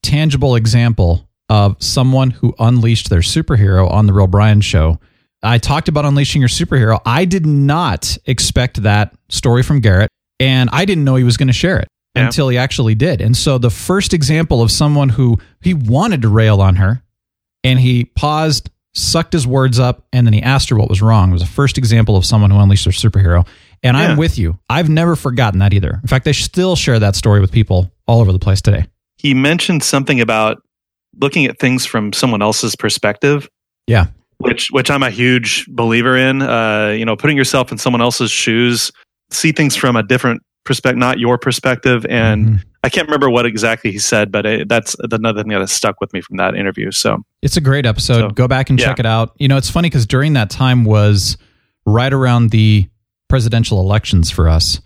tangible 0.02 0.56
example 0.56 1.28
of 1.48 1.76
someone 1.80 2.30
who 2.30 2.54
unleashed 2.58 3.10
their 3.10 3.20
superhero 3.20 3.90
on 3.90 4.06
the 4.06 4.12
Real 4.12 4.26
Brian 4.26 4.60
show. 4.60 4.98
I 5.42 5.58
talked 5.58 5.88
about 5.88 6.04
unleashing 6.04 6.40
your 6.40 6.48
superhero. 6.48 7.00
I 7.04 7.24
did 7.24 7.46
not 7.46 8.16
expect 8.26 8.82
that 8.82 9.14
story 9.28 9.62
from 9.62 9.80
Garrett, 9.80 10.08
and 10.38 10.70
I 10.72 10.84
didn't 10.84 11.04
know 11.04 11.16
he 11.16 11.24
was 11.24 11.36
going 11.36 11.48
to 11.48 11.52
share 11.52 11.78
it 11.80 11.88
Yeah. 12.14 12.26
until 12.26 12.48
he 12.48 12.58
actually 12.58 12.94
did. 12.94 13.20
And 13.20 13.36
so 13.36 13.58
the 13.58 13.70
first 13.70 14.14
example 14.14 14.62
of 14.62 14.70
someone 14.70 15.08
who 15.10 15.38
he 15.60 15.74
wanted 15.74 16.22
to 16.22 16.28
rail 16.28 16.60
on 16.60 16.76
her, 16.76 17.02
and 17.64 17.78
he 17.80 18.04
paused, 18.04 18.70
sucked 18.94 19.32
his 19.32 19.46
words 19.46 19.78
up, 19.80 20.06
and 20.12 20.26
then 20.26 20.32
he 20.34 20.42
asked 20.42 20.68
her 20.68 20.76
what 20.76 20.88
was 20.88 21.00
wrong. 21.02 21.30
It 21.30 21.34
was 21.34 21.42
the 21.42 21.48
first 21.48 21.78
example 21.78 22.16
of 22.16 22.24
someone 22.24 22.50
who 22.50 22.58
unleashed 22.58 22.84
their 22.84 22.92
superhero. 22.92 23.46
And 23.82 23.96
Yeah. 23.96 24.10
I'm 24.10 24.16
with 24.16 24.38
you. 24.38 24.58
I've 24.70 24.88
never 24.88 25.16
forgotten 25.16 25.58
that 25.60 25.72
either. 25.72 25.98
In 26.02 26.08
fact, 26.08 26.28
I 26.28 26.32
still 26.32 26.76
share 26.76 26.98
that 27.00 27.16
story 27.16 27.40
with 27.40 27.50
people 27.50 27.90
all 28.06 28.20
over 28.20 28.30
the 28.32 28.38
place 28.38 28.60
today. 28.60 28.84
He 29.16 29.34
mentioned 29.34 29.82
something 29.82 30.20
about 30.20 30.62
looking 31.20 31.46
at 31.46 31.58
things 31.58 31.84
from 31.84 32.12
someone 32.12 32.42
else's 32.42 32.76
perspective. 32.76 33.48
Yeah. 33.88 34.06
Which 34.42 34.68
which 34.70 34.90
I'm 34.90 35.02
a 35.02 35.10
huge 35.10 35.66
believer 35.68 36.16
in. 36.16 36.42
Uh, 36.42 36.94
you 36.96 37.04
know, 37.04 37.16
putting 37.16 37.36
yourself 37.36 37.72
in 37.72 37.78
someone 37.78 38.00
else's 38.02 38.30
shoes, 38.30 38.90
see 39.30 39.52
things 39.52 39.76
from 39.76 39.96
a 39.96 40.02
different 40.02 40.42
perspective, 40.64 40.98
not 40.98 41.18
your 41.18 41.38
perspective. 41.38 42.06
And 42.08 42.46
Mm-hmm. 42.46 42.56
I 42.84 42.88
can't 42.88 43.06
remember 43.06 43.30
what 43.30 43.46
exactly 43.46 43.92
he 43.92 43.98
said, 44.00 44.32
but 44.32 44.44
it, 44.44 44.68
that's 44.68 44.96
another 45.12 45.42
thing 45.42 45.50
that 45.52 45.60
has 45.60 45.70
stuck 45.70 46.00
with 46.00 46.12
me 46.12 46.20
from 46.20 46.38
that 46.38 46.56
interview. 46.56 46.90
So 46.90 47.18
It's 47.40 47.56
a 47.56 47.60
great 47.60 47.86
episode. 47.86 48.18
So, 48.20 48.28
Go 48.30 48.48
back 48.48 48.70
and 48.70 48.78
yeah. 48.80 48.86
check 48.86 48.98
it 48.98 49.06
out. 49.06 49.34
You 49.38 49.46
know, 49.46 49.56
it's 49.56 49.70
funny 49.70 49.88
because 49.88 50.04
during 50.04 50.32
that 50.32 50.50
time 50.50 50.84
was 50.84 51.36
right 51.86 52.12
around 52.12 52.50
the 52.50 52.88
presidential 53.28 53.78
elections 53.80 54.32
for 54.32 54.48
us. 54.48 54.80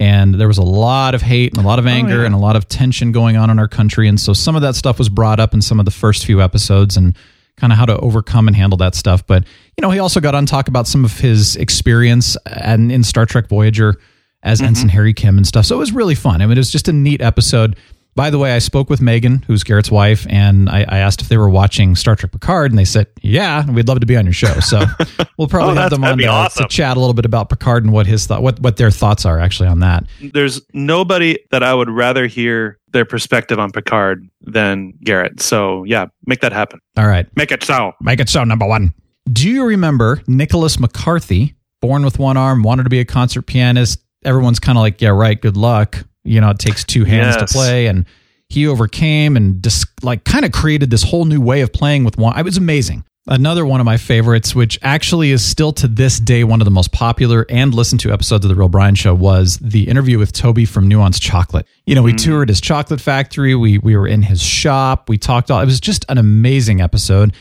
And 0.00 0.34
there 0.36 0.48
was 0.48 0.56
a 0.56 0.62
lot 0.62 1.14
of 1.14 1.20
hate 1.20 1.54
and 1.54 1.62
a 1.62 1.68
lot 1.68 1.78
of 1.78 1.86
anger 1.86 2.14
Oh, 2.14 2.20
yeah. 2.20 2.24
and 2.26 2.34
a 2.34 2.38
lot 2.38 2.56
of 2.56 2.68
tension 2.68 3.12
going 3.12 3.36
on 3.36 3.50
in 3.50 3.58
our 3.58 3.68
country. 3.68 4.08
And 4.08 4.18
so 4.18 4.32
some 4.32 4.56
of 4.56 4.62
that 4.62 4.74
stuff 4.74 4.98
was 4.98 5.10
brought 5.10 5.38
up 5.38 5.52
in 5.52 5.60
some 5.60 5.78
of 5.78 5.84
the 5.84 5.90
first 5.90 6.24
few 6.24 6.40
episodes 6.40 6.96
and 6.96 7.14
kind 7.56 7.72
of 7.72 7.78
how 7.78 7.86
to 7.86 7.96
overcome 7.98 8.46
and 8.48 8.56
handle 8.56 8.76
that 8.78 8.94
stuff. 8.94 9.26
But, 9.26 9.44
you 9.76 9.82
know, 9.82 9.90
he 9.90 9.98
also 9.98 10.20
got 10.20 10.34
on 10.34 10.46
talk 10.46 10.68
about 10.68 10.86
some 10.86 11.04
of 11.04 11.18
his 11.18 11.56
experience 11.56 12.36
and 12.46 12.90
in 12.92 13.02
Star 13.02 13.26
Trek 13.26 13.48
Voyager 13.48 13.94
as 14.42 14.58
Mm-hmm. 14.60 14.68
Ensign 14.68 14.88
Harry 14.90 15.14
Kim 15.14 15.36
and 15.38 15.46
stuff. 15.46 15.64
So 15.66 15.74
it 15.74 15.78
was 15.78 15.92
really 15.92 16.14
fun. 16.14 16.42
I 16.42 16.46
mean, 16.46 16.56
it 16.56 16.60
was 16.60 16.70
just 16.70 16.88
a 16.88 16.92
neat 16.92 17.20
episode. 17.20 17.76
By 18.14 18.30
the 18.30 18.38
way, 18.38 18.52
I 18.52 18.60
spoke 18.60 18.88
with 18.88 19.02
Megan, 19.02 19.42
who's 19.46 19.62
Garrett's 19.62 19.90
wife, 19.90 20.26
and 20.30 20.70
I, 20.70 20.86
I 20.88 20.98
asked 21.00 21.20
if 21.20 21.28
they 21.28 21.36
were 21.36 21.50
watching 21.50 21.94
Star 21.96 22.16
Trek 22.16 22.32
Picard, 22.32 22.72
and 22.72 22.78
they 22.78 22.86
said, 22.86 23.08
"Yeah, 23.20 23.70
we'd 23.70 23.88
love 23.88 24.00
to 24.00 24.06
be 24.06 24.16
on 24.16 24.24
your 24.24 24.32
show." 24.32 24.58
So 24.60 24.84
we'll 25.36 25.48
probably 25.48 25.76
Oh, 25.76 25.80
have 25.82 25.90
them 25.90 26.02
on 26.02 26.16
to, 26.16 26.24
awesome. 26.26 26.62
to 26.66 26.68
chat 26.74 26.96
a 26.96 27.00
little 27.00 27.12
bit 27.12 27.26
about 27.26 27.50
Picard 27.50 27.84
and 27.84 27.92
what 27.92 28.06
his 28.06 28.26
thought, 28.26 28.42
what 28.42 28.58
what 28.60 28.78
their 28.78 28.90
thoughts 28.90 29.26
are 29.26 29.38
actually 29.38 29.68
on 29.68 29.80
that. 29.80 30.04
there's 30.32 30.62
nobody 30.72 31.38
that 31.50 31.62
I 31.62 31.74
would 31.74 31.90
rather 31.90 32.26
hear 32.26 32.78
their 32.96 33.04
perspective 33.04 33.58
on 33.58 33.70
Picard 33.70 34.26
than 34.40 34.94
Garrett. 35.04 35.40
So 35.40 35.84
yeah, 35.84 36.06
make 36.26 36.40
that 36.40 36.52
happen. 36.52 36.80
All 36.96 37.06
right, 37.06 37.26
Make 37.36 37.52
it 37.52 37.62
so. 37.62 37.92
make 38.00 38.18
it 38.20 38.30
so. 38.30 38.42
Number 38.42 38.66
one. 38.66 38.94
Do 39.30 39.48
you 39.50 39.64
remember 39.66 40.22
Nicholas 40.26 40.80
McCarthy, 40.80 41.54
born 41.82 42.04
with 42.04 42.18
one 42.18 42.36
arm, 42.36 42.62
wanted 42.62 42.84
to 42.84 42.90
be 42.90 43.00
a 43.00 43.04
concert 43.04 43.42
pianist? 43.42 44.00
Everyone's 44.24 44.58
kind 44.58 44.78
of 44.78 44.80
like, 44.82 45.02
"Yeah, 45.02 45.10
right. 45.10 45.38
Good 45.40 45.56
luck." 45.56 46.04
You 46.24 46.40
know, 46.40 46.50
it 46.50 46.58
takes 46.58 46.82
two 46.84 47.04
hands 47.04 47.36
Yes. 47.38 47.52
to 47.52 47.54
play, 47.58 47.86
and 47.86 48.06
he 48.48 48.66
overcame 48.66 49.36
and 49.36 49.62
just 49.62 49.86
like 50.02 50.24
kind 50.24 50.44
of 50.44 50.52
created 50.52 50.90
this 50.90 51.02
whole 51.02 51.24
new 51.26 51.40
way 51.40 51.60
of 51.60 51.72
playing 51.72 52.04
with 52.04 52.16
one. 52.16 52.38
It 52.38 52.44
was 52.44 52.56
amazing. 52.56 53.04
Another 53.28 53.66
one 53.66 53.80
of 53.80 53.84
my 53.84 53.96
favorites, 53.96 54.54
which 54.54 54.78
actually 54.82 55.32
is 55.32 55.44
still 55.44 55.72
to 55.72 55.88
this 55.88 56.20
day 56.20 56.44
one 56.44 56.60
of 56.60 56.64
the 56.64 56.70
most 56.70 56.92
popular 56.92 57.44
and 57.48 57.74
listened 57.74 58.00
to 58.00 58.12
episodes 58.12 58.44
of 58.44 58.48
The 58.48 58.54
Real 58.54 58.68
Brian 58.68 58.94
Show, 58.94 59.14
was 59.14 59.58
the 59.58 59.88
interview 59.88 60.16
with 60.16 60.32
Toby 60.32 60.64
from 60.64 60.86
Nuance 60.86 61.18
Chocolate. 61.18 61.66
You 61.86 61.96
know, 61.96 62.02
we 62.02 62.12
mm. 62.12 62.22
toured 62.22 62.48
his 62.48 62.60
chocolate 62.60 63.00
factory. 63.00 63.56
We 63.56 63.78
we 63.78 63.96
were 63.96 64.06
in 64.06 64.22
his 64.22 64.40
shop. 64.40 65.08
We 65.08 65.18
talked 65.18 65.50
all. 65.50 65.60
It 65.60 65.66
was 65.66 65.80
just 65.80 66.04
an 66.08 66.18
amazing 66.18 66.80
episode. 66.80 67.34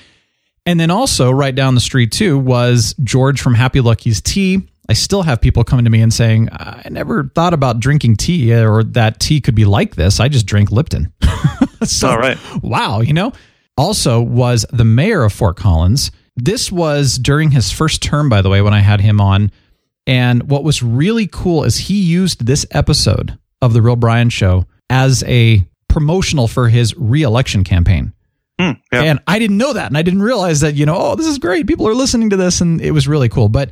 And 0.66 0.80
then 0.80 0.90
also 0.90 1.30
right 1.30 1.54
down 1.54 1.76
the 1.76 1.82
street 1.82 2.12
too 2.12 2.40
was 2.40 2.96
George 3.04 3.40
from 3.40 3.54
Happy 3.54 3.80
Lucky's 3.80 4.22
Tea. 4.22 4.68
I 4.90 4.94
still 4.94 5.22
have 5.22 5.40
people 5.40 5.64
coming 5.64 5.86
to 5.86 5.92
me 5.92 6.02
and 6.02 6.14
saying, 6.14 6.50
I 6.52 6.88
never 6.90 7.32
thought 7.36 7.54
about 7.54 7.80
drinking 7.80 8.18
tea 8.18 8.52
eh, 8.54 8.64
or 8.64 8.84
that 8.84 9.20
tea 9.20 9.42
could 9.42 9.56
be 9.56 9.66
like 9.66 9.96
this. 9.96 10.20
I 10.20 10.30
just 10.30 10.46
drink 10.46 10.72
Lipton. 10.72 11.12
so, 11.84 12.10
All 12.10 12.18
right. 12.18 12.38
Wow, 12.62 13.02
you 13.02 13.14
know? 13.14 13.34
Also 13.78 14.22
was 14.22 14.66
the 14.72 14.86
mayor 14.86 15.24
of 15.24 15.34
Fort 15.34 15.58
Collins. 15.58 16.12
This 16.36 16.72
was 16.72 17.18
during 17.18 17.52
his 17.52 17.72
first 17.72 18.02
term, 18.02 18.30
by 18.30 18.42
the 18.42 18.50
way, 18.50 18.62
when 18.62 18.74
I 18.74 18.80
had 18.80 19.02
him 19.02 19.20
on. 19.20 19.52
And 20.08 20.50
what 20.50 20.64
was 20.64 20.84
really 20.84 21.28
cool 21.28 21.64
is 21.64 21.78
he 21.78 22.02
used 22.02 22.46
this 22.46 22.66
episode 22.72 23.38
of 23.62 23.74
The 23.74 23.82
Real 23.82 23.96
Brian 23.96 24.30
Show 24.30 24.66
as 24.90 25.24
a 25.24 25.68
promotional 25.90 26.48
for 26.48 26.70
his 26.70 26.96
reelection 26.96 27.64
campaign. 27.64 28.14
Hmm, 28.60 28.72
yeah. 28.92 29.04
And 29.04 29.20
I 29.28 29.40
didn't 29.40 29.58
know 29.58 29.74
that. 29.74 29.88
And 29.88 29.98
I 29.98 30.02
didn't 30.02 30.22
realize 30.22 30.62
that, 30.62 30.76
you 30.76 30.86
know, 30.86 30.96
oh, 30.96 31.16
this 31.16 31.26
is 31.26 31.40
great. 31.40 31.68
People 31.68 31.88
are 31.88 31.96
listening 31.96 32.30
to 32.30 32.38
this. 32.38 32.62
And 32.62 32.80
it 32.82 32.92
was 32.92 33.08
really 33.08 33.30
cool. 33.30 33.50
But 33.50 33.72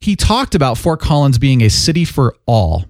he 0.00 0.16
talked 0.16 0.54
about 0.54 0.78
Fort 0.78 1.00
Collins 1.00 1.38
being 1.38 1.62
a 1.62 1.70
city 1.70 2.04
for 2.04 2.36
all, 2.46 2.84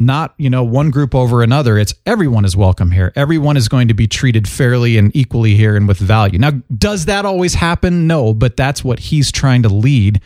not, 0.00 0.34
you 0.38 0.48
know, 0.48 0.64
one 0.64 0.90
group 0.90 1.14
over 1.14 1.42
another. 1.42 1.78
It's 1.78 1.94
everyone 2.06 2.44
is 2.44 2.56
welcome 2.56 2.90
here. 2.90 3.12
Everyone 3.14 3.56
is 3.56 3.68
going 3.68 3.88
to 3.88 3.94
be 3.94 4.08
treated 4.08 4.48
fairly 4.48 4.96
and 4.96 5.14
equally 5.14 5.54
here 5.54 5.76
and 5.76 5.86
with 5.86 5.98
value. 5.98 6.38
Now, 6.38 6.52
does 6.76 7.04
that 7.04 7.26
always 7.26 7.54
happen? 7.54 8.06
No, 8.06 8.32
but 8.32 8.56
that's 8.56 8.82
what 8.82 8.98
he's 8.98 9.30
trying 9.30 9.62
to 9.62 9.68
lead. 9.68 10.22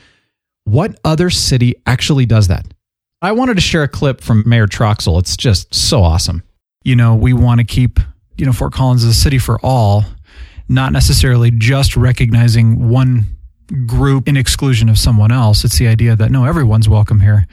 What 0.63 0.99
other 1.05 1.29
city 1.29 1.75
actually 1.87 2.25
does 2.25 2.49
that? 2.49 2.67
I 3.21 3.33
wanted 3.33 3.55
to 3.55 3.61
share 3.61 3.83
a 3.83 3.89
clip 3.89 4.21
from 4.21 4.45
Mayor 4.47 4.67
Troxell. 4.67 5.19
It's 5.19 5.37
just 5.37 5.75
so 5.75 6.03
awesome. 6.03 6.45
You 6.85 6.95
know, 6.95 7.15
we 7.17 7.33
want 7.33 7.59
to 7.59 7.65
keep, 7.65 7.99
you 8.37 8.47
know, 8.47 8.53
Fort 8.53 8.73
Collins 8.73 9.03
as 9.03 9.11
a 9.11 9.21
city 9.21 9.39
for 9.39 9.59
all, 9.63 10.05
not 10.69 10.93
necessarily 10.93 11.51
just 11.51 11.97
recognizing 11.97 12.89
one 12.89 13.25
group 13.87 14.29
in 14.29 14.37
exclusion 14.37 14.89
of 14.89 14.99
someone 14.99 15.33
else. 15.33 15.65
It's 15.65 15.79
the 15.79 15.89
idea 15.89 16.15
that 16.15 16.31
no, 16.31 16.45
everyone's 16.45 16.89
welcome 16.89 17.21
here 17.21 17.47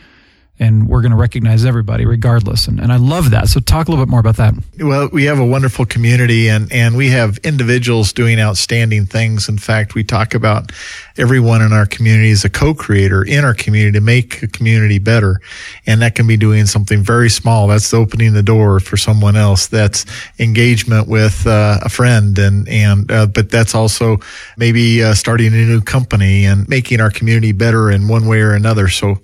and 0.62 0.88
we're 0.88 1.02
going 1.02 1.12
to 1.12 1.18
recognize 1.18 1.66
everybody 1.66 2.06
regardless. 2.06 2.68
And, 2.68 2.80
and 2.80 2.94
I 2.94 2.98
love 2.98 3.32
that. 3.32 3.50
So 3.50 3.60
talk 3.60 3.88
a 3.88 3.92
little 3.92 4.06
bit 4.06 4.12
more 4.12 4.20
about 4.20 4.38
that. 4.38 4.54
Well, 4.80 5.10
we 5.12 5.24
have 5.24 5.40
a 5.40 5.46
wonderful 5.46 5.88
community 5.88 6.50
and, 6.50 6.72
and 6.72 6.96
we 6.96 7.10
have 7.10 7.40
individuals 7.40 8.14
doing 8.14 8.40
outstanding 8.40 9.08
things. 9.08 9.50
In 9.50 9.58
fact, 9.58 9.96
we 9.96 10.04
talk 10.04 10.36
about 10.36 10.72
everyone 11.18 11.64
in 11.64 11.74
our 11.74 11.88
community 11.88 12.30
is 12.30 12.46
a 12.46 12.50
co-creator 12.50 13.24
in 13.24 13.44
our 13.44 13.56
community 13.56 13.98
to 13.98 14.02
make 14.02 14.44
a 14.44 14.48
community 14.48 15.00
better. 15.00 15.42
And 15.88 16.04
that 16.04 16.14
can 16.14 16.28
be 16.28 16.38
doing 16.38 16.68
something 16.68 17.02
very 17.02 17.32
small. 17.32 17.68
That's 17.68 17.92
opening 17.92 18.34
the 18.34 18.44
door 18.44 18.80
for 18.80 18.98
someone 18.98 19.36
else. 19.36 19.66
That's 19.66 20.06
engagement 20.38 21.08
with 21.08 21.48
uh, 21.48 21.80
a 21.82 21.90
friend. 21.90 22.38
And, 22.38 22.70
and, 22.70 23.12
uh, 23.12 23.26
but 23.26 23.50
that's 23.50 23.74
also 23.74 24.18
maybe 24.58 25.04
uh, 25.04 25.16
starting 25.16 25.48
a 25.48 25.66
new 25.66 25.82
company 25.82 26.46
and 26.46 26.70
making 26.70 27.02
our 27.02 27.10
community 27.10 27.52
better 27.52 27.90
in 27.90 28.08
one 28.08 28.28
way 28.28 28.42
or 28.42 28.54
another. 28.54 28.90
So 28.90 29.18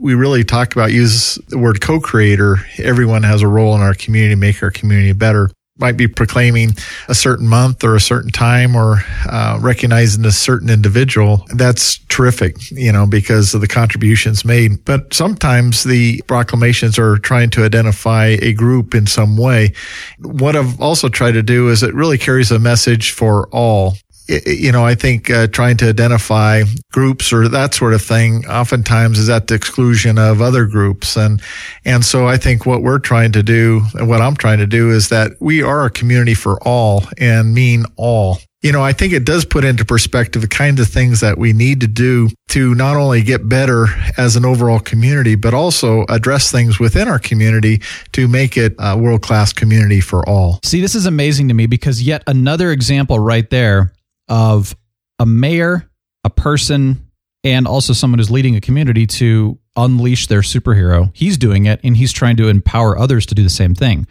we 0.00 0.14
really 0.14 0.44
talk 0.44 0.74
about 0.74 0.92
use 0.92 1.38
the 1.48 1.58
word 1.58 1.80
co-creator. 1.80 2.58
Everyone 2.78 3.22
has 3.22 3.42
a 3.42 3.48
role 3.48 3.74
in 3.74 3.80
our 3.80 3.94
community, 3.94 4.34
make 4.34 4.62
our 4.62 4.70
community 4.70 5.12
better. 5.12 5.50
Might 5.76 5.96
be 5.96 6.06
proclaiming 6.06 6.70
a 7.08 7.16
certain 7.16 7.48
month 7.48 7.82
or 7.82 7.96
a 7.96 8.00
certain 8.00 8.30
time 8.30 8.76
or 8.76 8.98
uh, 9.28 9.58
recognizing 9.60 10.24
a 10.24 10.30
certain 10.30 10.70
individual. 10.70 11.44
That's 11.52 11.98
terrific, 12.06 12.70
you 12.70 12.92
know, 12.92 13.08
because 13.08 13.54
of 13.54 13.60
the 13.60 13.66
contributions 13.66 14.44
made. 14.44 14.84
But 14.84 15.12
sometimes 15.12 15.82
the 15.82 16.22
proclamations 16.28 16.96
are 16.96 17.18
trying 17.18 17.50
to 17.50 17.64
identify 17.64 18.36
a 18.40 18.52
group 18.52 18.94
in 18.94 19.08
some 19.08 19.36
way. 19.36 19.72
What 20.20 20.54
I've 20.54 20.80
also 20.80 21.08
tried 21.08 21.32
to 21.32 21.42
do 21.42 21.68
is 21.70 21.82
it 21.82 21.92
really 21.92 22.18
carries 22.18 22.52
a 22.52 22.60
message 22.60 23.10
for 23.10 23.48
all 23.48 23.94
you 24.26 24.72
know, 24.72 24.84
I 24.84 24.94
think 24.94 25.30
uh, 25.30 25.46
trying 25.48 25.76
to 25.78 25.88
identify 25.88 26.62
groups 26.92 27.32
or 27.32 27.48
that 27.48 27.74
sort 27.74 27.94
of 27.94 28.02
thing 28.02 28.46
oftentimes 28.46 29.18
is 29.18 29.28
at 29.28 29.48
the 29.48 29.54
exclusion 29.54 30.18
of 30.18 30.40
other 30.40 30.64
groups. 30.64 31.16
And, 31.16 31.42
and 31.84 32.04
so 32.04 32.26
I 32.26 32.36
think 32.36 32.64
what 32.64 32.82
we're 32.82 32.98
trying 32.98 33.32
to 33.32 33.42
do 33.42 33.82
and 33.94 34.08
what 34.08 34.22
I'm 34.22 34.36
trying 34.36 34.58
to 34.58 34.66
do 34.66 34.90
is 34.90 35.10
that 35.10 35.32
we 35.40 35.62
are 35.62 35.84
a 35.84 35.90
community 35.90 36.34
for 36.34 36.58
all 36.66 37.04
and 37.18 37.54
mean 37.54 37.84
all. 37.96 38.38
You 38.62 38.72
know, 38.72 38.82
I 38.82 38.94
think 38.94 39.12
it 39.12 39.26
does 39.26 39.44
put 39.44 39.62
into 39.62 39.84
perspective 39.84 40.40
the 40.40 40.48
kinds 40.48 40.80
of 40.80 40.88
things 40.88 41.20
that 41.20 41.36
we 41.36 41.52
need 41.52 41.82
to 41.82 41.86
do 41.86 42.30
to 42.48 42.74
not 42.74 42.96
only 42.96 43.20
get 43.20 43.46
better 43.46 43.88
as 44.16 44.36
an 44.36 44.46
overall 44.46 44.80
community, 44.80 45.34
but 45.34 45.52
also 45.52 46.06
address 46.08 46.50
things 46.50 46.80
within 46.80 47.06
our 47.06 47.18
community 47.18 47.82
to 48.12 48.26
make 48.26 48.56
it 48.56 48.74
a 48.78 48.96
world 48.96 49.20
class 49.20 49.52
community 49.52 50.00
for 50.00 50.26
all. 50.26 50.60
See, 50.64 50.80
this 50.80 50.94
is 50.94 51.04
amazing 51.04 51.48
to 51.48 51.54
me 51.54 51.66
because 51.66 52.02
yet 52.02 52.22
another 52.26 52.70
example 52.70 53.18
right 53.18 53.50
there 53.50 53.92
of 54.28 54.76
a 55.18 55.26
mayor, 55.26 55.88
a 56.24 56.30
person, 56.30 57.10
and 57.42 57.66
also 57.66 57.92
someone 57.92 58.18
who's 58.18 58.30
leading 58.30 58.56
a 58.56 58.60
community 58.60 59.06
to 59.06 59.58
unleash 59.76 60.28
their 60.28 60.40
superhero. 60.40 61.10
He's 61.14 61.36
doing 61.36 61.66
it 61.66 61.80
and 61.84 61.96
he's 61.96 62.12
trying 62.12 62.36
to 62.36 62.48
empower 62.48 62.98
others 62.98 63.26
to 63.26 63.34
do 63.34 63.42
the 63.42 63.50
same 63.50 63.74
thing. 63.74 64.06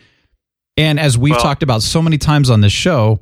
And 0.78 1.00
as 1.00 1.18
we've 1.18 1.32
Well- 1.32 1.42
talked 1.42 1.64
about 1.64 1.82
so 1.84 2.02
many 2.02 2.18
times 2.18 2.50
on 2.50 2.62
this 2.62 2.74
show, 2.74 3.22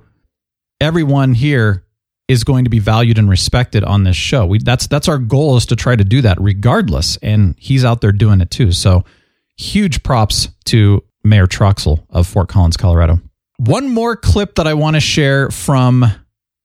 everyone 0.80 1.34
here 1.34 1.86
is 2.28 2.44
going 2.44 2.64
to 2.64 2.70
be 2.70 2.80
valued 2.80 3.18
and 3.18 3.30
respected 3.30 3.84
on 3.84 4.04
this 4.04 4.16
show. 4.16 4.46
We, 4.46 4.60
that's 4.60 4.88
that's 4.88 5.08
our 5.10 5.18
goal 5.18 5.58
is 5.58 5.66
to 5.68 5.76
try 5.76 5.96
to 5.96 6.04
do 6.04 6.22
that 6.22 6.40
regardless. 6.40 7.18
And 7.22 7.56
he's 7.58 7.84
out 7.84 8.00
there 8.02 8.14
doing 8.14 8.40
it 8.42 8.50
too. 8.52 8.72
So 8.72 9.04
huge 9.58 10.02
props 10.04 10.48
to 10.66 11.04
Mayor 11.24 11.46
Troxell 11.48 12.04
of 12.10 12.28
Fort 12.28 12.48
Collins, 12.48 12.78
Colorado. 12.78 13.20
One 13.58 13.90
more 13.94 14.16
clip 14.16 14.56
that 14.56 14.66
I 14.66 14.74
want 14.74 14.96
to 14.96 15.02
share 15.02 15.52
from 15.52 16.06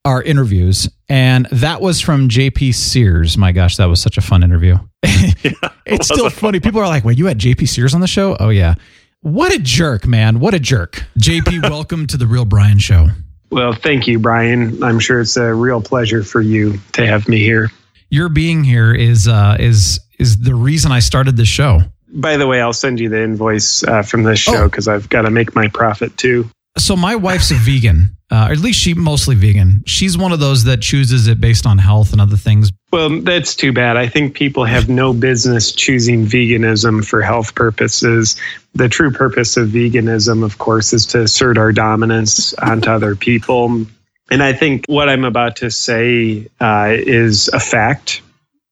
our 0.07 0.23
interviews, 0.23 0.89
and 1.09 1.47
that 1.51 1.81
was 1.81 2.01
from 2.01 2.29
JP 2.29 2.75
Sears. 2.75 3.37
My 3.37 3.51
gosh, 3.51 3.77
that 3.77 3.87
was 3.87 4.01
such 4.01 4.17
a 4.17 4.21
fun 4.21 4.45
interview. 4.45 4.77
it's 5.03 6.07
still 6.07 6.31
funny. 6.31 6.61
People 6.61 6.81
are 6.81 6.87
like, 6.87 7.05
wait, 7.05 7.19
you 7.19 7.27
had 7.27 7.39
JP 7.39 7.69
Sears 7.69 7.93
on 7.93 8.01
the 8.01 8.07
show? 8.07 8.37
Oh, 8.39 8.51
yeah. 8.51 8.77
What 9.23 9.53
a 9.53 9.59
jerk, 9.59 10.07
man. 10.07 10.39
What 10.39 10.55
a 10.55 10.61
jerk. 10.61 11.03
JP, 11.19 11.63
welcome 11.71 12.07
to 12.07 12.17
the 12.17 12.27
Real 12.27 12.45
Brian 12.45 12.79
Show. 12.79 13.09
Well, 13.51 13.73
thank 13.73 14.07
you, 14.07 14.21
Brian. 14.21 14.81
I'm 14.81 15.01
sure 15.01 15.21
it's 15.21 15.37
a 15.37 15.53
real 15.53 15.83
pleasure 15.83 16.23
for 16.23 16.41
you 16.41 16.79
to 16.93 17.05
have 17.05 17.29
me 17.29 17.41
here. 17.41 17.71
Your 18.09 18.29
being 18.29 18.63
here 18.63 18.95
is 18.95 19.27
uh, 19.27 19.57
is 19.59 19.99
is 20.21 20.37
the 20.39 20.55
reason 20.55 20.93
I 20.93 21.01
started 21.01 21.37
this 21.37 21.49
show. 21.49 21.81
By 22.09 22.37
the 22.37 22.47
way, 22.47 22.61
I'll 22.61 22.73
send 22.73 23.01
you 23.01 23.09
the 23.09 23.23
invoice 23.23 23.83
uh, 23.83 24.03
from 24.03 24.23
this 24.23 24.39
show 24.39 24.69
because 24.69 24.87
I've 24.87 25.09
got 25.09 25.23
to 25.23 25.31
make 25.31 25.57
my 25.57 25.67
profit 25.69 26.17
too. 26.17 26.49
So 26.79 26.95
my 26.95 27.17
wife's 27.17 27.51
a 27.51 27.55
vegan, 27.55 28.17
uh, 28.31 28.49
or 28.49 28.53
at 28.53 28.59
least 28.59 28.81
she 28.81 28.93
mostly 28.93 29.35
vegan. 29.35 29.83
She's 29.87 30.19
one 30.19 30.33
of 30.33 30.41
those 30.41 30.65
that 30.65 30.83
chooses 30.83 31.27
it 31.27 31.41
based 31.41 31.67
on 31.67 31.79
health 31.79 32.13
and 32.13 32.21
other 32.21 32.37
things. 32.37 32.71
Well, 32.93 33.21
that's 33.21 33.55
too 33.55 33.73
bad. 33.73 33.97
I 33.97 34.09
think 34.09 34.35
people 34.35 34.65
have 34.65 34.89
no 34.89 35.13
business 35.13 35.73
choosing 35.73 36.27
veganism 36.27 37.05
for 37.05 37.23
health 37.23 37.55
purposes. 37.55 38.37
The 38.75 38.89
true 38.89 39.11
purpose 39.11 39.57
of 39.57 39.69
veganism, 39.69 40.45
of 40.45 40.59
course, 40.59 40.93
is 40.93 41.07
to 41.07 41.23
assert 41.23 41.57
our 41.57 41.73
dominance 41.73 42.53
onto 42.55 42.91
other 42.91 43.17
people. 43.17 43.87
And 44.31 44.43
I 44.43 44.53
think 44.53 44.85
what 44.87 45.09
I'm 45.09 45.25
about 45.25 45.57
to 45.57 45.71
say 45.71 46.47
uh, 46.61 46.89
is 46.91 47.49
a 47.49 47.61
fact, 47.61 48.21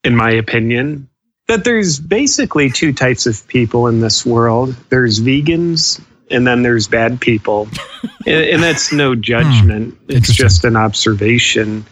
in 0.03 0.15
my 0.15 0.31
opinion, 0.31 1.09
that 1.49 1.65
there's 1.65 2.01
basically 2.01 2.71
two 2.71 2.93
types 2.93 3.27
of 3.27 3.47
people 3.49 3.87
in 3.87 4.01
this 4.01 4.25
world 4.25 4.75
there's 4.89 5.21
vegans 5.21 6.01
and 6.31 6.47
then 6.47 6.63
there's 6.63 6.89
bad 6.89 7.21
people. 7.21 7.69
and, 8.27 8.45
and 8.45 8.63
that's 8.63 8.93
no 8.93 9.15
judgment, 9.15 9.97
it's 10.09 10.33
just 10.33 10.65
an 10.65 10.77
observation. 10.77 11.85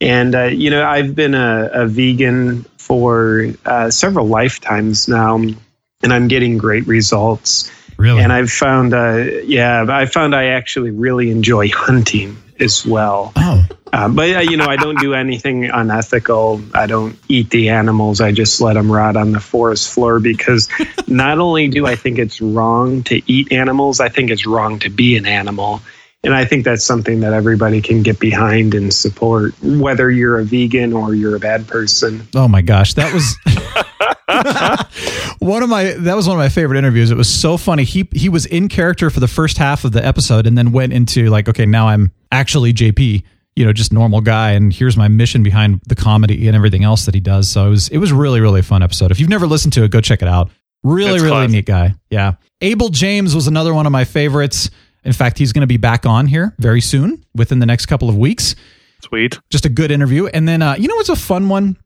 And, 0.00 0.34
uh, 0.34 0.44
you 0.44 0.70
know, 0.70 0.86
I've 0.86 1.14
been 1.14 1.34
a, 1.34 1.70
a 1.72 1.86
vegan 1.86 2.64
for 2.76 3.46
uh, 3.64 3.90
several 3.90 4.26
lifetimes 4.26 5.08
now, 5.08 5.36
and 5.36 5.56
I'm 6.02 6.28
getting 6.28 6.58
great 6.58 6.86
results. 6.86 7.70
Really? 7.96 8.22
And 8.22 8.32
I've 8.32 8.50
found, 8.50 8.92
uh, 8.92 9.16
yeah, 9.44 9.86
I 9.88 10.04
found 10.06 10.34
I 10.34 10.46
actually 10.48 10.90
really 10.90 11.30
enjoy 11.30 11.70
hunting 11.70 12.36
as 12.60 12.84
well. 12.86 13.32
Oh. 13.36 13.66
Uh, 13.92 14.08
but 14.08 14.36
uh, 14.36 14.40
you 14.40 14.56
know, 14.56 14.66
I 14.66 14.76
don't 14.76 14.98
do 14.98 15.14
anything 15.14 15.70
unethical. 15.70 16.60
I 16.74 16.86
don't 16.86 17.18
eat 17.28 17.50
the 17.50 17.70
animals. 17.70 18.20
I 18.20 18.32
just 18.32 18.60
let 18.60 18.74
them 18.74 18.90
rot 18.90 19.16
on 19.16 19.32
the 19.32 19.40
forest 19.40 19.92
floor 19.92 20.20
because 20.20 20.68
not 21.06 21.38
only 21.38 21.68
do 21.68 21.86
I 21.86 21.96
think 21.96 22.18
it's 22.18 22.40
wrong 22.40 23.02
to 23.04 23.22
eat 23.30 23.52
animals, 23.52 24.00
I 24.00 24.08
think 24.08 24.30
it's 24.30 24.46
wrong 24.46 24.78
to 24.80 24.90
be 24.90 25.16
an 25.16 25.24
animal. 25.24 25.80
And 26.24 26.34
I 26.34 26.44
think 26.44 26.64
that's 26.64 26.82
something 26.82 27.20
that 27.20 27.32
everybody 27.32 27.80
can 27.80 28.02
get 28.02 28.18
behind 28.18 28.74
and 28.74 28.92
support, 28.92 29.54
whether 29.62 30.10
you're 30.10 30.40
a 30.40 30.44
vegan 30.44 30.92
or 30.92 31.14
you're 31.14 31.36
a 31.36 31.40
bad 31.40 31.68
person. 31.68 32.26
Oh 32.34 32.48
my 32.48 32.62
gosh, 32.62 32.94
that 32.94 33.14
was 33.14 33.36
one 35.38 35.62
of 35.62 35.68
my 35.68 35.94
that 35.98 36.14
was 36.14 36.26
one 36.26 36.36
of 36.36 36.40
my 36.40 36.48
favorite 36.48 36.78
interviews. 36.78 37.10
It 37.10 37.16
was 37.16 37.28
so 37.28 37.56
funny. 37.56 37.84
He 37.84 38.08
he 38.12 38.28
was 38.28 38.46
in 38.46 38.68
character 38.68 39.10
for 39.10 39.20
the 39.20 39.28
first 39.28 39.58
half 39.58 39.84
of 39.84 39.92
the 39.92 40.04
episode 40.04 40.46
and 40.46 40.56
then 40.56 40.72
went 40.72 40.92
into 40.92 41.28
like, 41.30 41.48
okay, 41.48 41.66
now 41.66 41.88
I'm 41.88 42.12
actually 42.32 42.72
JP, 42.72 43.22
you 43.54 43.64
know, 43.64 43.72
just 43.72 43.92
normal 43.92 44.20
guy 44.20 44.52
and 44.52 44.72
here's 44.72 44.96
my 44.96 45.08
mission 45.08 45.42
behind 45.42 45.80
the 45.86 45.94
comedy 45.94 46.46
and 46.46 46.56
everything 46.56 46.84
else 46.84 47.06
that 47.06 47.14
he 47.14 47.20
does. 47.20 47.48
So 47.48 47.66
it 47.66 47.70
was 47.70 47.88
it 47.88 47.98
was 47.98 48.12
really 48.12 48.40
really 48.40 48.62
fun 48.62 48.82
episode. 48.82 49.10
If 49.10 49.20
you've 49.20 49.30
never 49.30 49.46
listened 49.46 49.72
to 49.74 49.84
it, 49.84 49.90
go 49.90 50.00
check 50.00 50.22
it 50.22 50.28
out. 50.28 50.50
Really 50.82 51.12
That's 51.12 51.22
really 51.22 51.36
classic. 51.36 51.50
neat 51.52 51.66
guy. 51.66 51.94
Yeah. 52.10 52.34
Abel 52.60 52.90
James 52.90 53.34
was 53.34 53.46
another 53.46 53.74
one 53.74 53.86
of 53.86 53.92
my 53.92 54.04
favorites. 54.04 54.70
In 55.04 55.12
fact, 55.12 55.38
he's 55.38 55.52
going 55.52 55.62
to 55.62 55.66
be 55.66 55.76
back 55.76 56.04
on 56.06 56.26
here 56.26 56.54
very 56.58 56.80
soon 56.80 57.24
within 57.34 57.58
the 57.58 57.66
next 57.66 57.86
couple 57.86 58.08
of 58.08 58.16
weeks. 58.16 58.56
Sweet. 59.02 59.38
Just 59.50 59.64
a 59.64 59.68
good 59.68 59.90
interview. 59.90 60.26
And 60.26 60.48
then 60.48 60.62
uh, 60.62 60.74
you 60.78 60.88
know 60.88 60.96
what's 60.96 61.08
a 61.08 61.16
fun 61.16 61.48
one? 61.48 61.76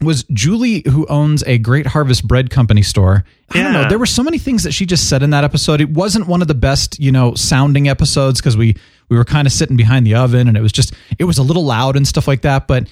Was 0.00 0.24
Julie, 0.32 0.82
who 0.88 1.06
owns 1.06 1.42
a 1.44 1.58
Great 1.58 1.86
Harvest 1.86 2.26
Bread 2.26 2.50
Company 2.50 2.82
store. 2.82 3.24
I 3.50 3.62
don't 3.62 3.72
know. 3.72 3.88
There 3.88 3.98
were 3.98 4.06
so 4.06 4.22
many 4.22 4.38
things 4.38 4.62
that 4.62 4.72
she 4.72 4.86
just 4.86 5.08
said 5.08 5.22
in 5.22 5.30
that 5.30 5.44
episode. 5.44 5.80
It 5.80 5.90
wasn't 5.90 6.26
one 6.26 6.42
of 6.42 6.48
the 6.48 6.54
best, 6.54 6.98
you 6.98 7.12
know, 7.12 7.34
sounding 7.34 7.88
episodes 7.88 8.40
because 8.40 8.56
we 8.56 8.76
we 9.08 9.16
were 9.16 9.24
kind 9.24 9.46
of 9.46 9.52
sitting 9.52 9.76
behind 9.76 10.06
the 10.06 10.14
oven 10.14 10.48
and 10.48 10.56
it 10.56 10.60
was 10.60 10.72
just 10.72 10.94
it 11.18 11.24
was 11.24 11.38
a 11.38 11.42
little 11.42 11.64
loud 11.64 11.96
and 11.96 12.06
stuff 12.06 12.28
like 12.28 12.42
that. 12.42 12.66
But 12.66 12.88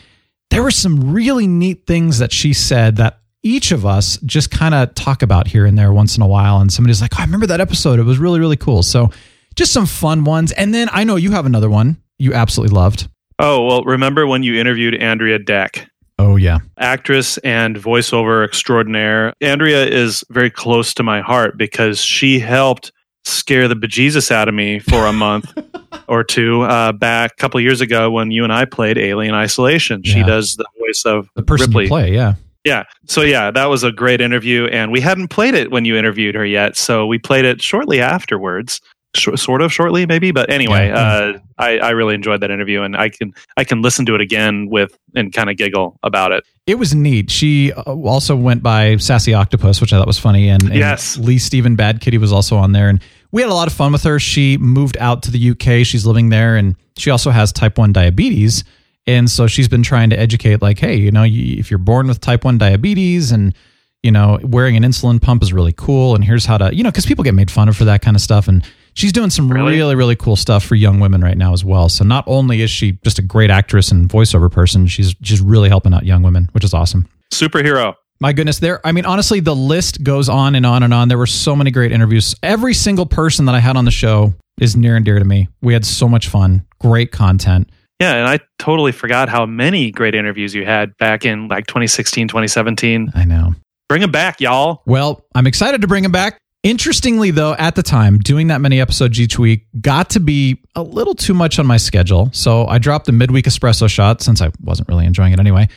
there 0.51 0.63
were 0.63 0.71
some 0.71 1.13
really 1.13 1.47
neat 1.47 1.87
things 1.87 2.19
that 2.19 2.33
she 2.33 2.53
said 2.53 2.97
that 2.97 3.21
each 3.43 3.71
of 3.71 3.87
us 3.87 4.19
just 4.25 4.51
kind 4.51 4.75
of 4.75 4.95
talk 4.95 5.23
about 5.23 5.47
here 5.47 5.65
and 5.65 5.79
there 5.79 5.93
once 5.93 6.17
in 6.17 6.23
a 6.23 6.27
while. 6.27 6.61
And 6.61 6.73
somebody's 6.73 7.01
like, 7.01 7.13
oh, 7.15 7.23
I 7.23 7.25
remember 7.25 7.47
that 7.47 7.61
episode. 7.61 7.99
It 7.99 8.05
was 8.05 8.19
really, 8.19 8.41
really 8.41 8.57
cool. 8.57 8.83
So 8.83 9.11
just 9.55 9.73
some 9.73 9.87
fun 9.87 10.25
ones. 10.25 10.53
And 10.53 10.75
then 10.75 10.89
I 10.93 11.05
know 11.05 11.17
you 11.17 11.31
have 11.31 11.47
another 11.47 11.71
one 11.71 12.03
you 12.19 12.35
absolutely 12.35 12.75
loved. 12.75 13.09
Oh, 13.39 13.65
well, 13.65 13.83
remember 13.85 14.27
when 14.27 14.43
you 14.43 14.59
interviewed 14.59 14.95
Andrea 14.97 15.39
Deck? 15.39 15.89
Oh, 16.19 16.37
yeah. 16.37 16.59
Actress 16.79 17.39
and 17.39 17.77
voiceover 17.77 18.45
extraordinaire. 18.45 19.33
Andrea 19.41 19.87
is 19.87 20.25
very 20.31 20.51
close 20.51 20.93
to 20.95 21.03
my 21.03 21.21
heart 21.21 21.57
because 21.57 22.01
she 22.01 22.39
helped 22.41 22.91
scare 23.25 23.69
the 23.69 23.77
bejesus 23.77 24.31
out 24.31 24.49
of 24.49 24.55
me 24.55 24.79
for 24.81 25.07
a 25.07 25.13
month 25.13 25.53
or 26.09 26.25
two 26.25 26.63
uh, 26.63 26.93
back 26.93 27.33
a 27.33 27.37
couple 27.37 27.59
of 27.59 27.63
years 27.65 27.81
ago 27.81 28.11
when 28.11 28.31
you 28.31 28.43
and 28.43 28.53
I 28.53 28.65
played 28.65 28.99
Alien 28.99 29.35
Isolation. 29.35 30.03
She 30.03 30.19
Yeah. 30.19 30.27
does 30.27 30.57
the 30.57 30.65
voice 30.79 31.03
of 31.05 31.29
The 31.37 31.43
person 31.43 31.67
Ripley. 31.71 31.89
play, 31.89 32.13
yeah. 32.15 32.35
Yeah. 32.65 32.85
So 33.07 33.23
yeah, 33.23 33.51
that 33.53 33.67
was 33.67 33.85
a 33.85 33.93
great 33.93 34.21
interview, 34.21 34.67
and 34.67 34.91
we 34.91 35.01
hadn't 35.01 35.29
played 35.29 35.55
it 35.55 35.71
when 35.71 35.85
you 35.85 35.97
interviewed 35.97 36.35
her 36.35 36.45
yet. 36.45 36.77
So 36.77 37.07
we 37.07 37.19
played 37.19 37.45
it 37.45 37.63
shortly 37.63 38.01
afterwards, 38.01 38.81
Sh- 39.17 39.29
sort 39.37 39.63
of 39.63 39.73
shortly, 39.73 40.05
maybe. 40.07 40.31
But 40.33 40.51
anyway, 40.51 40.89
Yeah. 40.89 40.97
uh, 41.35 41.39
I, 41.57 41.79
I 41.79 41.91
really 41.91 42.15
enjoyed 42.15 42.41
that 42.43 42.51
interview, 42.51 42.83
and 42.83 42.97
I 42.97 43.09
can 43.09 43.33
I 43.57 43.65
can 43.65 43.81
listen 43.83 44.05
to 44.07 44.15
it 44.15 44.21
again 44.21 44.69
with 44.69 44.97
and 45.15 45.33
kind 45.33 45.49
of 45.49 45.57
giggle 45.57 45.99
about 46.03 46.31
it. 46.33 46.45
It 46.67 46.79
was 46.79 46.95
neat. 46.95 47.31
She 47.31 47.73
uh, 47.73 47.83
also 47.83 48.37
went 48.37 48.63
by 48.63 48.97
Sassy 48.99 49.33
Octopus, 49.33 49.81
which 49.81 49.93
I 49.95 49.99
thought 49.99 50.07
was 50.07 50.19
funny. 50.19 50.49
And, 50.51 50.63
and 50.65 50.75
Yes. 50.75 51.17
Lee 51.17 51.39
Stephen 51.39 51.75
Bad 51.75 52.01
Kitty 52.03 52.19
was 52.19 52.33
also 52.33 52.57
on 52.59 52.73
there. 52.73 52.91
And 52.91 53.01
we 53.33 53.41
had 53.41 53.51
a 53.51 53.55
lot 53.55 53.67
of 53.67 53.73
fun 53.73 53.93
with 53.93 54.03
her. 54.03 54.19
She 54.21 54.59
moved 54.59 54.99
out 54.99 55.23
to 55.23 55.31
the 55.31 55.51
UK. 55.53 55.87
She's 55.87 56.05
living 56.05 56.29
there. 56.29 56.57
And 56.57 56.77
she 56.99 57.09
also 57.11 57.31
has 57.31 57.51
type 57.53 57.79
1 57.79 57.93
diabetes. 57.95 58.65
And 59.07 59.31
so 59.31 59.47
she's 59.47 59.69
been 59.69 59.83
trying 59.83 60.11
to 60.11 60.19
educate, 60.19 60.61
like, 60.61 60.79
hey, 60.79 60.97
you 60.97 61.11
know, 61.11 61.25
if 61.27 61.71
you're 61.71 61.79
born 61.79 62.07
with 62.09 62.21
type 62.21 62.45
1 62.45 62.59
diabetes 62.59 63.33
and, 63.33 63.55
you 64.03 64.11
know, 64.13 64.39
wearing 64.43 64.77
an 64.77 64.83
insulin 64.83 65.21
pump 65.23 65.43
is 65.43 65.55
really 65.55 65.73
cool. 65.75 66.15
And 66.15 66.23
here's 66.23 66.45
how 66.45 66.59
to, 66.59 66.75
you 66.75 66.83
know, 66.85 66.91
because 66.91 67.07
people 67.07 67.25
get 67.25 67.33
made 67.35 67.51
fun 67.51 67.71
of 67.71 67.77
for 67.79 67.87
that 67.87 68.03
kind 68.03 68.15
of 68.15 68.21
stuff. 68.21 68.47
And 68.49 68.63
she's 68.99 69.13
doing 69.13 69.31
some 69.31 69.51
really, 69.51 69.95
really 69.95 70.17
cool 70.17 70.35
stuff 70.35 70.65
for 70.65 70.75
young 70.75 70.99
women 70.99 71.21
right 71.23 71.39
now 71.39 71.53
as 71.53 71.65
well. 71.65 71.89
So 71.89 72.05
not 72.05 72.25
only 72.27 72.61
is 72.63 72.71
she 72.71 72.99
just 73.05 73.19
a 73.19 73.23
great 73.23 73.49
actress 73.49 73.93
and 73.93 74.09
voiceover 74.09 74.51
person, 74.51 74.87
she's 74.89 75.15
just 75.15 75.43
really 75.43 75.69
helping 75.69 75.95
out 75.95 76.05
young 76.05 76.23
women, 76.23 76.49
which 76.53 76.65
is 76.65 76.75
awesome. 76.75 77.07
Superhero. 77.33 77.95
My 78.21 78.33
goodness, 78.33 78.59
there. 78.59 78.85
I 78.85 78.91
mean, 78.91 79.07
honestly, 79.07 79.39
the 79.39 79.55
list 79.55 80.03
goes 80.03 80.29
on 80.29 80.57
and 80.57 80.67
on 80.67 80.83
and 80.83 80.93
on. 80.93 81.07
There 81.07 81.19
were 81.19 81.27
so 81.27 81.55
many 81.55 81.71
great 81.71 81.93
interviews. 81.93 82.35
Every 82.43 82.75
single 82.75 83.07
person 83.07 83.45
that 83.45 83.55
I 83.55 83.61
had 83.61 83.77
on 83.77 83.85
the 83.85 83.93
show 83.93 84.35
is 84.61 84.75
near 84.75 84.97
and 84.97 85.05
dear 85.05 85.21
to 85.21 85.25
me. 85.25 85.47
We 85.63 85.73
had 85.73 85.87
so 85.87 86.09
much 86.09 86.27
fun, 86.27 86.67
great 86.81 87.13
content. 87.13 87.71
Yeah, 88.01 88.15
and 88.15 88.29
I 88.29 88.41
totally 88.59 88.91
forgot 88.91 89.29
how 89.29 89.47
many 89.47 89.93
great 89.93 90.17
interviews 90.17 90.53
you 90.55 90.65
had 90.65 90.97
back 90.99 91.25
in 91.25 91.47
like 91.47 91.69
2016, 91.69 92.27
2017. 92.27 93.13
I 93.15 93.25
know. 93.25 93.55
Bring 93.89 94.01
them 94.01 94.11
back, 94.11 94.41
y'all. 94.41 94.83
Well, 94.85 95.25
I'm 95.37 95.47
excited 95.47 95.83
to 95.83 95.87
bring 95.87 96.03
them 96.03 96.13
back. 96.13 96.39
Interestingly, 96.65 97.31
though, 97.31 97.55
at 97.55 97.77
the 97.77 97.83
time, 97.83 98.19
doing 98.19 98.49
that 98.49 98.61
many 98.61 98.81
episodes 98.81 99.21
each 99.21 99.39
week 99.39 99.67
got 99.81 100.11
to 100.11 100.21
be 100.21 100.61
a 100.75 100.83
little 100.83 101.15
too 101.15 101.35
much 101.35 101.59
on 101.59 101.67
my 101.67 101.77
schedule. 101.77 102.31
So 102.33 102.67
I 102.67 102.79
dropped 102.79 103.07
the 103.07 103.13
midweek 103.13 103.45
espresso 103.45 103.89
shot 103.89 104.23
since 104.23 104.43
I 104.43 104.51
wasn't 104.61 104.89
really 104.89 105.07
enjoying 105.07 105.33
it 105.33 105.39
anyway. 105.39 105.69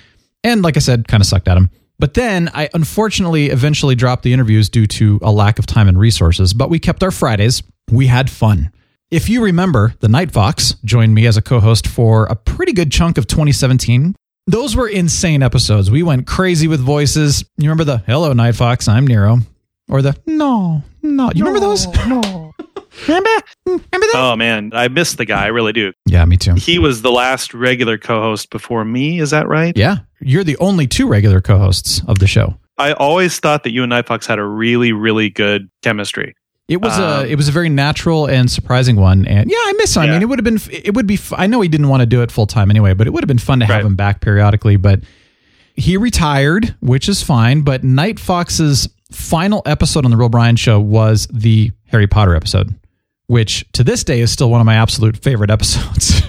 And 0.43 0.63
like 0.63 0.77
I 0.77 0.79
said, 0.79 1.07
kind 1.07 1.21
of 1.21 1.27
sucked 1.27 1.47
at 1.47 1.53
them. 1.53 1.69
But 1.99 2.15
then 2.15 2.49
I 2.55 2.67
unfortunately 2.73 3.51
eventually 3.51 3.93
dropped 3.93 4.23
the 4.23 4.33
interviews 4.33 4.69
due 4.69 4.87
to 4.87 5.19
a 5.21 5.31
lack 5.31 5.59
of 5.59 5.67
time 5.67 5.87
and 5.87 5.99
resources. 5.99 6.51
But 6.51 6.71
we 6.71 6.79
kept 6.79 7.03
our 7.03 7.11
Fridays. 7.11 7.61
We 7.91 8.07
had 8.07 8.27
fun. 8.27 8.71
If 9.11 9.29
you 9.29 9.43
remember, 9.43 9.93
the 9.99 10.07
Night 10.07 10.31
Fox 10.31 10.75
joined 10.83 11.13
me 11.13 11.27
as 11.27 11.37
a 11.37 11.43
co 11.43 11.59
host 11.59 11.85
for 11.85 12.25
a 12.25 12.35
pretty 12.35 12.73
good 12.73 12.91
chunk 12.91 13.19
of 13.19 13.27
2017. 13.27 14.15
Those 14.47 14.75
were 14.75 14.87
insane 14.87 15.43
episodes. 15.43 15.91
We 15.91 16.01
went 16.01 16.25
crazy 16.25 16.67
with 16.67 16.79
voices. 16.79 17.43
You 17.57 17.69
remember 17.69 17.83
the 17.83 17.97
Hello, 17.99 18.33
Night 18.33 18.55
Fox, 18.55 18.87
I'm 18.87 19.05
Nero? 19.05 19.39
Or 19.91 20.01
the 20.01 20.15
No, 20.25 20.81
no. 21.03 21.29
You 21.35 21.43
remember 21.45 21.59
those? 21.59 21.85
No. 22.07 22.53
remember? 23.07 23.29
Remember 23.65 23.89
that? 23.91 24.13
Oh 24.15 24.35
man, 24.35 24.71
I 24.73 24.87
miss 24.87 25.13
the 25.15 25.25
guy. 25.25 25.43
I 25.43 25.47
really 25.47 25.73
do. 25.73 25.91
Yeah, 26.05 26.25
me 26.25 26.37
too. 26.37 26.53
He 26.55 26.79
was 26.79 27.01
the 27.01 27.11
last 27.11 27.53
regular 27.53 27.97
co-host 27.97 28.49
before 28.49 28.85
me. 28.85 29.19
Is 29.19 29.31
that 29.31 29.47
right? 29.47 29.75
Yeah. 29.75 29.97
You're 30.19 30.43
the 30.43 30.57
only 30.57 30.87
two 30.87 31.07
regular 31.07 31.41
co 31.41 31.57
hosts 31.57 32.01
of 32.07 32.19
the 32.19 32.27
show. 32.27 32.55
I 32.77 32.93
always 32.93 33.37
thought 33.39 33.63
that 33.65 33.71
you 33.71 33.83
and 33.83 33.89
Night 33.91 34.07
Fox 34.07 34.25
had 34.25 34.39
a 34.39 34.43
really, 34.45 34.91
really 34.93 35.29
good 35.29 35.69
chemistry. 35.83 36.35
It 36.67 36.79
was 36.81 36.97
Um, 36.97 37.25
a 37.25 37.27
it 37.27 37.35
was 37.35 37.49
a 37.49 37.51
very 37.51 37.67
natural 37.69 38.27
and 38.27 38.49
surprising 38.49 38.95
one, 38.95 39.25
and 39.25 39.49
yeah, 39.51 39.57
I 39.57 39.73
miss 39.77 39.95
him. 39.97 40.03
I 40.03 40.07
mean, 40.07 40.21
it 40.21 40.29
would 40.29 40.39
have 40.39 40.45
been 40.45 40.59
it 40.71 40.93
would 40.93 41.05
be. 41.05 41.19
I 41.33 41.45
know 41.47 41.59
he 41.59 41.67
didn't 41.67 41.89
want 41.89 41.99
to 42.01 42.05
do 42.05 42.21
it 42.21 42.31
full 42.31 42.47
time 42.47 42.69
anyway, 42.71 42.93
but 42.93 43.07
it 43.07 43.09
would 43.13 43.23
have 43.23 43.27
been 43.27 43.37
fun 43.39 43.59
to 43.59 43.65
have 43.65 43.75
Right. 43.77 43.85
him 43.85 43.95
back 43.95 44.21
periodically. 44.21 44.77
But 44.77 45.01
he 45.75 45.97
retired, 45.97 46.73
which 46.79 47.09
is 47.09 47.21
fine. 47.21 47.61
But 47.61 47.83
Night 47.83 48.19
Fox's 48.21 48.87
final 49.11 49.61
episode 49.65 50.05
on 50.05 50.11
the 50.11 50.17
Real 50.17 50.29
Brian 50.29 50.55
Show 50.55 50.79
was 50.79 51.27
the 51.27 51.71
Harry 51.87 52.07
Potter 52.07 52.35
episode, 52.35 52.73
which 53.27 53.65
to 53.73 53.83
this 53.83 54.03
day 54.03 54.21
is 54.21 54.31
still 54.31 54.49
one 54.49 54.59
of 54.61 54.65
my 54.65 54.75
absolute 54.75 55.17
favorite 55.17 55.49
episodes. 55.51 56.21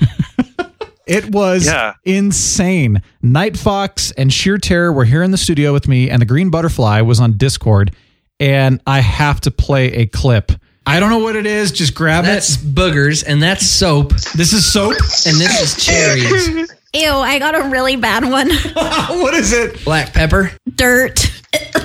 it 1.07 1.31
was 1.33 1.67
Yeah. 1.67 1.95
insane. 2.05 3.03
Night 3.23 3.57
Fox 3.57 4.11
and 4.13 4.33
Sheer 4.33 4.59
Terror 4.59 4.93
were 4.93 5.05
here 5.05 5.23
in 5.23 5.31
the 5.31 5.37
studio 5.39 5.73
with 5.73 5.89
me, 5.89 6.11
and 6.11 6.21
the 6.23 6.27
Green 6.27 6.51
Butterfly 6.51 7.01
was 7.01 7.21
on 7.21 7.37
Discord. 7.37 7.95
And 8.41 8.81
I 8.87 9.01
have 9.01 9.41
to 9.43 9.51
play 9.53 9.93
a 9.93 10.07
clip. 10.07 10.51
I 10.85 10.99
don't 10.99 11.11
know 11.11 11.19
what 11.21 11.37
it 11.37 11.47
is. 11.47 11.71
Just 11.71 11.95
grab 11.95 12.25
That's 12.25 12.57
it. 12.57 12.75
boogers, 12.75 13.23
and 13.25 13.41
that's 13.41 13.65
soap, 13.65 14.11
This 14.35 14.53
is 14.53 14.71
soap. 14.71 14.95
and 15.27 15.37
this 15.41 15.61
is 15.79 15.85
cherries. 15.85 16.73
Ew, 16.95 17.09
I 17.09 17.39
got 17.39 17.55
a 17.55 17.69
really 17.69 17.95
bad 17.97 18.25
one. 18.29 18.51
what 18.75 19.33
is 19.35 19.53
it? 19.53 19.85
Black 19.85 20.13
pepper. 20.13 20.51
Dirt. 20.75 21.31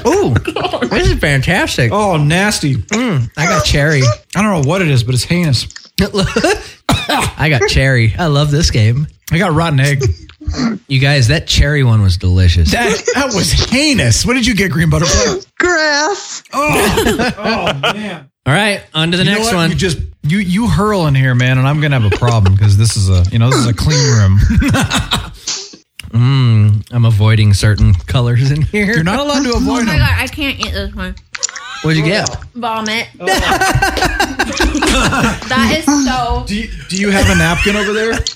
Ooh, 0.07 0.33
this 0.89 1.07
is 1.09 1.19
fantastic. 1.19 1.91
Oh, 1.91 2.17
nasty. 2.17 2.75
Mm, 2.75 3.29
I 3.35 3.45
got 3.45 3.65
cherry. 3.65 4.01
I 4.35 4.41
don't 4.41 4.61
know 4.63 4.69
what 4.69 4.81
it 4.81 4.87
is, 4.89 5.03
but 5.03 5.13
it's 5.15 5.23
heinous. 5.23 5.67
I 6.89 7.49
got 7.49 7.67
cherry. 7.69 8.13
I 8.17 8.27
love 8.27 8.51
this 8.51 8.71
game. 8.71 9.07
I 9.31 9.37
got 9.37 9.53
rotten 9.53 9.79
egg. 9.79 10.03
You 10.87 10.99
guys, 10.99 11.27
that 11.27 11.47
cherry 11.47 11.83
one 11.83 12.01
was 12.01 12.15
delicious. 12.17 12.71
That 12.71 13.01
that 13.15 13.33
was 13.33 13.51
heinous. 13.51 14.25
What 14.25 14.35
did 14.35 14.45
you 14.47 14.55
get, 14.55 14.71
Green 14.71 14.89
Butterfly? 14.89 15.41
Grass. 15.59 16.43
Oh, 16.53 17.33
oh 17.37 17.93
man. 17.93 18.29
All 18.45 18.53
right, 18.53 18.81
on 18.93 19.11
to 19.11 19.17
the 19.17 19.23
You 19.25 19.31
know 19.31 19.35
next 19.37 19.47
what? 19.47 19.55
one. 19.55 19.69
You 19.71 19.75
just 19.75 19.99
you 20.23 20.37
you 20.37 20.67
hurl 20.67 21.07
in 21.07 21.15
here, 21.15 21.35
man, 21.35 21.57
and 21.57 21.67
I'm 21.67 21.81
gonna 21.81 21.99
have 21.99 22.13
a 22.13 22.15
problem 22.15 22.55
because 22.55 22.77
this 22.77 22.95
is 22.95 23.09
a 23.09 23.25
you 23.29 23.39
know 23.39 23.49
this 23.49 23.59
is 23.59 23.67
a 23.67 23.73
clean 23.73 23.99
room. 23.99 24.39
Mm, 26.09 26.87
I'm 26.91 27.05
avoiding 27.05 27.53
certain 27.53 27.93
colors 27.93 28.51
in 28.51 28.61
here. 28.63 28.85
You're 28.85 29.03
not 29.03 29.19
allowed 29.19 29.43
to 29.43 29.49
avoid. 29.51 29.81
Oh 29.81 29.83
my 29.83 29.91
them. 29.93 29.99
god, 29.99 30.15
I 30.17 30.27
can't 30.27 30.59
eat 30.59 30.71
this 30.71 30.93
one. 30.95 31.15
What'd 31.83 31.97
you 31.97 32.05
get? 32.05 32.27
Vomit. 32.55 33.07
that 35.49 35.75
is 35.77 35.85
so. 36.05 36.43
Do 36.47 36.55
you, 36.55 36.69
do 36.89 36.97
you 36.97 37.11
have 37.11 37.29
a 37.29 37.35
napkin 37.35 37.75
over 37.75 37.93
there? 37.93 38.11
Is 38.13 38.33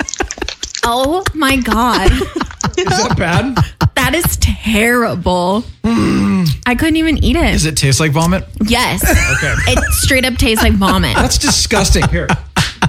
Oh 0.84 1.24
my 1.34 1.58
god. 1.58 2.12
Is 2.78 2.86
that 2.86 3.16
bad? 3.18 3.56
That 3.96 4.16
is 4.16 4.38
terrible. 4.38 5.64
I 5.84 6.76
couldn't 6.76 6.96
even 6.96 7.24
eat 7.24 7.36
it. 7.36 7.52
Does 7.52 7.66
it 7.66 7.76
taste 7.76 8.00
like 8.00 8.12
vomit? 8.12 8.46
Yes. 8.66 9.04
Okay. 9.04 9.54
It 9.68 9.94
straight 9.94 10.26
up 10.26 10.36
tastes 10.36 10.64
like 10.64 10.74
vomit. 10.74 11.16
That's 11.16 11.38
disgusting. 11.38 12.08
Here, 12.10 12.28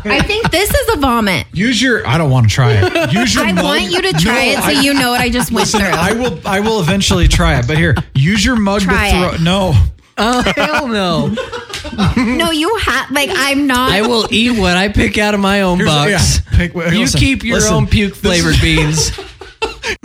I 0.04 0.20
think 0.22 0.50
this 0.50 0.70
is 0.72 0.94
a 0.94 0.96
vomit. 0.98 1.46
use 1.52 1.80
your. 1.80 2.06
I 2.06 2.18
don't 2.18 2.30
want 2.30 2.48
to 2.48 2.54
try 2.54 2.72
it. 2.72 3.12
Use 3.12 3.34
your. 3.34 3.44
I 3.44 3.52
mug. 3.52 3.64
want 3.64 3.82
you 3.90 4.02
to 4.02 4.12
try 4.14 4.46
No, 4.46 4.50
it 4.52 4.56
so 4.56 4.62
I- 4.64 4.82
you 4.82 4.94
know 4.94 5.10
what 5.10 5.20
I 5.20 5.28
just 5.28 5.50
went 5.52 5.66
Listen, 5.72 5.80
through. 5.80 5.90
I 5.90 6.12
will. 6.12 6.40
I 6.46 6.60
will 6.60 6.80
eventually 6.80 7.28
try 7.28 7.58
it. 7.58 7.66
But 7.68 7.76
here, 7.78 7.94
use 8.14 8.44
your 8.44 8.56
mug 8.56 8.80
Try 8.82 9.10
to 9.10 9.18
throw. 9.18 9.30
it. 9.34 9.40
No. 9.42 9.74
Oh 10.18 10.42
hell 10.56 10.88
no! 10.88 11.28
no, 12.36 12.50
you 12.50 12.76
have 12.76 13.10
like 13.10 13.30
I'm 13.32 13.66
not. 13.66 13.90
I 13.92 14.02
will 14.02 14.28
eat 14.30 14.58
what 14.58 14.76
I 14.76 14.88
pick 14.88 15.16
out 15.18 15.32
of 15.34 15.40
my 15.40 15.62
own 15.62 15.78
Here's- 15.78 15.92
box. 15.92 16.10
yeah, 16.52 16.58
pick- 16.58 16.74
wait, 16.74 16.92
you 16.92 17.00
listen, 17.00 17.18
keep 17.20 17.44
your 17.44 17.56
listen. 17.56 17.74
own 17.74 17.86
puke 17.86 18.14
flavored 18.14 18.56
beans. 18.60 19.10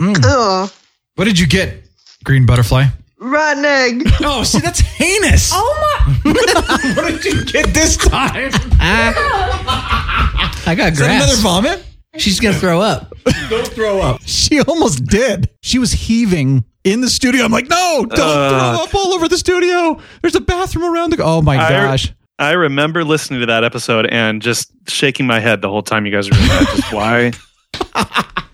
Mm. 0.00 0.16
Ugh. 0.24 0.70
What 1.16 1.24
did 1.26 1.38
you 1.38 1.46
get, 1.46 1.84
Green 2.24 2.46
Butterfly? 2.46 2.84
Rotten 3.20 3.64
egg. 3.64 4.02
Oh, 4.20 4.42
see, 4.42 4.58
that's 4.60 4.80
heinous. 4.80 5.50
oh 5.54 6.14
my! 6.24 6.32
what 6.96 7.06
did 7.22 7.24
you 7.24 7.44
get 7.44 7.72
this 7.74 7.96
time? 7.96 8.50
Ah. 8.80 10.62
I 10.66 10.74
got 10.74 10.92
Is 10.92 10.98
that 10.98 11.06
grass. 11.06 11.24
another 11.24 11.40
vomit? 11.40 11.84
She's 12.16 12.40
gonna 12.40 12.56
throw 12.56 12.80
up. 12.80 13.12
Don't 13.48 13.66
throw 13.68 14.00
up. 14.00 14.20
She 14.24 14.60
almost 14.60 15.04
did. 15.06 15.48
She 15.62 15.78
was 15.78 15.92
heaving 15.92 16.64
in 16.84 17.00
the 17.00 17.08
studio. 17.08 17.44
I'm 17.44 17.52
like, 17.52 17.68
no, 17.68 18.06
don't 18.08 18.20
Uh. 18.20 18.74
throw 18.76 18.84
up 18.84 18.94
all 18.94 19.12
over 19.14 19.28
the 19.28 19.38
studio. 19.38 20.00
There's 20.22 20.34
a 20.34 20.40
bathroom 20.40 20.92
around 20.92 21.10
the. 21.12 21.22
Oh 21.22 21.42
my 21.42 21.56
I- 21.56 21.68
gosh. 21.70 22.12
I 22.40 22.52
remember 22.52 23.02
listening 23.04 23.40
to 23.40 23.46
that 23.46 23.64
episode 23.64 24.06
and 24.06 24.40
just 24.40 24.70
shaking 24.88 25.26
my 25.26 25.40
head 25.40 25.60
the 25.60 25.68
whole 25.68 25.82
time 25.82 26.06
you 26.06 26.12
guys 26.12 26.30
were 26.30 26.36
doing 26.36 26.48
that. 26.48 26.72
Just 26.76 26.92
why? 26.92 27.32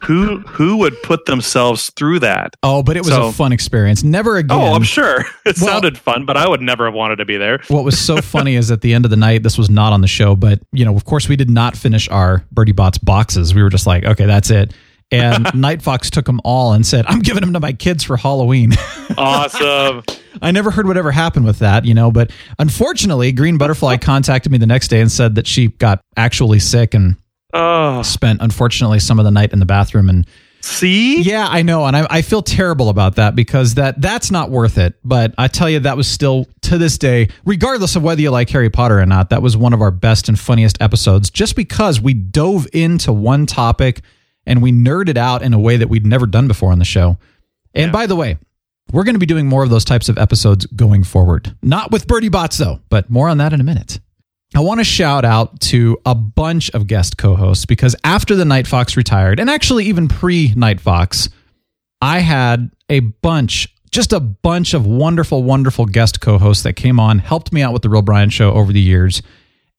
Who 0.05 0.39
who 0.41 0.77
would 0.79 1.03
put 1.03 1.27
themselves 1.27 1.91
through 1.97 2.21
that? 2.21 2.55
Oh, 2.63 2.83
but 2.83 2.97
it 2.97 3.01
was 3.01 3.09
So- 3.15 3.29
a 3.29 3.33
fun 3.33 3.53
experience. 3.53 4.03
Never 4.05 4.37
again. 4.37 4.59
Oh, 4.59 4.75
I'm 4.75 4.83
sure 4.83 5.21
it 5.47 5.57
Well- 5.61 5.67
sounded 5.67 5.97
fun, 5.99 6.25
but 6.27 6.37
I 6.37 6.49
would 6.49 6.61
never 6.61 6.85
have 6.87 6.95
wanted 6.95 7.17
to 7.17 7.25
be 7.25 7.37
there. 7.37 7.61
What 7.69 7.85
was 7.85 7.99
so 7.99 8.19
funny 8.21 8.55
is 8.57 8.71
at 8.71 8.81
the 8.81 8.93
end 8.95 9.05
of 9.05 9.11
the 9.11 9.17
night, 9.17 9.43
this 9.43 9.57
was 9.59 9.71
not 9.71 9.93
on 9.93 10.01
the 10.01 10.07
show, 10.09 10.37
but 10.37 10.61
you 10.73 10.85
know, 10.85 10.95
of 10.95 11.05
course, 11.05 11.29
we 11.29 11.37
did 11.37 11.51
not 11.51 11.77
finish 11.77 12.09
our 12.11 12.45
Bertie 12.53 12.73
Bott's 12.73 12.99
boxes. 12.99 13.55
We 13.55 13.63
were 13.63 13.71
just 13.71 13.87
like, 13.87 14.05
okay, 14.05 14.27
that's 14.27 14.51
it. 14.51 14.73
And 15.11 15.55
Night 15.55 15.83
Fox 15.83 16.09
took 16.11 16.25
them 16.25 16.41
all 16.45 16.73
and 16.73 16.85
said, 16.87 17.05
I'm 17.07 17.21
giving 17.21 17.43
them 17.43 17.53
to 17.53 17.61
my 17.61 17.73
kids 17.73 18.03
for 18.05 18.17
Halloween. 18.17 18.73
Awesome. 19.17 20.03
I 20.43 20.51
never 20.51 20.71
heard 20.71 20.87
whatever 20.89 21.11
happened 21.13 21.45
with 21.45 21.59
that, 21.61 21.85
you 21.85 21.95
know, 21.95 22.11
but 22.11 22.31
unfortunately, 22.59 23.33
Green 23.33 23.59
Butterfly 23.59 23.99
contacted 23.99 24.51
me 24.51 24.59
the 24.59 24.67
next 24.67 24.89
day 24.89 25.01
and 25.01 25.13
said 25.13 25.35
that 25.37 25.47
she 25.47 25.69
got 25.69 26.01
actually 26.17 26.59
sick 26.59 26.95
and 26.95 27.17
oh. 27.55 28.03
spent, 28.03 28.43
unfortunately, 28.43 28.99
some 28.99 29.19
of 29.19 29.25
the 29.25 29.31
night 29.31 29.53
in 29.53 29.61
the 29.61 29.67
bathroom. 29.67 30.09
And 30.09 30.27
see, 30.61 31.23
yeah, 31.23 31.47
I 31.49 31.63
know, 31.63 31.87
and 31.87 31.97
I, 31.97 32.07
I 32.11 32.23
feel 32.23 32.43
terrible 32.43 32.89
about 32.89 33.17
that 33.17 33.35
because 33.35 33.75
that 33.75 34.01
that's 34.01 34.31
not 34.31 34.51
worth 34.51 34.77
it. 34.77 34.95
But 35.05 35.35
I 35.39 35.49
tell 35.49 35.71
you, 35.71 35.81
that 35.81 35.97
was 35.97 36.09
still 36.09 36.47
to 36.63 36.77
this 36.79 36.99
day, 36.99 37.29
regardless 37.45 37.97
of 37.97 38.03
whether 38.03 38.21
you 38.21 38.31
like 38.31 38.51
Harry 38.51 38.71
Potter 38.71 39.01
or 39.01 39.07
not, 39.07 39.31
that 39.31 39.43
was 39.43 39.57
one 39.57 39.73
of 39.73 39.81
our 39.81 39.91
best 39.91 40.29
and 40.29 40.39
funniest 40.39 40.81
episodes, 40.83 41.31
just 41.31 41.57
because 41.57 42.01
we 42.01 42.13
dove 42.13 42.67
into 42.73 43.13
one 43.13 43.47
topic 43.47 44.03
and 44.47 44.63
we 44.63 44.73
nerded 44.73 45.17
out 45.17 45.43
in 45.43 45.55
a 45.55 45.59
way 45.59 45.77
that 45.77 45.89
we'd 45.89 46.05
never 46.05 46.27
done 46.27 46.49
before 46.49 46.73
on 46.73 46.79
the 46.79 46.85
show. 46.85 47.17
And 47.75 47.91
by 47.91 48.07
the 48.07 48.17
way, 48.17 48.39
we're 48.93 49.05
going 49.05 49.15
to 49.15 49.21
be 49.21 49.27
doing 49.27 49.47
more 49.47 49.65
of 49.65 49.71
those 49.71 49.85
types 49.85 50.09
of 50.09 50.19
episodes 50.19 50.67
going 50.67 51.05
forward. 51.05 51.57
Not 51.63 51.91
with 51.91 52.07
Bertie 52.07 52.29
Bott's, 52.29 52.59
though, 52.59 52.81
but 52.89 53.11
more 53.11 53.29
on 53.29 53.39
that 53.39 53.53
in 53.53 53.61
a 53.61 53.65
minute. 53.65 53.99
I 54.57 54.61
want 54.61 54.79
to 54.79 54.85
shout 54.85 55.25
out 55.25 55.61
to 55.63 55.99
a 56.07 56.15
bunch 56.15 56.71
of 56.71 56.87
guest 56.87 57.19
co 57.19 57.35
hosts 57.35 57.67
because 57.67 57.97
after 58.05 58.37
the 58.37 58.45
Night 58.45 58.69
Fox 58.69 58.97
retired, 58.97 59.41
and 59.41 59.51
actually 59.51 59.87
even 59.87 60.07
pre 60.07 60.55
Night 60.55 60.81
Fox, 60.81 61.29
I 62.01 62.21
had 62.21 62.71
a 62.89 63.01
bunch, 63.01 63.75
just 63.91 64.13
a 64.13 64.21
bunch 64.21 64.73
of 64.73 64.87
wonderful, 64.87 65.43
wonderful 65.43 65.87
guest 65.87 66.21
co 66.21 66.39
hosts 66.39 66.63
that 66.63 66.75
came 66.75 67.01
on, 67.01 67.19
helped 67.19 67.53
me 67.53 67.63
out 67.63 67.73
with 67.73 67.83
The 67.83 67.89
Real 67.89 68.03
Brian 68.03 68.31
Show 68.31 68.53
over 68.53 68.73
the 68.73 68.81
years. 68.81 69.23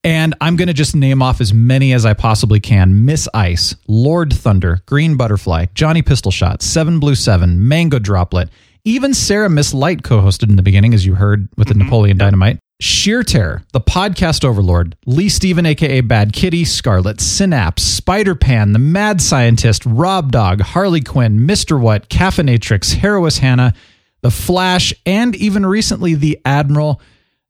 And 0.04 0.36
I'm 0.42 0.58
going 0.58 0.68
to 0.68 0.74
just 0.74 0.94
name 0.94 1.22
off 1.22 1.40
as 1.40 1.54
many 1.54 1.94
as 1.94 2.06
I 2.06 2.14
possibly 2.14 2.60
can 2.60 3.06
Miss 3.06 3.30
Ice, 3.34 3.76
Lord 3.88 4.34
Thunder, 4.34 4.82
Green 4.86 5.16
Butterfly, 5.16 5.68
Johnny 5.74 6.02
Pistol 6.02 6.32
Shot, 6.32 6.62
Seven 6.62 7.00
Blue 7.00 7.16
Seven, 7.16 7.66
Mango 7.66 7.98
Droplet, 7.98 8.50
even 8.84 9.14
Sarah 9.14 9.50
Miss 9.50 9.74
Light 9.74 10.04
co 10.04 10.20
hosted 10.20 10.50
in 10.50 10.58
the 10.58 10.64
beginning, 10.64 10.94
as 10.94 11.06
you 11.06 11.16
heard 11.16 11.48
with 11.56 11.70
the 11.70 11.74
mm-hmm. 11.74 11.84
Napoleon 11.84 12.18
Dynamite. 12.18 12.60
Sheer 12.82 13.24
Terror, 13.24 13.64
the 13.72 13.80
podcast 13.80 14.44
overlord, 14.44 14.98
Lee 15.06 15.30
Steven, 15.30 15.66
aka 15.66 16.02
Bad 16.02 16.34
Kitty, 16.34 16.66
Scarlet, 16.66 17.22
Synapse, 17.22 17.82
Spider 17.82 18.36
Pan, 18.36 18.74
the 18.74 18.80
Mad 18.80 19.22
Scientist, 19.22 19.86
Rob 19.86 20.32
Dog, 20.32 20.60
Harley 20.60 21.00
Quinn, 21.00 21.40
Mr. 21.40 21.80
What, 21.80 22.10
Caffeinatrix, 22.10 22.96
Herois 22.96 23.40
Hannah, 23.40 23.74
The 24.22 24.32
Flash, 24.32 24.94
and 25.06 25.36
even 25.38 25.66
recently 25.66 26.16
The 26.16 26.40
Admiral. 26.44 27.02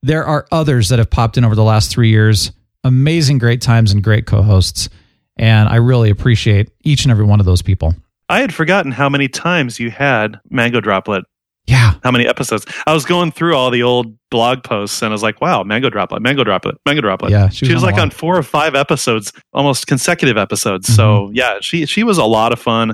There 0.03 0.26
are 0.26 0.45
others 0.51 0.89
that 0.89 0.99
have 0.99 1.09
popped 1.09 1.38
in 1.39 1.43
over 1.43 1.55
the 1.55 1.63
last 1.63 1.89
three 1.89 2.09
years. 2.09 2.51
Amazing, 2.84 3.39
great 3.39 3.61
times, 3.61 3.91
and 3.91 4.03
great 4.03 4.28
co 4.28 4.43
hosts. 4.43 4.89
And 5.38 5.67
I 5.67 5.78
really 5.78 6.11
appreciate 6.11 6.69
each 6.84 7.03
and 7.03 7.11
every 7.11 7.26
one 7.26 7.39
of 7.39 7.47
those 7.47 7.63
people. 7.63 7.95
I 8.30 8.41
had 8.41 8.53
forgotten 8.53 8.91
how 8.91 9.09
many 9.09 9.28
times 9.28 9.80
you 9.80 9.89
had 9.89 10.39
Mango 10.51 10.82
Droplet. 10.82 11.26
Yeah. 11.68 11.95
How 12.03 12.11
many 12.11 12.28
episodes? 12.28 12.66
I 12.86 12.93
was 12.93 13.05
going 13.05 13.32
through 13.32 13.55
all 13.55 13.72
the 13.72 13.84
old 13.84 14.16
blog 14.30 14.63
posts 14.63 15.01
and 15.01 15.09
I 15.09 15.13
was 15.13 15.24
like, 15.24 15.41
wow, 15.41 15.63
Mango 15.63 15.89
Droplet, 15.89 16.22
Mango 16.22 16.43
Droplet, 16.43 16.76
Mango 16.86 17.01
Droplet. 17.01 17.32
Yeah, 17.32 17.49
She 17.49 17.74
was, 17.74 17.84
on 17.84 17.91
like 17.91 17.99
on 17.99 18.09
four 18.11 18.38
or 18.38 18.43
five 18.43 18.76
episodes, 18.76 19.34
almost 19.53 19.88
consecutive 19.88 20.38
episodes. 20.38 20.88
Mm-hmm. 20.88 20.95
So 20.95 21.32
yeah, 21.34 21.57
she 21.61 21.86
she 21.86 22.03
was 22.03 22.18
a 22.18 22.26
lot 22.26 22.53
of 22.53 22.59
fun. 22.59 22.93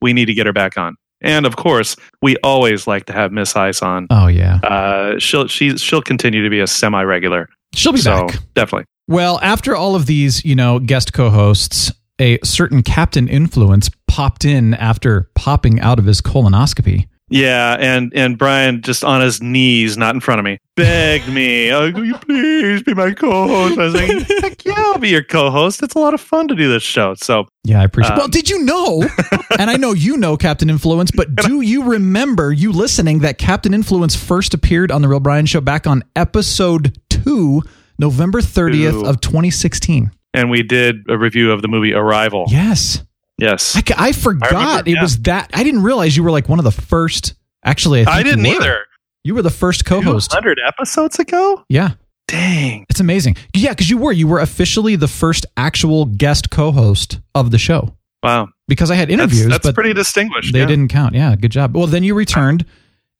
We 0.00 0.12
need 0.12 0.26
to 0.26 0.34
get 0.34 0.46
her 0.46 0.52
back 0.52 0.76
on. 0.76 0.96
And 1.20 1.46
of 1.46 1.56
course, 1.56 1.96
we 2.22 2.36
always 2.38 2.86
like 2.86 3.06
to 3.06 3.12
have 3.12 3.32
Miss 3.32 3.56
Ice 3.56 3.82
on. 3.82 4.06
Oh, 4.10 4.28
yeah. 4.28 4.56
Uh, 4.56 5.18
she'll 5.18 5.48
she 5.48 5.76
she'll 5.76 6.02
continue 6.02 6.42
to 6.42 6.50
be 6.50 6.60
a 6.60 6.66
semi 6.66 7.02
regular. 7.02 7.48
She'll 7.74 7.92
be 7.92 8.00
so, 8.00 8.26
back. 8.26 8.38
Definitely. 8.54 8.86
Well, 9.08 9.40
after 9.42 9.74
all 9.74 9.94
of 9.94 10.06
these, 10.06 10.44
you 10.44 10.54
know, 10.54 10.78
guest 10.78 11.12
co-hosts, 11.12 11.92
a 12.20 12.38
certain 12.44 12.82
Captain 12.82 13.28
Influence 13.28 13.90
popped 14.06 14.44
in 14.44 14.74
after 14.74 15.30
popping 15.34 15.80
out 15.80 15.98
of 15.98 16.04
his 16.04 16.20
colonoscopy. 16.20 17.08
Yeah, 17.28 17.76
and 17.78 18.12
and 18.14 18.38
Brian 18.38 18.80
just 18.82 19.04
on 19.04 19.20
his 19.20 19.42
knees, 19.42 19.96
not 19.96 20.14
in 20.14 20.20
front 20.20 20.38
of 20.38 20.44
me, 20.44 20.58
begged 20.76 21.28
me, 21.28 21.70
"Oh, 21.70 21.90
will 21.90 22.04
you 22.04 22.14
please 22.14 22.82
be 22.82 22.94
my 22.94 23.12
co-host?" 23.12 23.78
I 23.78 23.84
was 23.84 23.94
like, 23.94 24.28
"Heck 24.42 24.64
yeah, 24.64 24.74
I'll 24.76 24.98
be 24.98 25.10
your 25.10 25.22
co-host. 25.22 25.82
It's 25.82 25.94
a 25.94 25.98
lot 25.98 26.14
of 26.14 26.20
fun 26.20 26.48
to 26.48 26.54
do 26.54 26.70
this 26.70 26.82
show." 26.82 27.14
So 27.14 27.46
Yeah, 27.64 27.80
I 27.80 27.84
appreciate. 27.84 28.12
Um, 28.12 28.18
well, 28.18 28.28
did 28.28 28.48
you 28.48 28.64
know? 28.64 29.02
and 29.58 29.70
I 29.70 29.76
know 29.76 29.92
you 29.92 30.16
know 30.16 30.36
Captain 30.36 30.70
Influence, 30.70 31.10
but 31.10 31.34
do 31.36 31.60
you 31.60 31.84
remember 31.84 32.52
you 32.52 32.72
listening 32.72 33.18
that 33.20 33.38
Captain 33.38 33.74
Influence 33.74 34.16
first 34.16 34.54
appeared 34.54 34.90
on 34.90 35.02
the 35.02 35.08
Real 35.08 35.20
Brian 35.20 35.46
Show 35.46 35.60
back 35.60 35.86
on 35.86 36.02
episode 36.16 36.98
two, 37.10 37.62
November 37.98 38.40
thirtieth 38.40 38.94
of 38.94 39.20
twenty 39.20 39.50
sixteen? 39.50 40.12
and 40.34 40.50
we 40.50 40.62
did 40.62 41.04
a 41.08 41.18
review 41.18 41.50
of 41.52 41.62
the 41.62 41.68
movie 41.68 41.94
Arrival. 41.94 42.44
Yes, 42.48 43.02
Yes, 43.38 43.76
I, 43.76 43.82
I 43.96 44.12
forgot 44.12 44.50
remember, 44.50 44.90
it 44.90 44.94
yeah. 44.94 45.02
was 45.02 45.18
that. 45.22 45.50
I 45.54 45.62
didn't 45.62 45.82
realize 45.82 46.16
you 46.16 46.22
were 46.24 46.30
like 46.30 46.48
one 46.48 46.58
of 46.58 46.64
the 46.64 46.72
first. 46.72 47.34
Actually, 47.64 48.04
I, 48.06 48.18
I 48.18 48.22
didn't 48.22 48.42
were. 48.42 48.48
either. 48.48 48.84
You 49.24 49.34
were 49.34 49.42
the 49.42 49.50
first 49.50 49.84
co-host. 49.84 50.32
Hundred 50.32 50.58
episodes 50.66 51.18
ago. 51.18 51.62
Yeah. 51.68 51.90
Dang. 52.28 52.84
It's 52.88 53.00
amazing. 53.00 53.36
Yeah, 53.54 53.70
because 53.70 53.88
you 53.88 53.98
were. 53.98 54.12
You 54.12 54.26
were 54.28 54.40
officially 54.40 54.96
the 54.96 55.08
first 55.08 55.46
actual 55.56 56.04
guest 56.06 56.50
co 56.50 56.72
host 56.72 57.20
of 57.34 57.50
the 57.50 57.58
show. 57.58 57.94
Wow. 58.22 58.48
Because 58.66 58.90
I 58.90 58.96
had 58.96 59.08
That's, 59.08 59.20
interviews, 59.20 59.46
that's 59.46 59.64
but 59.66 59.74
pretty 59.74 59.94
distinguished. 59.94 60.52
they 60.52 60.60
yeah. 60.60 60.66
didn't 60.66 60.88
count. 60.88 61.14
Yeah, 61.14 61.34
good 61.36 61.52
job. 61.52 61.76
Well, 61.76 61.86
then 61.86 62.04
you 62.04 62.14
returned 62.14 62.66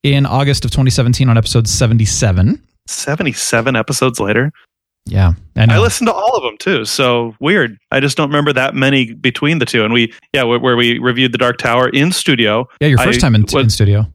in 0.03 0.25
August 0.25 0.65
of 0.65 0.71
2017 0.71 1.27
on 1.29 1.37
episode 1.37 1.67
77. 1.67 2.61
Seventy-seven 2.87 3.75
episodes 3.75 4.19
later. 4.19 4.51
Yeah. 5.09 5.33
I 5.55 5.65
I, 5.75 5.77
listened 5.79 6.07
to 6.07 6.13
all 6.13 6.35
of 6.37 6.43
them 6.43 6.57
too. 6.57 6.85
So 6.85 7.35
weird. 7.41 7.77
I 7.91 7.99
just 7.99 8.15
don't 8.15 8.29
remember 8.29 8.53
that 8.53 8.75
many 8.75 9.13
between 9.13 9.59
the 9.59 9.65
two. 9.65 9.83
And 9.83 9.93
we, 9.93 10.13
yeah, 10.33 10.43
where, 10.43 10.59
where 10.59 10.77
we 10.77 10.99
reviewed 10.99 11.33
the 11.33 11.37
Dark 11.37 11.57
Tower 11.57 11.89
in 11.89 12.11
studio. 12.13 12.65
yeah, 12.79 12.87
your 12.87 12.97
first 12.97 13.19
I 13.19 13.21
time 13.21 13.35
in, 13.35 13.41
was- 13.43 13.53
in 13.55 13.69
studio. 13.69 14.05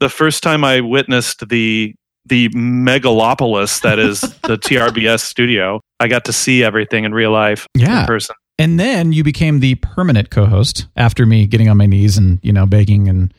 the 0.00 0.08
first 0.10 0.42
time 0.42 0.64
I 0.64 0.80
witnessed 0.80 1.48
the 1.48 1.94
the 2.26 2.50
megalopolis 2.50 3.80
that 3.80 3.98
is 3.98 4.20
the 4.42 4.58
TRBS 4.58 5.20
studio, 5.20 5.80
I 6.00 6.08
got 6.08 6.24
to 6.26 6.32
see 6.32 6.62
everything 6.62 7.04
in 7.04 7.12
real 7.14 7.30
life 7.32 7.66
Yeah. 7.74 8.02
in 8.02 8.06
person. 8.06 8.36
And 8.58 8.78
then 8.78 9.12
you 9.14 9.24
became 9.24 9.60
the 9.60 9.76
permanent 9.76 10.30
co 10.30 10.44
host 10.44 10.86
after 10.96 11.24
me 11.24 11.46
getting 11.46 11.68
on 11.70 11.78
my 11.78 11.86
knees 11.86 12.18
and, 12.18 12.38
you 12.42 12.52
know, 12.52 12.66
begging 12.66 13.08
and 13.08 13.32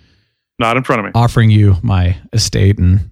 Not 0.57 0.78
in 0.78 0.84
front 0.84 0.99
of 1.01 1.05
me, 1.05 1.12
offering 1.14 1.51
you 1.51 1.76
my 1.84 2.18
estate 2.34 2.80
and 2.80 3.12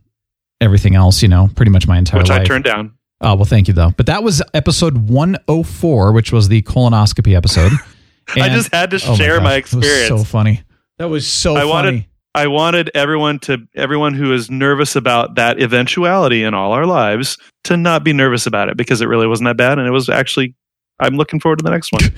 everything 0.59 0.95
else, 0.95 1.21
you 1.21 1.27
know, 1.29 1.49
pretty 1.55 1.71
much 1.71 1.87
my 1.87 1.99
entire 1.99 2.19
which 2.21 2.29
life. 2.29 2.41
I 2.41 2.45
turned 2.45 2.63
down. 2.65 2.93
Oh, 3.21 3.35
well, 3.35 3.45
thank 3.45 3.67
you, 3.67 3.73
though. 3.73 3.91
But 3.97 4.05
that 4.05 4.23
was 4.23 4.41
episode 4.53 5.09
104, 5.09 6.11
which 6.13 6.31
was 6.31 6.47
the 6.47 6.61
colonoscopy 6.61 7.35
episode. 7.35 7.71
I 8.35 8.49
just 8.49 8.73
had 8.73 8.91
to 8.91 8.99
Oh 9.07 9.15
share 9.15 9.41
my, 9.41 9.59
God, 9.61 9.67
it 9.71 9.73
was 9.75 9.85
experience. 9.85 10.07
so 10.07 10.23
funny. 10.23 10.61
That 10.99 11.09
was 11.09 11.27
so 11.27 11.55
I 11.55 11.59
funny. 11.61 11.69
wanted 11.69 12.05
I 12.35 12.47
wanted 12.47 12.91
everyone 12.93 13.39
to 13.39 13.57
everyone 13.75 14.13
who 14.13 14.31
is 14.33 14.51
nervous 14.51 14.95
about 14.95 15.35
that 15.35 15.59
eventuality 15.61 16.43
in 16.43 16.53
all 16.53 16.71
our 16.73 16.85
lives 16.85 17.37
to 17.63 17.75
not 17.75 18.03
be 18.03 18.13
nervous 18.13 18.45
about 18.45 18.69
it 18.69 18.77
because 18.77 19.01
it 19.01 19.07
really 19.07 19.25
wasn't 19.25 19.47
that 19.47 19.57
bad 19.57 19.79
and 19.79 19.87
it 19.87 19.91
was 19.91 20.09
actually 20.09 20.53
I'm 20.99 21.15
looking 21.15 21.39
forward 21.39 21.57
to 21.59 21.63
the 21.63 21.71
next 21.71 21.91
one. 21.91 22.01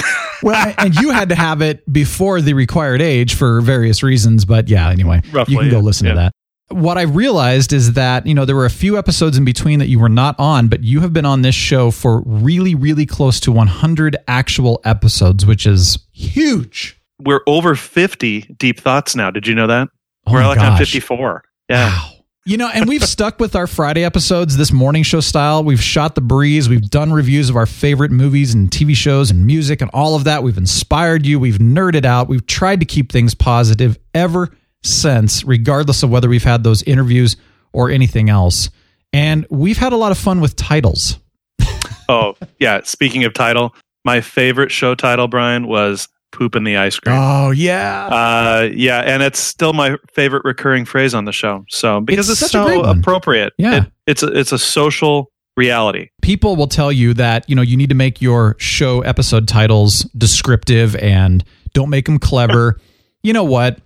well, 0.42 0.74
and 0.78 0.94
you 0.96 1.10
had 1.10 1.28
to 1.30 1.34
have 1.34 1.60
it 1.62 1.90
before 1.92 2.40
the 2.40 2.54
required 2.54 3.02
age 3.02 3.34
for 3.34 3.60
various 3.60 4.02
reasons. 4.02 4.44
But 4.44 4.68
yeah, 4.68 4.88
anyway, 4.90 5.22
Roughly, 5.32 5.54
you 5.54 5.60
can 5.60 5.70
go 5.70 5.76
yeah. 5.78 5.82
listen 5.82 6.06
Yeah. 6.06 6.12
to 6.12 6.16
that. 6.18 6.32
What 6.70 6.98
I 6.98 7.02
realized 7.02 7.72
is 7.72 7.94
that, 7.94 8.26
you 8.26 8.34
know, 8.34 8.44
there 8.44 8.56
were 8.56 8.66
a 8.66 8.70
few 8.70 8.98
episodes 8.98 9.38
in 9.38 9.44
between 9.44 9.78
that 9.78 9.88
you 9.88 9.98
were 9.98 10.08
not 10.10 10.38
on, 10.38 10.68
but 10.68 10.84
you 10.84 11.00
have 11.00 11.14
been 11.14 11.24
on 11.24 11.40
this 11.40 11.54
show 11.54 11.90
for 11.90 12.22
really, 12.26 12.74
really 12.74 13.06
close 13.06 13.40
to 13.40 13.52
100 13.52 14.16
actual 14.28 14.80
episodes, 14.84 15.46
which 15.46 15.66
is 15.66 15.98
huge. 16.12 17.00
We're 17.20 17.40
over 17.46 17.74
50 17.74 18.54
deep 18.58 18.80
thoughts 18.80 19.16
now. 19.16 19.30
Did 19.30 19.46
you 19.46 19.54
know 19.54 19.66
that? 19.66 19.88
Oh 20.26 20.32
We're 20.34 20.46
like 20.46 20.58
on 20.58 20.72
gosh. 20.72 20.78
54. 20.80 21.42
Yeah. 21.70 21.98
You 22.44 22.56
know, 22.58 22.68
and 22.68 22.86
we've 22.86 23.04
stuck 23.08 23.40
with 23.40 23.56
our 23.56 23.66
Friday 23.66 24.04
episodes, 24.04 24.56
this 24.58 24.70
morning 24.70 25.02
show 25.02 25.20
style. 25.20 25.64
We've 25.64 25.82
shot 25.82 26.14
the 26.14 26.20
breeze. 26.20 26.68
We've 26.68 26.88
done 26.88 27.12
reviews 27.12 27.48
of 27.48 27.56
our 27.56 27.66
favorite 27.66 28.10
movies 28.10 28.52
and 28.52 28.70
TV 28.70 28.94
shows 28.94 29.30
and 29.30 29.46
music 29.46 29.80
and 29.80 29.90
all 29.94 30.14
of 30.14 30.24
that. 30.24 30.42
We've 30.42 30.58
inspired 30.58 31.24
you. 31.24 31.40
We've 31.40 31.58
nerded 31.58 32.04
out. 32.04 32.28
We've 32.28 32.46
tried 32.46 32.80
to 32.80 32.86
keep 32.86 33.10
things 33.10 33.34
positive 33.34 33.98
ever 34.14 34.50
since, 34.82 35.44
regardless 35.44 36.02
of 36.02 36.10
whether 36.10 36.28
we've 36.28 36.44
had 36.44 36.64
those 36.64 36.82
interviews 36.84 37.36
or 37.72 37.90
anything 37.90 38.28
else. 38.30 38.70
And 39.12 39.46
we've 39.50 39.78
had 39.78 39.92
a 39.92 39.96
lot 39.96 40.12
of 40.12 40.18
fun 40.18 40.40
with 40.40 40.56
titles. 40.56 41.18
Oh, 42.10 42.36
yeah. 42.58 42.80
Speaking 42.84 43.24
of 43.24 43.34
title, 43.34 43.74
my 44.02 44.22
favorite 44.22 44.72
show 44.72 44.94
title, 44.94 45.28
Brian, 45.28 45.66
was 45.66 46.08
Poop 46.32 46.56
in 46.56 46.64
the 46.64 46.78
Ice 46.78 46.98
Cream. 46.98 47.14
Oh, 47.18 47.50
yeah. 47.50 48.06
Uh, 48.06 48.70
yeah, 48.72 49.00
and 49.00 49.22
it's 49.22 49.38
still 49.38 49.74
my 49.74 49.98
favorite 50.14 50.42
recurring 50.46 50.86
phrase 50.86 51.12
on 51.12 51.26
the 51.26 51.32
show. 51.32 51.66
So 51.68 52.00
because 52.00 52.30
It's 52.30 52.40
it's, 52.40 52.50
such 52.50 52.62
a 52.62 52.64
great 52.64 52.82
so 52.82 52.90
appropriate. 52.90 53.52
Yeah. 53.58 53.82
It- 53.84 53.92
it's 54.06 54.22
a, 54.22 54.28
it's 54.28 54.52
a 54.52 54.58
social 54.58 55.30
reality. 55.54 56.08
people 56.22 56.56
will 56.56 56.66
tell 56.68 56.90
you 56.90 57.12
that 57.12 57.46
you 57.46 57.54
know 57.54 57.60
you 57.60 57.76
need 57.76 57.90
to 57.90 57.94
make 57.94 58.22
your 58.22 58.56
show 58.58 59.02
episode 59.02 59.46
titles 59.46 60.04
descriptive 60.16 60.96
and 60.96 61.44
don't 61.74 61.90
make 61.90 62.06
them 62.06 62.18
clever. 62.18 62.80
you 63.22 63.34
know 63.34 63.44
what? 63.44 63.80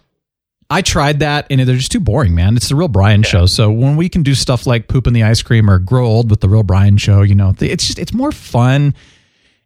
I 0.72 0.82
tried 0.82 1.20
that 1.20 1.46
and 1.50 1.60
they're 1.60 1.76
just 1.76 1.92
too 1.92 2.00
boring, 2.00 2.34
man. 2.34 2.56
It's 2.56 2.68
the 2.68 2.76
real 2.76 2.88
Brian 2.88 3.22
show. 3.22 3.46
So 3.46 3.70
when 3.70 3.96
we 3.96 4.08
can 4.08 4.22
do 4.22 4.34
stuff 4.34 4.66
like 4.66 4.88
poop 4.88 5.06
in 5.06 5.12
the 5.12 5.22
ice 5.22 5.42
cream 5.42 5.68
or 5.68 5.78
grow 5.78 6.06
old 6.06 6.30
with 6.30 6.40
the 6.40 6.48
real 6.48 6.62
Brian 6.62 6.96
show, 6.96 7.22
you 7.22 7.34
know, 7.34 7.54
it's 7.60 7.86
just 7.86 7.98
it's 7.98 8.12
more 8.12 8.32
fun. 8.32 8.94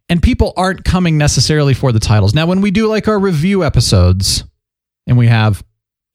And 0.09 0.23
people 0.23 0.53
aren't 0.57 0.85
coming 0.85 1.19
necessarily 1.19 1.75
for 1.75 1.93
the 1.93 1.99
titles. 2.01 2.35
Now, 2.35 2.47
when 2.47 2.61
we 2.61 2.71
do 2.71 2.87
like 2.89 3.09
our 3.09 3.19
review 3.19 3.65
episodes 3.65 4.45
and 5.07 5.17
we 5.19 5.27
have 5.27 5.65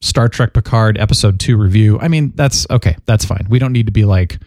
Star 0.01 0.29
Trek 0.29 0.53
Picard 0.53 0.97
episode 0.97 1.39
two 1.39 1.57
review, 1.57 1.99
I 1.99 2.07
mean, 2.07 2.33
that's 2.35 2.65
okay. 2.69 2.95
That's 3.05 3.25
fine. 3.25 3.47
We 3.49 3.59
don't 3.59 3.73
need 3.73 3.87
to 3.87 3.91
be 3.91 4.05
like, 4.05 4.39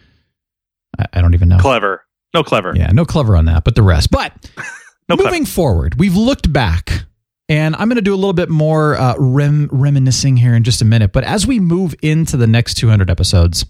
I, 0.97 1.05
I 1.13 1.21
don't 1.21 1.33
even 1.33 1.49
know. 1.49 1.59
Clever. 1.59 2.03
No 2.33 2.43
clever. 2.43 2.73
Yeah, 2.75 2.91
no 2.91 3.05
clever 3.05 3.35
on 3.35 3.45
that, 3.45 3.63
but 3.63 3.75
the 3.75 3.83
rest. 3.83 4.11
But 4.11 4.33
No 5.09 5.15
moving 5.15 5.45
forward, 5.45 5.99
we've 5.99 6.15
looked 6.15 6.51
back, 6.51 7.05
and 7.47 7.75
I'm 7.75 7.87
going 7.87 7.97
to 7.97 8.01
do 8.01 8.13
a 8.13 8.17
little 8.17 8.33
bit 8.33 8.49
more 8.49 8.95
uh, 8.95 9.15
rem- 9.17 9.69
reminiscing 9.71 10.37
here 10.37 10.55
in 10.55 10.63
just 10.63 10.81
a 10.81 10.85
minute. 10.85 11.11
But 11.11 11.23
as 11.23 11.45
we 11.45 11.59
move 11.59 11.95
into 12.01 12.37
the 12.37 12.47
next 12.47 12.75
200 12.75 13.09
episodes, 13.09 13.65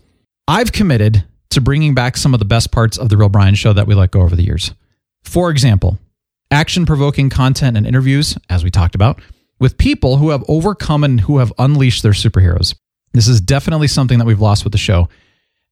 I've 0.48 0.72
committed 0.72 1.26
to 1.50 1.62
bringing 1.62 1.94
back 1.94 2.18
some 2.18 2.34
of 2.34 2.40
the 2.40 2.46
best 2.46 2.72
parts 2.72 2.98
of 2.98 3.10
the 3.10 3.18
Real 3.18 3.30
Brian 3.30 3.56
Show 3.56 3.74
that 3.74 3.88
we 3.88 3.96
let 3.96 4.12
go 4.12 4.22
over 4.22 4.36
the 4.36 4.44
years. 4.44 4.74
For 5.24 5.50
example, 5.50 5.98
action 6.52 6.86
provoking 6.86 7.30
content 7.30 7.76
and 7.76 7.86
interviews, 7.86 8.38
as 8.50 8.64
we 8.64 8.70
talked 8.70 8.96
about, 8.96 9.22
with 9.60 9.78
people 9.78 10.18
who 10.18 10.30
have 10.30 10.44
overcome 10.48 11.04
and 11.04 11.22
who 11.22 11.40
have 11.40 11.54
unleashed 11.58 12.04
their 12.04 12.12
superheroes. 12.12 12.76
This 13.14 13.28
is 13.28 13.40
definitely 13.42 13.88
something 13.88 14.20
that 14.20 14.26
we've 14.26 14.42
lost 14.42 14.64
with 14.64 14.74
the 14.74 14.78
show. 14.78 15.08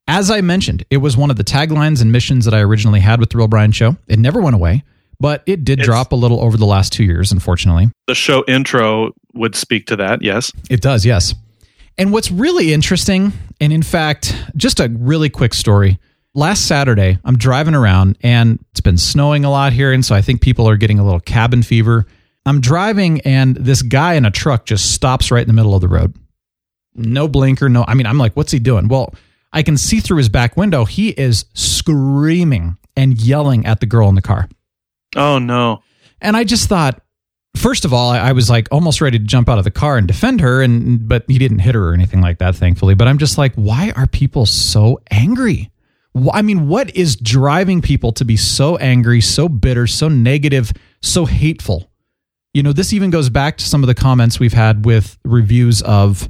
As 0.08 0.32
I 0.32 0.42
mentioned, 0.42 0.86
it 0.90 0.98
was 0.98 1.16
one 1.16 1.30
of 1.30 1.36
the 1.38 1.44
taglines 1.44 2.02
and 2.02 2.12
missions 2.12 2.46
that 2.46 2.54
I 2.54 2.62
originally 2.62 3.00
had 3.00 3.20
with 3.20 3.30
the 3.30 3.38
Real 3.38 3.48
Brian 3.48 3.72
Show. 3.72 3.98
It 4.08 4.20
never 4.20 4.42
went 4.42 4.56
away, 4.56 4.84
but 5.20 5.44
it 5.46 5.64
did 5.64 5.80
drop 5.80 6.12
a 6.12 6.16
little 6.16 6.42
over 6.42 6.58
the 6.58 6.66
last 6.66 6.94
two 6.94 7.04
years, 7.04 7.32
unfortunately. 7.32 7.90
The 8.08 8.16
show 8.16 8.44
intro 8.48 9.12
would 9.34 9.56
speak 9.56 9.88
to 9.88 9.96
that. 9.98 10.22
Yes. 10.22 10.52
It 10.70 10.82
does, 10.82 11.06
yes. 11.06 11.34
And 11.98 12.12
what's 12.12 12.32
really 12.32 12.74
interesting, 12.74 13.34
and 13.62 13.72
in 13.72 13.84
fact, 13.84 14.36
just 14.56 14.80
a 14.80 14.90
really 14.90 15.30
quick 15.30 15.54
story. 15.54 16.00
Last 16.34 16.68
Saturday, 16.68 17.20
I'm 17.24 17.38
driving 17.38 17.76
around 17.76 18.18
and 18.22 18.60
it's 18.72 18.82
been 18.82 18.98
snowing 18.98 19.46
a 19.46 19.52
lot 19.52 19.72
here. 19.72 19.92
And 19.92 20.04
so 20.04 20.16
I 20.16 20.22
think 20.22 20.42
people 20.42 20.68
are 20.68 20.78
getting 20.78 20.98
a 20.98 21.04
little 21.04 21.20
cabin 21.20 21.62
fever. 21.62 22.08
I'm 22.46 22.60
driving 22.60 23.22
and 23.22 23.56
this 23.56 23.84
guy 23.84 24.16
in 24.16 24.26
a 24.26 24.32
truck 24.32 24.66
just 24.66 24.94
stops 24.94 25.30
right 25.30 25.42
in 25.42 25.48
the 25.48 25.54
middle 25.54 25.76
of 25.76 25.82
the 25.82 25.88
road. 25.88 26.16
No 26.96 27.28
blinker, 27.28 27.70
no. 27.70 27.86
I 27.88 27.94
mean, 27.94 28.08
I'm 28.08 28.18
like, 28.18 28.34
what's 28.34 28.52
he 28.52 28.58
doing? 28.58 28.88
Well, 28.88 29.14
I 29.52 29.62
can 29.62 29.78
see 29.78 30.00
through 30.00 30.18
his 30.18 30.30
back 30.30 30.58
window. 30.58 30.86
He 30.86 31.10
is 31.10 31.46
screaming 31.54 32.78
and 32.96 33.20
yelling 33.22 33.66
at 33.68 33.80
the 33.80 33.86
girl 33.86 34.10
in 34.10 34.16
the 34.16 34.22
car. 34.22 34.50
Oh, 35.16 35.40
no. 35.40 35.84
And 36.22 36.36
I 36.38 36.44
just 36.44 36.70
thought, 36.70 37.02
first 37.56 37.86
of 37.86 37.94
all, 37.94 38.12
I, 38.12 38.20
I 38.20 38.32
was 38.32 38.50
like 38.50 38.68
almost 38.72 39.02
ready 39.02 39.20
to 39.20 39.26
jump 39.26 39.50
out 39.50 39.58
of 39.58 39.64
the 39.64 39.72
car 39.72 39.98
and 39.98 40.08
defend 40.08 40.42
her, 40.42 40.62
and 40.62 41.08
but 41.08 41.26
he 41.28 41.38
didn't 41.38 41.60
hit 41.60 41.76
her 41.76 41.90
or 41.90 41.94
anything 41.94 42.22
like 42.22 42.40
that, 42.40 42.56
thankfully. 42.56 42.96
But 42.96 43.08
I'm 43.08 43.18
just 43.18 43.38
like, 43.38 43.54
why 43.56 43.92
are 43.96 44.08
people 44.08 44.46
so 44.46 45.00
angry? 45.12 45.72
I 46.32 46.42
mean, 46.44 46.68
what 46.68 46.96
is 46.96 47.16
driving 47.16 47.82
people 47.82 48.12
to 48.14 48.26
be 48.26 48.38
so 48.38 48.78
angry, 48.78 49.20
so 49.20 49.50
bitter, 49.50 49.88
so 49.88 50.10
negative, 50.10 50.72
so 51.02 51.26
hateful? 51.26 51.90
You 52.54 52.62
know, 52.62 52.72
this 52.72 52.94
even 52.94 53.10
goes 53.10 53.30
back 53.30 53.58
to 53.58 53.66
some 53.66 53.82
of 53.82 53.88
the 53.88 53.96
comments 53.96 54.40
we've 54.40 54.54
had 54.54 54.86
with 54.86 55.18
reviews 55.26 55.82
of 55.82 56.30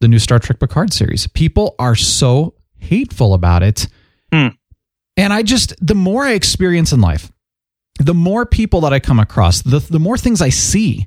the 0.00 0.08
new 0.08 0.18
Star 0.18 0.40
Trek 0.40 0.58
Picard 0.58 0.92
series. 0.92 1.28
People 1.28 1.76
are 1.78 1.94
so 1.94 2.54
hateful 2.78 3.34
about 3.34 3.62
it. 3.62 3.86
Hmm. 4.32 4.48
And 5.16 5.32
I 5.32 5.42
just, 5.42 5.74
the 5.84 5.94
more 5.94 6.24
I 6.24 6.32
experience 6.32 6.92
in 6.92 7.00
life, 7.00 7.30
the 8.00 8.14
more 8.14 8.46
people 8.46 8.80
that 8.80 8.92
I 8.92 8.98
come 8.98 9.20
across, 9.20 9.60
the, 9.62 9.78
the 9.78 10.00
more 10.00 10.16
things 10.16 10.40
I 10.40 10.48
see, 10.48 11.06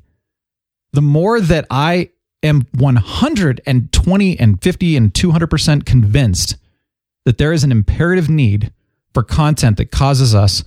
the 0.93 1.01
more 1.01 1.41
that 1.41 1.65
I 1.71 2.09
am 2.43 2.67
120 2.77 4.39
and 4.39 4.61
50 4.61 4.97
and 4.97 5.13
200% 5.13 5.85
convinced 5.85 6.55
that 7.25 7.37
there 7.37 7.51
is 7.53 7.63
an 7.63 7.71
imperative 7.71 8.29
need 8.29 8.71
for 9.13 9.23
content 9.23 9.77
that 9.77 9.91
causes 9.91 10.35
us 10.35 10.63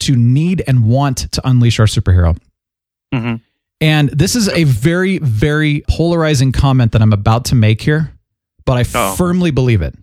to 0.00 0.16
need 0.16 0.62
and 0.66 0.84
want 0.84 1.30
to 1.32 1.46
unleash 1.46 1.78
our 1.80 1.86
superhero. 1.86 2.38
Mm-hmm. 3.12 3.36
And 3.80 4.08
this 4.10 4.34
is 4.36 4.48
a 4.48 4.64
very, 4.64 5.18
very 5.18 5.82
polarizing 5.88 6.52
comment 6.52 6.92
that 6.92 7.02
I'm 7.02 7.12
about 7.12 7.44
to 7.46 7.54
make 7.54 7.82
here, 7.82 8.12
but 8.64 8.76
I 8.78 8.84
Oh. 8.94 9.14
firmly 9.16 9.50
believe 9.50 9.82
it. 9.82 9.94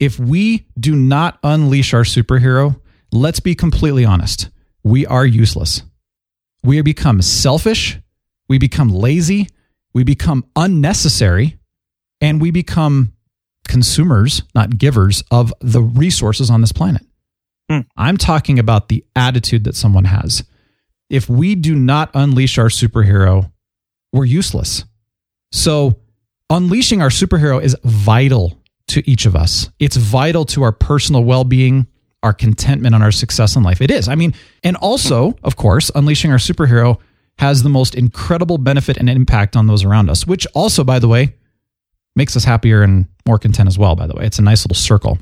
If 0.00 0.18
we 0.18 0.66
do 0.78 0.94
not 0.94 1.38
unleash 1.42 1.94
our 1.94 2.02
superhero, 2.04 2.80
let's 3.10 3.40
be 3.40 3.54
completely 3.54 4.04
honest, 4.04 4.48
we 4.88 5.06
are 5.06 5.26
useless. 5.26 5.82
We 6.62 6.80
become 6.82 7.22
selfish, 7.22 7.98
we 8.48 8.58
become 8.58 8.88
lazy, 8.88 9.48
we 9.94 10.02
become 10.02 10.44
unnecessary, 10.56 11.58
and 12.20 12.40
we 12.40 12.50
become 12.50 13.12
consumers, 13.68 14.42
not 14.54 14.78
givers, 14.78 15.22
of 15.30 15.52
the 15.60 15.82
resources 15.82 16.50
on 16.50 16.60
this 16.60 16.72
planet. 16.72 17.02
Hmm. 17.70 17.80
I'm 17.96 18.16
talking 18.16 18.58
about 18.58 18.88
the 18.88 19.04
attitude 19.14 19.64
that 19.64 19.76
someone 19.76 20.04
has. 20.04 20.42
If 21.10 21.28
we 21.28 21.54
do 21.54 21.74
not 21.74 22.10
unleash 22.14 22.58
our 22.58 22.68
superhero, 22.68 23.52
we're 24.12 24.24
useless. 24.24 24.84
So, 25.52 26.00
unleashing 26.50 27.02
our 27.02 27.08
superhero 27.08 27.62
is 27.62 27.76
vital 27.84 28.62
to 28.88 29.08
each 29.08 29.26
of 29.26 29.36
us. 29.36 29.70
It's 29.78 29.96
vital 29.96 30.44
to 30.46 30.62
our 30.62 30.72
personal 30.72 31.24
well 31.24 31.44
being, 31.44 31.86
our 32.22 32.32
contentment, 32.32 32.94
and 32.94 33.04
our 33.04 33.12
success 33.12 33.54
in 33.54 33.62
life. 33.62 33.80
It 33.80 33.90
is. 33.90 34.08
I 34.08 34.14
mean, 34.16 34.34
and 34.64 34.76
also, 34.76 35.36
of 35.44 35.56
course, 35.56 35.90
unleashing 35.94 36.32
our 36.32 36.38
superhero 36.38 36.98
has 37.38 37.62
the 37.62 37.68
most 37.68 37.94
incredible 37.94 38.58
benefit 38.58 38.96
and 38.96 39.08
impact 39.08 39.56
on 39.56 39.68
those 39.68 39.84
around 39.84 40.10
us, 40.10 40.26
which 40.26 40.46
also, 40.54 40.82
by 40.82 40.98
the 40.98 41.06
way, 41.06 41.34
makes 42.16 42.36
us 42.36 42.42
happier 42.44 42.82
and 42.82 43.06
more 43.26 43.38
content 43.38 43.68
as 43.68 43.78
well, 43.78 43.94
by 43.94 44.06
the 44.06 44.14
way. 44.14 44.24
It's 44.24 44.40
a 44.40 44.42
nice 44.42 44.64
little 44.64 44.74
circle. 44.74 45.18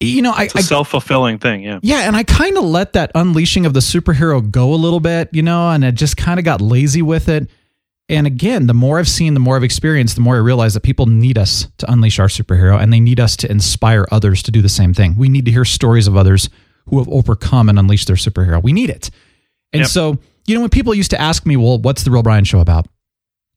You 0.00 0.20
know, 0.20 0.32
I, 0.32 0.44
It's 0.44 0.54
a 0.54 0.62
self 0.62 0.88
fulfilling 0.88 1.38
thing. 1.38 1.62
Yeah. 1.62 1.78
yeah, 1.82 2.00
and 2.00 2.16
I 2.16 2.24
kind 2.24 2.58
of 2.58 2.64
let 2.64 2.92
that 2.92 3.10
unleashing 3.14 3.64
of 3.64 3.72
the 3.72 3.80
superhero 3.80 4.48
go 4.50 4.74
a 4.74 4.76
little 4.76 5.00
bit, 5.00 5.30
you 5.32 5.42
know, 5.42 5.70
and 5.70 5.84
I 5.84 5.92
just 5.92 6.16
kind 6.16 6.38
of 6.38 6.44
got 6.44 6.60
lazy 6.60 7.00
with 7.00 7.28
it. 7.28 7.48
And 8.08 8.26
again, 8.26 8.66
the 8.66 8.74
more 8.74 8.98
I've 8.98 9.08
seen, 9.08 9.32
the 9.34 9.40
more 9.40 9.56
I've 9.56 9.64
experienced, 9.64 10.14
the 10.14 10.20
more 10.20 10.34
I 10.34 10.40
realize 10.40 10.74
that 10.74 10.82
people 10.82 11.06
need 11.06 11.38
us 11.38 11.68
to 11.78 11.90
unleash 11.90 12.18
our 12.18 12.26
superhero 12.28 12.78
and 12.78 12.92
they 12.92 13.00
need 13.00 13.18
us 13.18 13.34
to 13.38 13.50
inspire 13.50 14.06
others 14.12 14.42
to 14.42 14.50
do 14.50 14.60
the 14.60 14.68
same 14.68 14.92
thing. 14.92 15.16
We 15.16 15.28
need 15.30 15.46
to 15.46 15.50
hear 15.50 15.64
stories 15.64 16.06
of 16.06 16.16
others 16.16 16.50
who 16.90 16.98
have 16.98 17.08
overcome 17.08 17.70
and 17.70 17.78
unleashed 17.78 18.06
their 18.06 18.16
superhero. 18.16 18.62
We 18.62 18.74
need 18.74 18.90
it. 18.90 19.10
And 19.72 19.80
Yep. 19.80 19.88
so, 19.88 20.18
you 20.46 20.54
know, 20.54 20.60
when 20.60 20.68
people 20.70 20.94
used 20.94 21.10
to 21.12 21.20
ask 21.20 21.46
me, 21.46 21.56
well, 21.56 21.78
what's 21.78 22.02
the 22.04 22.10
Real 22.10 22.22
Brian 22.22 22.44
show 22.44 22.60
about? 22.60 22.86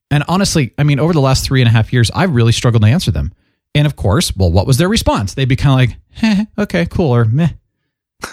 And 0.10 0.24
honestly, 0.30 0.74
I 0.78 0.84
mean, 0.84 1.00
over 1.00 1.12
the 1.12 1.20
last 1.20 1.44
three 1.44 1.62
and 1.62 1.68
a 1.68 1.72
half 1.72 1.92
years, 1.92 2.10
I've 2.16 2.34
really 2.34 2.54
struggled 2.54 2.84
to 2.84 2.88
answer 2.90 3.12
them. 3.12 3.34
And 3.76 3.86
of 3.86 3.98
course, 3.98 4.34
well, 4.36 4.50
what 4.52 4.66
was 4.66 4.78
their 4.78 4.88
response? 4.88 5.34
They'd 5.34 5.50
be 5.50 5.58
kind 5.58 5.92
of 5.92 5.98
like, 6.22 6.24
eh, 6.24 6.46
okay, 6.58 6.86
cool, 6.86 7.14
or 7.14 7.26
meh. 7.26 7.50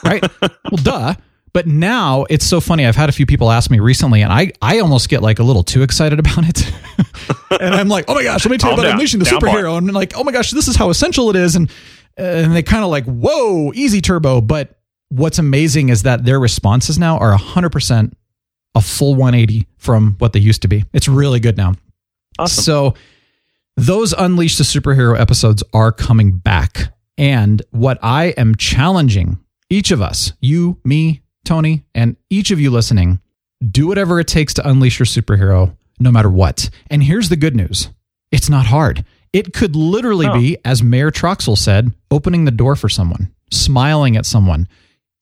Right? 0.05 0.23
well, 0.41 0.81
duh. 0.83 1.15
But 1.55 1.69
now 1.69 2.27
it's 2.29 2.45
so 2.45 2.61
funny. 2.61 2.85
I've 2.85 2.97
had 2.97 3.09
a 3.09 3.13
few 3.13 3.27
people 3.27 3.51
ask 3.51 3.71
me 3.71 3.79
recently, 3.79 4.23
and 4.23 4.33
I, 4.33 4.51
I 4.61 4.81
almost 4.81 5.09
get 5.09 5.23
like 5.23 5.39
a 5.39 5.45
little 5.45 5.63
too 5.63 5.83
excited 5.83 6.19
about 6.19 6.45
it. 6.49 6.73
and 7.61 7.75
I'm 7.75 7.89
like, 7.89 8.07
oh 8.09 8.15
my 8.15 8.25
gosh, 8.25 8.45
let 8.45 8.51
me 8.51 8.59
tell 8.59 8.71
you 8.71 8.75
about 8.75 8.83
down. 8.83 8.93
unleashing 8.95 9.21
the 9.21 9.25
superhero. 9.25 9.79
And 9.79 9.91
like, 9.93 10.15
oh 10.17 10.25
my 10.25 10.33
gosh, 10.33 10.51
this 10.51 10.67
is 10.67 10.75
how 10.75 10.91
essential 10.91 11.31
it 11.31 11.37
is. 11.37 11.55
And 11.55 11.71
and 12.17 12.55
they 12.55 12.63
kind 12.63 12.85
of 12.85 12.91
like, 12.91 13.05
whoa, 13.05 13.73
easy 13.73 14.01
turbo. 14.01 14.41
But 14.41 14.79
what's 15.11 15.39
amazing 15.39 15.91
is 15.91 16.03
that 16.03 16.25
their 16.25 16.41
responses 16.41 16.99
now 16.99 17.19
are 17.19 17.37
100% 17.37 18.13
a 18.75 18.81
full 18.81 19.15
180 19.15 19.69
from 19.77 20.17
what 20.19 20.33
they 20.33 20.41
used 20.41 20.63
to 20.63 20.69
be. 20.69 20.85
It's 20.93 21.07
really 21.07 21.39
good 21.39 21.57
now. 21.57 21.75
Awesome. 22.39 22.63
So 22.63 22.95
those 23.77 24.13
Unleash 24.13 24.59
the 24.59 24.65
Superhero 24.65 25.19
episodes 25.19 25.63
are 25.73 25.93
coming 25.93 26.33
back. 26.33 26.93
And 27.17 27.63
what 27.71 27.99
I 28.03 28.27
am 28.37 28.57
challenging 28.57 29.39
each 29.71 29.93
of 29.93 30.03
us, 30.03 30.33
you, 30.41 30.81
me, 30.85 31.23
Tony, 31.45 31.85
and 31.95 32.17
each 32.31 32.51
of 32.51 32.61
you 32.61 32.71
listening, 32.71 33.21
do 33.71 33.87
whatever 33.87 34.21
it 34.21 34.29
takes 34.29 34.55
to 34.55 34.69
unleash 34.69 34.99
your 34.99 35.07
superhero, 35.07 35.77
no 35.99 36.11
matter 36.11 36.31
what. 36.31 36.71
And 36.91 37.03
here's 37.03 37.29
the 37.29 37.37
good 37.37 37.57
news 37.57 37.89
it's 38.33 38.51
not 38.51 38.67
hard. 38.67 39.05
It 39.33 39.53
could 39.53 39.75
literally 39.75 40.29
be, 40.29 40.59
as 40.65 40.83
Mayor 40.83 41.11
Troxell 41.11 41.59
said, 41.59 41.93
opening 42.11 42.45
the 42.45 42.53
door 42.53 42.77
for 42.77 42.89
someone, 42.89 43.35
smiling 43.51 44.17
at 44.17 44.27
someone, 44.27 44.69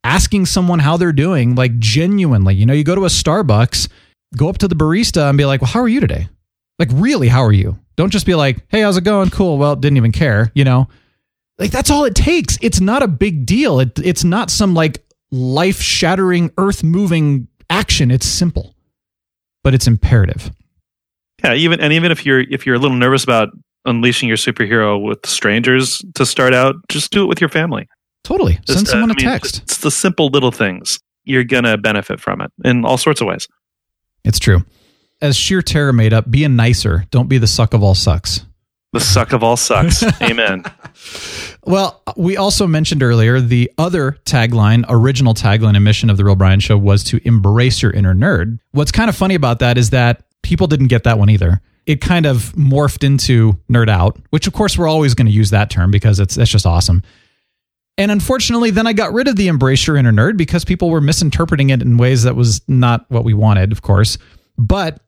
asking 0.04 0.46
someone 0.46 0.80
how 0.80 0.98
they're 0.98 1.12
doing, 1.12 1.54
like 1.54 1.78
genuinely. 1.78 2.54
You 2.54 2.66
know, 2.66 2.74
you 2.74 2.84
go 2.84 2.94
to 2.94 3.06
a 3.06 3.08
Starbucks, 3.08 3.88
go 4.36 4.48
up 4.48 4.58
to 4.58 4.68
the 4.68 4.74
barista 4.74 5.28
and 5.28 5.38
be 5.38 5.46
like, 5.46 5.62
well, 5.62 5.70
how 5.70 5.80
are 5.80 5.88
you 5.88 6.00
today? 6.00 6.28
Like, 6.78 6.90
really, 6.92 7.28
how 7.28 7.42
are 7.42 7.52
you? 7.52 7.78
Don't 7.96 8.10
just 8.10 8.26
be 8.26 8.34
like, 8.34 8.58
hey, 8.68 8.80
how's 8.82 8.96
it 8.96 9.04
going? 9.04 9.30
Cool. 9.30 9.56
Well, 9.56 9.76
didn't 9.76 9.96
even 9.96 10.12
care, 10.12 10.50
you 10.54 10.64
know? 10.64 10.88
Like, 11.58 11.70
that's 11.70 11.90
all 11.90 12.04
it 12.04 12.14
takes. 12.14 12.58
It's 12.60 12.80
not 12.80 13.02
a 13.02 13.08
big 13.08 13.46
deal. 13.46 13.80
It, 13.80 13.98
it's 13.98 14.24
not 14.24 14.50
some 14.50 14.74
like 14.74 15.04
life 15.33 15.80
shattering, 15.80 16.53
earth 16.59 16.85
moving 16.85 17.49
action. 17.68 18.11
It's 18.12 18.26
simple, 18.26 18.76
but 19.64 19.74
it's 19.74 19.89
imperative. 19.89 20.53
Yeah, 21.43 21.55
even 21.55 21.80
and 21.80 21.93
even 21.93 22.12
if 22.12 22.24
you're 22.24 22.41
if 22.41 22.66
you're 22.66 22.76
a 22.76 22.78
little 22.78 22.97
nervous 22.97 23.24
about 23.24 23.49
unleashing 23.85 24.28
your 24.28 24.37
superhero 24.37 25.03
with 25.03 25.26
strangers 25.26 26.01
to 26.14 26.24
start 26.24 26.55
out, 26.55 26.76
just 26.89 27.11
do 27.11 27.24
it 27.24 27.26
with 27.26 27.41
your 27.41 27.51
family. 27.51 27.89
Totally. 28.22 28.61
Just, 28.66 28.78
Send 28.78 28.89
someone 28.89 29.11
uh, 29.11 29.14
a 29.14 29.16
I 29.16 29.22
mean, 29.24 29.33
text. 29.33 29.62
It's 29.62 29.78
the 29.78 29.91
simple 29.91 30.28
little 30.28 30.53
things. 30.53 31.01
You're 31.24 31.43
gonna 31.43 31.76
benefit 31.76 32.20
from 32.20 32.41
it 32.41 32.53
in 32.64 32.85
all 32.85 32.99
sorts 32.99 33.20
of 33.20 33.26
ways. 33.26 33.49
It's 34.24 34.39
true. 34.39 34.64
As 35.20 35.37
sheer 35.37 35.62
terror 35.62 35.93
made 35.93 36.12
up, 36.12 36.30
be 36.30 36.45
a 36.45 36.49
nicer. 36.49 37.07
Don't 37.11 37.28
be 37.28 37.39
the 37.39 37.47
suck 37.47 37.74
of 37.74 37.83
all 37.83 37.95
sucks. 37.95 38.45
The 38.93 39.01
suck 39.01 39.32
of 39.32 39.43
all 39.43 39.57
sucks. 39.57 40.05
Amen. 40.22 40.64
Well, 41.64 42.03
we 42.16 42.36
also 42.36 42.66
mentioned 42.66 43.03
earlier 43.03 43.40
the 43.40 43.70
other 43.78 44.18
tagline, 44.24 44.84
original 44.88 45.32
tagline 45.32 45.76
and 45.76 45.84
mission 45.84 46.11
of 46.11 46.18
the 46.18 46.24
Real 46.24 46.36
Brian 46.36 46.61
Show 46.61 46.76
was 46.76 47.03
to 47.05 47.20
embrace 47.26 47.80
your 47.80 47.90
inner 47.90 48.14
nerd. 48.14 48.59
What's 48.72 48.93
kind 48.93 49.09
of 49.09 49.16
funny 49.16 49.34
about 49.34 49.61
that 49.61 49.78
is 49.78 49.90
that 49.90 50.24
people 50.43 50.66
didn't 50.66 50.88
get 50.88 51.05
that 51.05 51.18
one 51.18 51.30
either. 51.30 51.62
It 51.86 52.01
kind 52.01 52.26
of 52.26 52.53
morphed 52.53 53.03
into 53.03 53.59
nerd 53.70 53.88
out, 53.88 54.18
which 54.30 54.47
of 54.47 54.53
course 54.53 54.76
we're 54.76 54.88
always 54.88 55.14
going 55.14 55.26
to 55.26 55.32
use 55.32 55.51
that 55.51 55.70
term 55.70 55.90
because 55.90 56.20
it's 56.20 56.34
that's 56.34 56.51
just 56.51 56.66
awesome. 56.66 57.03
And 57.99 58.11
unfortunately, 58.11 58.70
then 58.70 58.86
I 58.86 58.93
got 58.93 59.12
rid 59.12 59.28
of 59.28 59.36
the 59.36 59.49
embrace 59.49 59.86
your 59.86 59.97
inner 59.97 60.12
nerd 60.12 60.36
because 60.36 60.64
people 60.64 60.90
were 60.90 61.01
misinterpreting 61.01 61.70
it 61.70 61.82
in 61.82 61.97
ways 61.97 62.22
that 62.22 62.36
was 62.36 62.61
not 62.68 63.05
what 63.11 63.24
we 63.24 63.34
wanted, 63.34 63.72
of 63.72 63.82
course. 63.82 64.16
But 64.59 65.01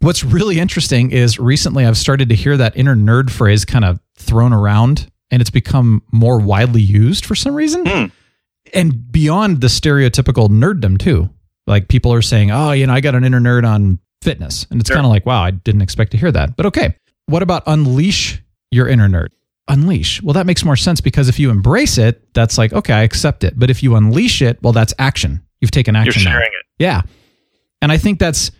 what's 0.00 0.24
really 0.24 0.58
interesting 0.58 1.10
is 1.10 1.38
recently 1.38 1.84
I've 1.84 1.96
started 1.96 2.28
to 2.28 2.34
hear 2.34 2.56
that 2.56 2.76
inner 2.76 2.94
nerd 2.94 3.30
phrase 3.30 3.64
kind 3.64 3.84
of 3.84 4.00
thrown 4.16 4.52
around 4.52 5.10
and 5.30 5.40
it's 5.40 5.50
become 5.50 6.02
more 6.12 6.38
widely 6.38 6.80
used 6.80 7.26
for 7.26 7.34
some 7.34 7.54
reason. 7.54 7.84
Hmm. 7.86 8.04
And 8.74 9.10
beyond 9.10 9.60
the 9.60 9.66
stereotypical 9.68 10.48
nerddom, 10.48 10.98
too. 10.98 11.30
Like 11.66 11.88
people 11.88 12.12
are 12.12 12.22
saying, 12.22 12.50
oh, 12.50 12.72
you 12.72 12.86
know, 12.86 12.94
I 12.94 13.00
got 13.00 13.14
an 13.14 13.24
inner 13.24 13.40
nerd 13.40 13.68
on 13.68 13.98
fitness. 14.22 14.66
And 14.70 14.80
it's 14.80 14.90
kind 14.90 15.04
of 15.04 15.10
like, 15.10 15.26
wow, 15.26 15.42
I 15.42 15.50
didn't 15.50 15.82
expect 15.82 16.12
to 16.12 16.16
hear 16.16 16.32
that. 16.32 16.56
But 16.56 16.66
okay. 16.66 16.96
What 17.26 17.42
about 17.42 17.62
unleash 17.66 18.42
your 18.70 18.88
inner 18.88 19.08
nerd? 19.08 19.28
Unleash. 19.68 20.22
Well, 20.22 20.32
that 20.32 20.46
makes 20.46 20.64
more 20.64 20.76
sense 20.76 21.02
because 21.02 21.28
if 21.28 21.38
you 21.38 21.50
embrace 21.50 21.98
it, 21.98 22.32
that's 22.32 22.56
like, 22.56 22.72
okay, 22.72 22.94
I 22.94 23.02
accept 23.02 23.44
it. 23.44 23.58
But 23.58 23.68
if 23.68 23.82
you 23.82 23.96
unleash 23.96 24.40
it, 24.40 24.62
well, 24.62 24.72
that's 24.72 24.94
action. 24.98 25.42
You've 25.60 25.70
taken 25.70 25.94
action. 25.94 26.06
You're 26.06 26.12
action. 26.12 26.24
now. 26.24 26.38
sharing 26.38 26.52
it. 26.52 26.66
Yeah. 26.78 27.02
And 27.82 27.92
I 27.92 27.98
think 27.98 28.18
that's 28.18 28.50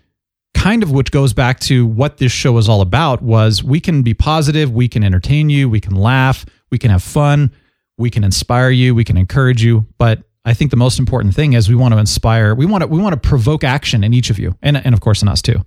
kind 0.59 0.83
of 0.83 0.91
which 0.91 1.13
goes 1.13 1.33
back 1.33 1.61
to 1.61 1.87
what 1.87 2.17
this 2.17 2.33
show 2.33 2.59
is 2.59 2.69
all 2.69 2.81
about 2.81 3.23
was 3.23 3.63
we 3.63 3.79
can 3.79 4.03
be 4.03 4.13
positive, 4.13 4.73
we 4.73 4.89
can 4.89 5.05
entertain 5.05 5.49
you, 5.49 5.69
we 5.71 5.81
can 5.81 5.95
laugh, 5.95 6.45
we 6.71 6.79
can 6.79 6.91
have 6.91 7.03
fun, 7.03 7.53
we 7.97 8.11
can 8.11 8.25
inspire 8.25 8.71
you, 8.71 8.95
we 8.95 9.05
can 9.05 9.17
encourage 9.17 9.63
you, 9.63 9.87
but 9.99 10.25
I 10.45 10.55
think 10.55 10.73
the 10.73 10.77
most 10.77 10.99
important 10.99 11.35
thing 11.35 11.53
is 11.53 11.69
we 11.69 11.77
want 11.77 11.95
to 11.95 11.99
inspire, 11.99 12.55
we 12.55 12.67
want 12.67 12.83
to 12.83 12.89
we 12.89 13.01
want 13.01 13.13
to 13.13 13.29
provoke 13.29 13.63
action 13.63 14.03
in 14.03 14.13
each 14.13 14.31
of 14.31 14.39
you 14.39 14.57
and 14.61 14.77
and 14.77 14.95
of 14.95 15.01
course 15.01 15.23
in 15.23 15.29
us 15.29 15.43
too. 15.43 15.65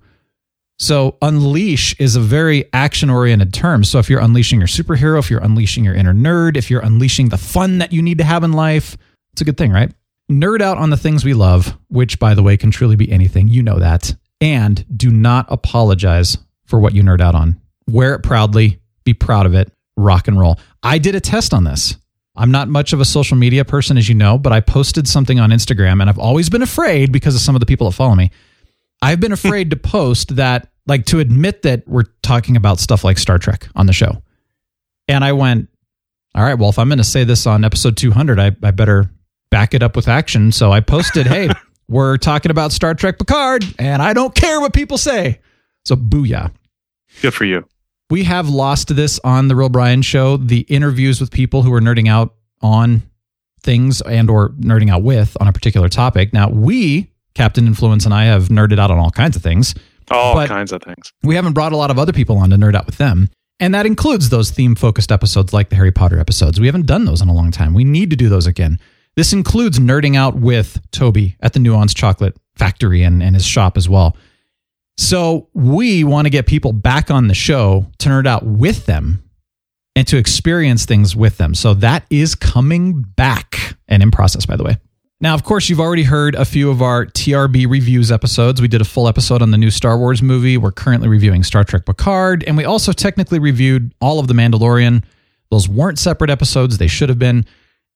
So 0.78 1.16
unleash 1.22 1.98
is 1.98 2.16
a 2.16 2.20
very 2.20 2.68
action 2.72 3.08
oriented 3.08 3.54
term. 3.54 3.84
So 3.84 3.98
if 3.98 4.10
you're 4.10 4.20
unleashing 4.20 4.58
your 4.58 4.68
superhero, 4.68 5.18
if 5.18 5.30
you're 5.30 5.40
unleashing 5.40 5.84
your 5.84 5.94
inner 5.94 6.12
nerd, 6.12 6.56
if 6.56 6.70
you're 6.70 6.80
unleashing 6.80 7.30
the 7.30 7.38
fun 7.38 7.78
that 7.78 7.92
you 7.92 8.02
need 8.02 8.18
to 8.18 8.24
have 8.24 8.44
in 8.44 8.52
life, 8.52 8.96
it's 9.32 9.40
a 9.40 9.44
good 9.44 9.56
thing, 9.56 9.72
right? 9.72 9.90
Nerd 10.30 10.60
out 10.60 10.78
on 10.78 10.90
the 10.90 10.96
things 10.96 11.24
we 11.24 11.34
love, 11.34 11.78
which 11.88 12.18
by 12.18 12.34
the 12.34 12.42
way 12.42 12.56
can 12.56 12.70
truly 12.70 12.96
be 12.96 13.10
anything. 13.10 13.48
You 13.48 13.62
know 13.62 13.78
that. 13.78 14.14
And 14.42 14.84
do 14.98 15.10
not 15.10 15.46
apologize 15.48 16.36
for 16.66 16.80
what 16.80 16.94
you 16.94 17.02
nerd 17.02 17.20
out 17.20 17.36
on. 17.36 17.60
Wear 17.88 18.14
it 18.14 18.24
proudly, 18.24 18.80
be 19.04 19.14
proud 19.14 19.46
of 19.46 19.54
it, 19.54 19.72
rock 19.96 20.26
and 20.26 20.38
roll. 20.38 20.58
I 20.82 20.98
did 20.98 21.14
a 21.14 21.20
test 21.20 21.54
on 21.54 21.62
this. 21.62 21.96
I'm 22.34 22.50
not 22.50 22.68
much 22.68 22.92
of 22.92 23.00
a 23.00 23.04
social 23.04 23.36
media 23.36 23.64
person, 23.64 23.96
as 23.96 24.08
you 24.08 24.16
know, 24.16 24.38
but 24.38 24.52
I 24.52 24.60
posted 24.60 25.06
something 25.06 25.38
on 25.38 25.50
Instagram 25.50 26.00
and 26.00 26.10
I've 26.10 26.18
always 26.18 26.50
been 26.50 26.62
afraid 26.62 27.12
because 27.12 27.36
of 27.36 27.40
some 27.40 27.54
of 27.54 27.60
the 27.60 27.66
people 27.66 27.88
that 27.88 27.94
follow 27.94 28.16
me. 28.16 28.30
I've 29.00 29.20
been 29.20 29.32
afraid 29.32 29.70
to 29.70 29.76
post 29.76 30.34
that, 30.36 30.72
like 30.86 31.04
to 31.06 31.20
admit 31.20 31.62
that 31.62 31.86
we're 31.86 32.06
talking 32.22 32.56
about 32.56 32.80
stuff 32.80 33.04
like 33.04 33.18
Star 33.18 33.38
Trek 33.38 33.68
on 33.76 33.86
the 33.86 33.92
show. 33.92 34.22
And 35.06 35.24
I 35.24 35.32
went, 35.32 35.68
all 36.34 36.42
right, 36.42 36.54
well, 36.54 36.70
if 36.70 36.80
I'm 36.80 36.88
going 36.88 36.98
to 36.98 37.04
say 37.04 37.22
this 37.22 37.46
on 37.46 37.64
episode 37.64 37.96
200, 37.96 38.40
I, 38.40 38.46
I 38.62 38.70
better 38.72 39.08
back 39.50 39.74
it 39.74 39.84
up 39.84 39.94
with 39.94 40.08
action. 40.08 40.50
So 40.50 40.72
I 40.72 40.80
posted, 40.80 41.26
hey, 41.26 41.48
we're 41.88 42.16
talking 42.16 42.50
about 42.50 42.72
Star 42.72 42.94
Trek 42.94 43.18
Picard, 43.18 43.64
and 43.78 44.02
I 44.02 44.12
don't 44.12 44.34
care 44.34 44.60
what 44.60 44.72
people 44.72 44.98
say. 44.98 45.40
So 45.84 45.96
booyah. 45.96 46.52
Good 47.20 47.34
for 47.34 47.44
you. 47.44 47.66
We 48.10 48.24
have 48.24 48.48
lost 48.48 48.94
this 48.94 49.18
on 49.24 49.48
the 49.48 49.56
Real 49.56 49.68
Brian 49.68 50.02
show. 50.02 50.36
The 50.36 50.60
interviews 50.60 51.20
with 51.20 51.30
people 51.30 51.62
who 51.62 51.72
are 51.72 51.80
nerding 51.80 52.08
out 52.08 52.34
on 52.60 53.02
things 53.62 54.00
and 54.02 54.28
or 54.28 54.50
nerding 54.50 54.90
out 54.90 55.02
with 55.02 55.36
on 55.40 55.48
a 55.48 55.52
particular 55.52 55.88
topic. 55.88 56.32
Now 56.32 56.50
we, 56.50 57.10
Captain 57.34 57.66
Influence 57.66 58.04
and 58.04 58.12
I 58.12 58.24
have 58.24 58.48
nerded 58.48 58.78
out 58.78 58.90
on 58.90 58.98
all 58.98 59.10
kinds 59.10 59.36
of 59.36 59.42
things. 59.42 59.74
All 60.10 60.46
kinds 60.46 60.72
of 60.72 60.82
things. 60.82 61.12
We 61.22 61.36
haven't 61.36 61.54
brought 61.54 61.72
a 61.72 61.76
lot 61.76 61.90
of 61.90 61.98
other 61.98 62.12
people 62.12 62.36
on 62.36 62.50
to 62.50 62.56
nerd 62.56 62.74
out 62.74 62.86
with 62.86 62.98
them. 62.98 63.30
And 63.60 63.74
that 63.74 63.86
includes 63.86 64.28
those 64.28 64.50
theme 64.50 64.74
focused 64.74 65.12
episodes 65.12 65.52
like 65.52 65.68
the 65.68 65.76
Harry 65.76 65.92
Potter 65.92 66.18
episodes. 66.18 66.58
We 66.58 66.66
haven't 66.66 66.86
done 66.86 67.04
those 67.04 67.22
in 67.22 67.28
a 67.28 67.32
long 67.32 67.50
time. 67.50 67.74
We 67.74 67.84
need 67.84 68.10
to 68.10 68.16
do 68.16 68.28
those 68.28 68.46
again. 68.46 68.78
This 69.16 69.32
includes 69.32 69.78
nerding 69.78 70.16
out 70.16 70.36
with 70.36 70.80
Toby 70.90 71.36
at 71.40 71.52
the 71.52 71.60
Nuance 71.60 71.94
Chocolate 71.94 72.36
Factory 72.56 73.02
and, 73.02 73.22
and 73.22 73.34
his 73.34 73.44
shop 73.44 73.76
as 73.76 73.88
well. 73.88 74.16
So 74.96 75.48
we 75.54 76.04
want 76.04 76.26
to 76.26 76.30
get 76.30 76.46
people 76.46 76.72
back 76.72 77.10
on 77.10 77.28
the 77.28 77.34
show 77.34 77.86
to 77.98 78.08
nerd 78.08 78.26
out 78.26 78.44
with 78.44 78.86
them 78.86 79.22
and 79.94 80.06
to 80.08 80.16
experience 80.16 80.84
things 80.84 81.14
with 81.14 81.38
them. 81.38 81.54
So 81.54 81.74
that 81.74 82.06
is 82.10 82.34
coming 82.34 83.02
back 83.02 83.76
and 83.88 84.02
in 84.02 84.10
process, 84.10 84.46
by 84.46 84.56
the 84.56 84.64
way. 84.64 84.78
Now, 85.20 85.34
of 85.34 85.44
course, 85.44 85.68
you've 85.68 85.80
already 85.80 86.02
heard 86.02 86.34
a 86.34 86.44
few 86.44 86.68
of 86.70 86.82
our 86.82 87.06
TRB 87.06 87.70
reviews 87.70 88.10
episodes. 88.10 88.60
We 88.60 88.66
did 88.66 88.80
a 88.80 88.84
full 88.84 89.06
episode 89.06 89.40
on 89.40 89.52
the 89.52 89.58
new 89.58 89.70
Star 89.70 89.96
Wars 89.96 90.20
movie. 90.20 90.56
We're 90.56 90.72
currently 90.72 91.08
reviewing 91.08 91.44
Star 91.44 91.62
Trek 91.62 91.86
Picard, 91.86 92.42
and 92.44 92.56
we 92.56 92.64
also 92.64 92.92
technically 92.92 93.38
reviewed 93.38 93.94
all 94.00 94.18
of 94.18 94.26
The 94.26 94.34
Mandalorian. 94.34 95.04
Those 95.50 95.68
weren't 95.68 96.00
separate 96.00 96.28
episodes, 96.28 96.78
they 96.78 96.88
should 96.88 97.08
have 97.08 97.20
been. 97.20 97.46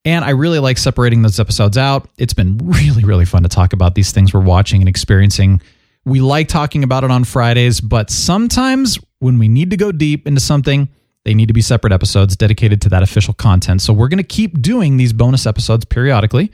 And 0.07 0.23
I 0.23 0.29
really 0.29 0.59
like 0.59 0.77
separating 0.77 1.21
those 1.21 1.37
episodes 1.37 1.77
out. 1.77 2.07
It's 2.17 2.33
been 2.33 2.57
really, 2.63 3.03
really 3.03 3.25
fun 3.25 3.43
to 3.43 3.49
talk 3.49 3.73
about 3.73 3.93
these 3.93 4.13
things 4.13 4.33
we're 4.33 4.39
watching 4.39 4.81
and 4.81 4.87
experiencing. 4.87 5.61
We 6.05 6.21
like 6.21 6.47
talking 6.47 6.85
about 6.85 7.03
it 7.03 7.11
on 7.11 7.25
Fridays, 7.25 7.81
but 7.81 8.09
sometimes 8.09 8.97
when 9.19 9.37
we 9.37 9.49
need 9.49 9.69
to 9.71 9.75
go 9.75 9.91
deep 9.91 10.25
into 10.25 10.39
something, 10.39 10.87
they 11.25 11.33
need 11.33 11.47
to 11.47 11.53
be 11.53 11.61
separate 11.61 11.91
episodes 11.91 12.37
dedicated 12.37 12.81
to 12.83 12.89
that 12.89 13.03
official 13.03 13.33
content. 13.33 13.81
So 13.81 13.91
we're 13.91 14.07
going 14.07 14.19
to 14.19 14.23
keep 14.23 14.61
doing 14.61 14.95
these 14.95 15.11
bonus 15.11 15.45
episodes 15.45 15.83
periodically 15.83 16.53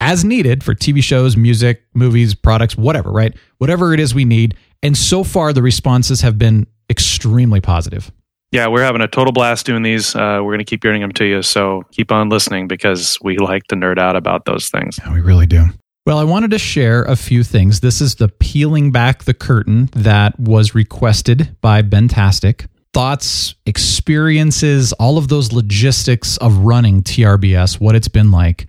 as 0.00 0.24
needed 0.24 0.64
for 0.64 0.74
TV 0.74 1.00
shows, 1.00 1.36
music, 1.36 1.84
movies, 1.94 2.34
products, 2.34 2.76
whatever, 2.76 3.12
right? 3.12 3.32
Whatever 3.58 3.94
it 3.94 4.00
is 4.00 4.12
we 4.12 4.24
need. 4.24 4.56
And 4.82 4.96
so 4.96 5.22
far, 5.22 5.52
the 5.52 5.62
responses 5.62 6.22
have 6.22 6.36
been 6.36 6.66
extremely 6.90 7.60
positive. 7.60 8.10
Yeah, 8.50 8.68
we're 8.68 8.82
having 8.82 9.02
a 9.02 9.08
total 9.08 9.32
blast 9.32 9.66
doing 9.66 9.82
these. 9.82 10.14
Uh, 10.14 10.40
we're 10.42 10.52
going 10.52 10.58
to 10.60 10.64
keep 10.64 10.80
getting 10.80 11.02
them 11.02 11.12
to 11.12 11.24
you. 11.24 11.42
So 11.42 11.82
keep 11.92 12.10
on 12.10 12.30
listening 12.30 12.66
because 12.66 13.18
we 13.22 13.36
like 13.36 13.64
to 13.64 13.76
nerd 13.76 13.98
out 13.98 14.16
about 14.16 14.46
those 14.46 14.70
things. 14.70 14.98
Yeah, 14.98 15.12
we 15.12 15.20
really 15.20 15.46
do. 15.46 15.66
Well, 16.06 16.16
I 16.16 16.24
wanted 16.24 16.52
to 16.52 16.58
share 16.58 17.02
a 17.02 17.16
few 17.16 17.44
things. 17.44 17.80
This 17.80 18.00
is 18.00 18.14
the 18.14 18.28
peeling 18.28 18.90
back 18.90 19.24
the 19.24 19.34
curtain 19.34 19.90
that 19.92 20.40
was 20.40 20.74
requested 20.74 21.54
by 21.60 21.82
Bentastic. 21.82 22.66
Thoughts, 22.94 23.54
experiences, 23.66 24.94
all 24.94 25.18
of 25.18 25.28
those 25.28 25.52
logistics 25.52 26.38
of 26.38 26.56
running 26.60 27.02
TRBS, 27.02 27.78
what 27.78 27.94
it's 27.94 28.08
been 28.08 28.30
like. 28.30 28.66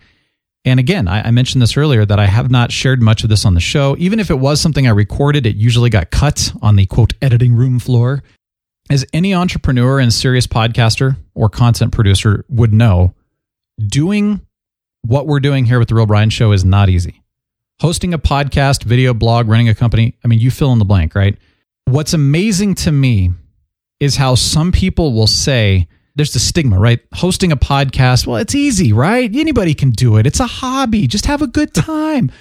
And 0.66 0.78
again, 0.78 1.08
I, 1.08 1.28
I 1.28 1.30
mentioned 1.30 1.62
this 1.62 1.78
earlier 1.78 2.04
that 2.04 2.20
I 2.20 2.26
have 2.26 2.50
not 2.50 2.70
shared 2.70 3.00
much 3.00 3.22
of 3.22 3.30
this 3.30 3.46
on 3.46 3.54
the 3.54 3.60
show. 3.60 3.96
Even 3.98 4.20
if 4.20 4.30
it 4.30 4.38
was 4.38 4.60
something 4.60 4.86
I 4.86 4.90
recorded, 4.90 5.46
it 5.46 5.56
usually 5.56 5.88
got 5.88 6.10
cut 6.10 6.52
on 6.60 6.76
the 6.76 6.84
quote 6.84 7.14
editing 7.22 7.54
room 7.54 7.78
floor. 7.78 8.22
As 8.90 9.06
any 9.12 9.32
entrepreneur 9.32 10.00
and 10.00 10.12
serious 10.12 10.48
podcaster 10.48 11.16
or 11.32 11.48
content 11.48 11.92
producer 11.92 12.44
would 12.48 12.72
know, 12.72 13.14
doing 13.86 14.40
what 15.02 15.28
we're 15.28 15.38
doing 15.38 15.64
here 15.64 15.78
with 15.78 15.88
the 15.88 15.94
Real 15.94 16.06
Brian 16.06 16.28
Show 16.28 16.50
is 16.50 16.64
not 16.64 16.88
easy. 16.88 17.22
Hosting 17.80 18.12
a 18.12 18.18
podcast, 18.18 18.82
video, 18.82 19.14
blog, 19.14 19.48
running 19.48 19.68
a 19.68 19.76
company, 19.76 20.16
I 20.24 20.28
mean, 20.28 20.40
you 20.40 20.50
fill 20.50 20.72
in 20.72 20.80
the 20.80 20.84
blank, 20.84 21.14
right? 21.14 21.38
What's 21.84 22.14
amazing 22.14 22.74
to 22.76 22.90
me 22.90 23.30
is 24.00 24.16
how 24.16 24.34
some 24.34 24.72
people 24.72 25.12
will 25.12 25.28
say, 25.28 25.86
there's 26.16 26.32
the 26.32 26.40
stigma, 26.40 26.76
right? 26.76 26.98
Hosting 27.14 27.52
a 27.52 27.56
podcast, 27.56 28.26
well, 28.26 28.38
it's 28.38 28.56
easy, 28.56 28.92
right? 28.92 29.30
Anybody 29.32 29.72
can 29.72 29.90
do 29.90 30.16
it. 30.16 30.26
It's 30.26 30.40
a 30.40 30.48
hobby. 30.48 31.06
Just 31.06 31.26
have 31.26 31.42
a 31.42 31.46
good 31.46 31.72
time. 31.74 32.32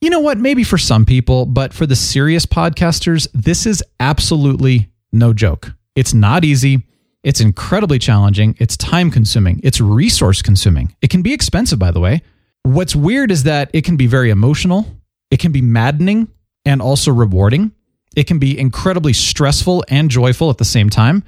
you 0.00 0.08
know 0.08 0.20
what? 0.20 0.38
Maybe 0.38 0.64
for 0.64 0.78
some 0.78 1.04
people, 1.04 1.44
but 1.44 1.74
for 1.74 1.84
the 1.84 1.94
serious 1.94 2.46
podcasters, 2.46 3.28
this 3.34 3.66
is 3.66 3.84
absolutely 4.00 4.88
no 5.12 5.32
joke. 5.32 5.72
It's 5.94 6.14
not 6.14 6.44
easy. 6.44 6.82
It's 7.22 7.40
incredibly 7.40 7.98
challenging. 7.98 8.56
It's 8.58 8.76
time 8.76 9.10
consuming. 9.10 9.60
It's 9.64 9.80
resource 9.80 10.42
consuming. 10.42 10.94
It 11.02 11.10
can 11.10 11.22
be 11.22 11.32
expensive, 11.32 11.78
by 11.78 11.90
the 11.90 12.00
way. 12.00 12.22
What's 12.62 12.94
weird 12.94 13.30
is 13.30 13.44
that 13.44 13.70
it 13.72 13.84
can 13.84 13.96
be 13.96 14.06
very 14.06 14.30
emotional, 14.30 14.86
it 15.30 15.38
can 15.38 15.52
be 15.52 15.62
maddening 15.62 16.28
and 16.64 16.82
also 16.82 17.12
rewarding. 17.12 17.72
It 18.16 18.26
can 18.26 18.38
be 18.38 18.58
incredibly 18.58 19.12
stressful 19.12 19.84
and 19.88 20.10
joyful 20.10 20.50
at 20.50 20.58
the 20.58 20.64
same 20.64 20.90
time. 20.90 21.22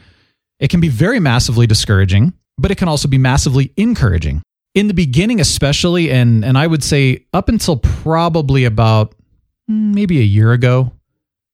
It 0.59 0.68
can 0.68 0.81
be 0.81 0.89
very 0.89 1.20
massively 1.20 1.66
discouraging, 1.66 2.33
but 2.59 2.70
it 2.70 2.76
can 2.76 2.89
also 2.89 3.09
be 3.09 3.18
massively 3.18 3.72
encouraging. 3.76 4.43
In 4.74 4.87
the 4.87 4.95
beginning, 4.95 5.41
especially, 5.41 6.11
and, 6.11 6.45
and 6.45 6.57
I 6.57 6.66
would 6.66 6.85
say 6.85 7.26
up 7.33 7.49
until 7.49 7.76
probably 7.76 8.64
about 8.64 9.14
mm, 9.70 9.95
maybe 9.95 10.18
a 10.20 10.24
year 10.24 10.53
ago, 10.53 10.93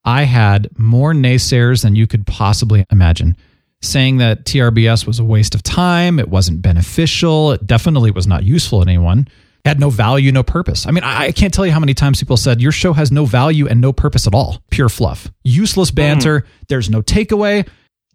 I 0.07 0.23
had 0.23 0.69
more 0.79 1.13
naysayers 1.13 1.83
than 1.83 1.97
you 1.97 2.07
could 2.07 2.27
possibly 2.27 2.87
imagine, 2.91 3.37
saying 3.83 4.19
that 4.19 4.45
TRBS 4.45 5.05
was 5.05 5.19
a 5.19 5.25
waste 5.25 5.57
of 5.57 5.65
time, 5.65 6.21
it 6.21 6.29
wasn't 6.29 6.63
beneficial, 6.63 7.51
it 7.51 7.67
definitely 7.67 8.13
was 8.13 8.27
not 8.27 8.45
useful 8.45 8.83
to 8.83 8.89
anyone, 8.89 9.27
had 9.65 9.81
no 9.81 9.91
value, 9.91 10.31
no 10.31 10.45
purpose. 10.45 10.87
I 10.87 10.93
mean, 10.93 11.03
I 11.03 11.27
I 11.27 11.33
can't 11.33 11.53
tell 11.53 11.67
you 11.67 11.73
how 11.73 11.81
many 11.81 11.93
times 11.93 12.21
people 12.21 12.37
said 12.37 12.63
your 12.63 12.71
show 12.71 12.93
has 12.93 13.11
no 13.11 13.25
value 13.25 13.67
and 13.67 13.81
no 13.81 13.93
purpose 13.93 14.29
at 14.29 14.35
all. 14.35 14.63
Pure 14.71 14.91
fluff, 14.91 15.29
useless 15.43 15.91
hmm. 15.91 15.97
banter. 15.97 16.47
There's 16.69 16.89
no 16.89 17.03
takeaway. 17.03 17.69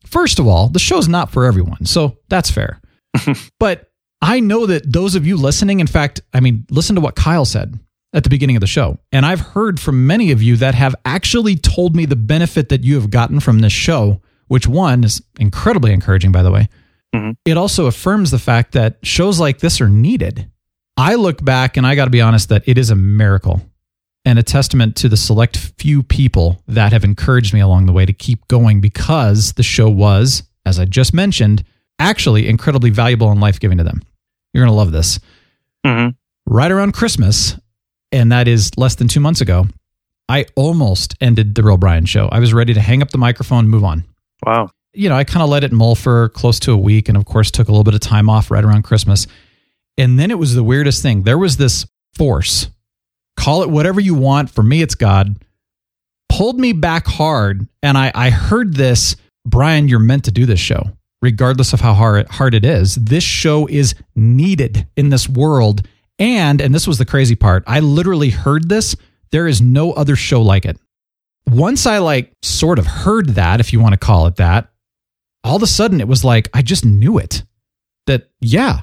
First 0.05 0.39
of 0.39 0.47
all, 0.47 0.69
the 0.69 0.79
show's 0.79 1.09
not 1.09 1.29
for 1.29 1.45
everyone, 1.45 1.85
so 1.85 2.17
that's 2.29 2.49
fair. 2.49 2.79
but 3.59 3.91
I 4.21 4.39
know 4.39 4.65
that 4.65 4.91
those 4.91 5.15
of 5.15 5.27
you 5.27 5.35
listening, 5.35 5.81
in 5.81 5.87
fact, 5.87 6.21
I 6.33 6.39
mean, 6.39 6.65
listen 6.69 6.95
to 6.95 7.01
what 7.01 7.15
Kyle 7.15 7.45
said 7.45 7.77
at 8.13 8.23
the 8.23 8.29
beginning 8.29 8.55
of 8.55 8.61
the 8.61 8.67
show. 8.67 8.97
And 9.11 9.25
I've 9.25 9.39
heard 9.39 9.79
from 9.79 10.05
many 10.05 10.31
of 10.31 10.41
you 10.41 10.57
that 10.57 10.75
have 10.75 10.95
actually 11.05 11.55
told 11.55 11.95
me 11.95 12.05
the 12.05 12.15
benefit 12.15 12.69
that 12.69 12.83
you 12.83 12.95
have 12.95 13.09
gotten 13.09 13.39
from 13.39 13.59
this 13.59 13.71
show, 13.71 14.21
which 14.47 14.67
one 14.67 15.03
is 15.03 15.21
incredibly 15.39 15.93
encouraging, 15.93 16.31
by 16.31 16.43
the 16.43 16.51
way. 16.51 16.67
Mm-hmm. 17.15 17.31
It 17.45 17.57
also 17.57 17.87
affirms 17.87 18.31
the 18.31 18.39
fact 18.39 18.73
that 18.73 18.97
shows 19.03 19.39
like 19.39 19.59
this 19.59 19.81
are 19.81 19.89
needed. 19.89 20.49
I 20.97 21.15
look 21.15 21.43
back 21.43 21.77
and 21.77 21.87
I 21.87 21.95
got 21.95 22.05
to 22.05 22.11
be 22.11 22.21
honest 22.21 22.49
that 22.49 22.63
it 22.65 22.77
is 22.77 22.89
a 22.89 22.95
miracle 22.95 23.61
and 24.23 24.37
a 24.37 24.43
testament 24.43 24.95
to 24.97 25.09
the 25.09 25.17
select 25.17 25.57
few 25.57 26.03
people 26.03 26.61
that 26.67 26.93
have 26.93 27.03
encouraged 27.03 27.53
me 27.53 27.59
along 27.59 27.85
the 27.85 27.93
way 27.93 28.05
to 28.05 28.13
keep 28.13 28.47
going 28.47 28.81
because 28.81 29.53
the 29.53 29.63
show 29.63 29.89
was, 29.89 30.43
as 30.65 30.79
I 30.79 30.85
just 30.85 31.13
mentioned, 31.13 31.63
actually 31.97 32.47
incredibly 32.47 32.89
valuable 32.89 33.31
and 33.31 33.41
life 33.41 33.59
giving 33.59 33.77
to 33.77 33.83
them. 33.83 34.01
You're 34.53 34.63
going 34.63 34.73
to 34.73 34.77
love 34.77 34.91
this. 34.91 35.19
Mm-hmm. 35.85 36.09
Right 36.45 36.71
around 36.71 36.93
Christmas, 36.93 37.57
and 38.11 38.31
that 38.31 38.47
is 38.47 38.71
less 38.77 38.95
than 38.95 39.07
two 39.07 39.19
months 39.19 39.41
ago, 39.41 39.67
I 40.29 40.45
almost 40.55 41.15
ended 41.21 41.55
the 41.55 41.63
Real 41.63 41.77
Brian 41.77 42.05
show. 42.05 42.27
I 42.29 42.39
was 42.39 42.53
ready 42.53 42.73
to 42.73 42.81
hang 42.81 43.01
up 43.01 43.09
the 43.09 43.17
microphone 43.17 43.59
and 43.59 43.69
move 43.69 43.83
on. 43.83 44.03
Wow. 44.45 44.71
You 44.93 45.09
know, 45.09 45.15
I 45.15 45.23
kind 45.23 45.43
of 45.43 45.49
let 45.49 45.63
it 45.63 45.71
mull 45.71 45.95
for 45.95 46.29
close 46.29 46.59
to 46.61 46.71
a 46.71 46.77
week 46.77 47.09
and, 47.09 47.17
of 47.17 47.25
course, 47.25 47.51
took 47.51 47.67
a 47.67 47.71
little 47.71 47.83
bit 47.83 47.93
of 47.93 47.99
time 47.99 48.29
off 48.29 48.51
right 48.51 48.63
around 48.63 48.83
Christmas. 48.83 49.27
And 49.97 50.17
then 50.17 50.31
it 50.31 50.39
was 50.39 50.55
the 50.55 50.63
weirdest 50.63 51.01
thing. 51.01 51.23
There 51.23 51.37
was 51.37 51.57
this 51.57 51.85
force, 52.13 52.69
call 53.37 53.63
it 53.63 53.69
whatever 53.69 53.99
you 53.99 54.15
want. 54.15 54.49
For 54.49 54.63
me, 54.63 54.81
it's 54.81 54.95
God, 54.95 55.35
pulled 56.29 56.59
me 56.59 56.73
back 56.73 57.07
hard. 57.07 57.67
And 57.83 57.97
I, 57.97 58.11
I 58.13 58.29
heard 58.29 58.75
this 58.75 59.15
Brian, 59.45 59.87
you're 59.87 59.99
meant 59.99 60.25
to 60.25 60.31
do 60.31 60.45
this 60.45 60.59
show, 60.59 60.83
regardless 61.21 61.73
of 61.73 61.81
how 61.81 61.93
hard, 61.93 62.27
hard 62.29 62.53
it 62.53 62.65
is. 62.65 62.95
This 62.95 63.23
show 63.23 63.67
is 63.67 63.95
needed 64.15 64.87
in 64.95 65.09
this 65.09 65.27
world. 65.27 65.87
And, 66.21 66.61
and 66.61 66.73
this 66.73 66.85
was 66.85 66.99
the 66.99 67.05
crazy 67.05 67.35
part, 67.35 67.63
I 67.65 67.79
literally 67.79 68.29
heard 68.29 68.69
this. 68.69 68.95
There 69.31 69.47
is 69.47 69.59
no 69.59 69.91
other 69.91 70.15
show 70.15 70.43
like 70.43 70.65
it. 70.65 70.77
Once 71.47 71.87
I 71.87 71.97
like 71.97 72.31
sort 72.43 72.77
of 72.77 72.85
heard 72.85 73.29
that, 73.29 73.59
if 73.59 73.73
you 73.73 73.79
want 73.79 73.93
to 73.93 73.99
call 73.99 74.27
it 74.27 74.35
that, 74.35 74.71
all 75.43 75.55
of 75.55 75.63
a 75.63 75.67
sudden 75.67 75.99
it 75.99 76.07
was 76.07 76.23
like, 76.23 76.47
I 76.53 76.61
just 76.61 76.85
knew 76.85 77.17
it 77.17 77.43
that, 78.05 78.29
yeah, 78.39 78.81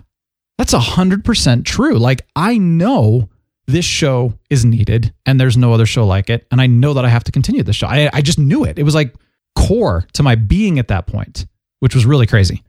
that's 0.58 0.72
a 0.72 0.80
hundred 0.80 1.24
percent 1.24 1.64
true. 1.64 1.96
Like 1.96 2.26
I 2.34 2.58
know 2.58 3.28
this 3.68 3.84
show 3.84 4.34
is 4.50 4.64
needed 4.64 5.14
and 5.24 5.40
there's 5.40 5.56
no 5.56 5.72
other 5.72 5.86
show 5.86 6.04
like 6.04 6.30
it. 6.30 6.44
And 6.50 6.60
I 6.60 6.66
know 6.66 6.92
that 6.94 7.04
I 7.04 7.08
have 7.08 7.24
to 7.24 7.32
continue 7.32 7.62
this 7.62 7.76
show. 7.76 7.86
I, 7.86 8.10
I 8.12 8.20
just 8.20 8.40
knew 8.40 8.64
it. 8.64 8.80
It 8.80 8.82
was 8.82 8.96
like 8.96 9.14
core 9.54 10.08
to 10.14 10.24
my 10.24 10.34
being 10.34 10.80
at 10.80 10.88
that 10.88 11.06
point, 11.06 11.46
which 11.78 11.94
was 11.94 12.04
really 12.04 12.26
crazy. 12.26 12.64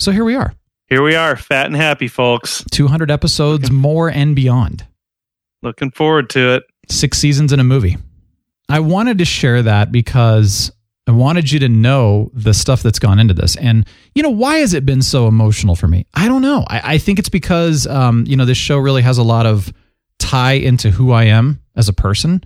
So 0.00 0.12
here 0.12 0.24
we 0.24 0.34
are. 0.34 0.52
Here 0.88 1.02
we 1.02 1.16
are, 1.16 1.34
fat 1.34 1.66
and 1.66 1.74
happy, 1.74 2.06
folks. 2.06 2.64
200 2.70 3.10
episodes 3.10 3.72
more 3.72 4.08
and 4.08 4.36
beyond. 4.36 4.86
Looking 5.62 5.90
forward 5.90 6.30
to 6.30 6.54
it. 6.54 6.62
Six 6.88 7.18
seasons 7.18 7.52
in 7.52 7.58
a 7.58 7.64
movie. 7.64 7.96
I 8.68 8.78
wanted 8.78 9.18
to 9.18 9.24
share 9.24 9.62
that 9.62 9.90
because 9.90 10.70
I 11.08 11.10
wanted 11.10 11.50
you 11.50 11.58
to 11.60 11.68
know 11.68 12.30
the 12.34 12.54
stuff 12.54 12.84
that's 12.84 13.00
gone 13.00 13.18
into 13.18 13.34
this. 13.34 13.56
And, 13.56 13.84
you 14.14 14.22
know, 14.22 14.30
why 14.30 14.58
has 14.58 14.74
it 14.74 14.86
been 14.86 15.02
so 15.02 15.26
emotional 15.26 15.74
for 15.74 15.88
me? 15.88 16.06
I 16.14 16.28
don't 16.28 16.42
know. 16.42 16.64
I, 16.68 16.94
I 16.94 16.98
think 16.98 17.18
it's 17.18 17.28
because, 17.28 17.88
um, 17.88 18.24
you 18.28 18.36
know, 18.36 18.44
this 18.44 18.58
show 18.58 18.78
really 18.78 19.02
has 19.02 19.18
a 19.18 19.24
lot 19.24 19.44
of 19.44 19.72
tie 20.20 20.52
into 20.52 20.92
who 20.92 21.10
I 21.10 21.24
am 21.24 21.60
as 21.74 21.88
a 21.88 21.92
person. 21.92 22.44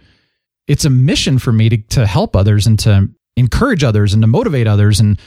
It's 0.66 0.86
a 0.86 0.90
mission 0.90 1.38
for 1.38 1.52
me 1.52 1.68
to, 1.68 1.76
to 1.76 2.06
help 2.06 2.34
others 2.34 2.66
and 2.66 2.78
to 2.80 3.10
encourage 3.36 3.84
others 3.84 4.14
and 4.14 4.22
to 4.22 4.26
motivate 4.26 4.66
others. 4.66 4.98
And 4.98 5.20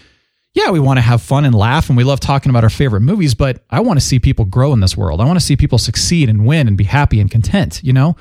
yeah, 0.54 0.70
we 0.72 0.80
want 0.80 0.98
to 0.98 1.02
have 1.02 1.22
fun 1.22 1.46
and 1.46 1.56
laugh 1.56 1.90
and 1.90 1.98
we 1.98 2.04
love 2.04 2.20
talking 2.20 2.50
about 2.50 2.64
our 2.64 2.70
favorite 2.70 3.02
movies, 3.02 3.34
but 3.34 3.64
I 3.70 3.80
want 3.80 4.00
to 4.00 4.06
see 4.06 4.20
people 4.20 4.46
grow 4.46 4.72
in 4.74 4.80
this 4.80 4.96
world. 4.96 5.20
I 5.22 5.26
want 5.26 5.40
to 5.40 5.46
see 5.46 5.56
people 5.56 5.78
succeed 5.78 6.30
and 6.30 6.46
win 6.46 6.68
and 6.68 6.78
be 6.78 6.84
happy 6.84 7.20
and 7.20 7.30
content, 7.32 7.82
you 7.84 7.94
know? 7.94 8.16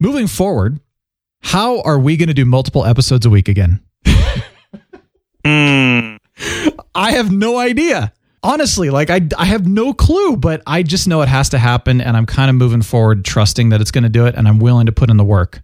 Moving 0.00 0.26
forward, 0.26 0.80
how 1.42 1.80
are 1.82 1.98
we 1.98 2.16
going 2.16 2.28
to 2.28 2.34
do 2.34 2.44
multiple 2.44 2.84
episodes 2.84 3.24
a 3.26 3.30
week 3.30 3.48
again? 3.48 3.80
Hmm. 5.44 6.16
I 6.94 7.12
have 7.12 7.32
no 7.32 7.58
idea. 7.58 8.12
Honestly, 8.42 8.90
like 8.90 9.10
I, 9.10 9.20
I 9.38 9.44
have 9.46 9.66
no 9.66 9.92
clue, 9.92 10.36
but 10.36 10.62
I 10.66 10.82
just 10.82 11.08
know 11.08 11.22
it 11.22 11.28
has 11.28 11.50
to 11.50 11.58
happen, 11.58 12.00
and 12.00 12.16
I'm 12.16 12.26
kind 12.26 12.48
of 12.50 12.56
moving 12.56 12.82
forward, 12.82 13.24
trusting 13.24 13.70
that 13.70 13.80
it's 13.80 13.90
going 13.90 14.04
to 14.04 14.10
do 14.10 14.26
it, 14.26 14.34
and 14.34 14.48
I'm 14.48 14.58
willing 14.58 14.86
to 14.86 14.92
put 14.92 15.10
in 15.10 15.16
the 15.16 15.24
work. 15.24 15.62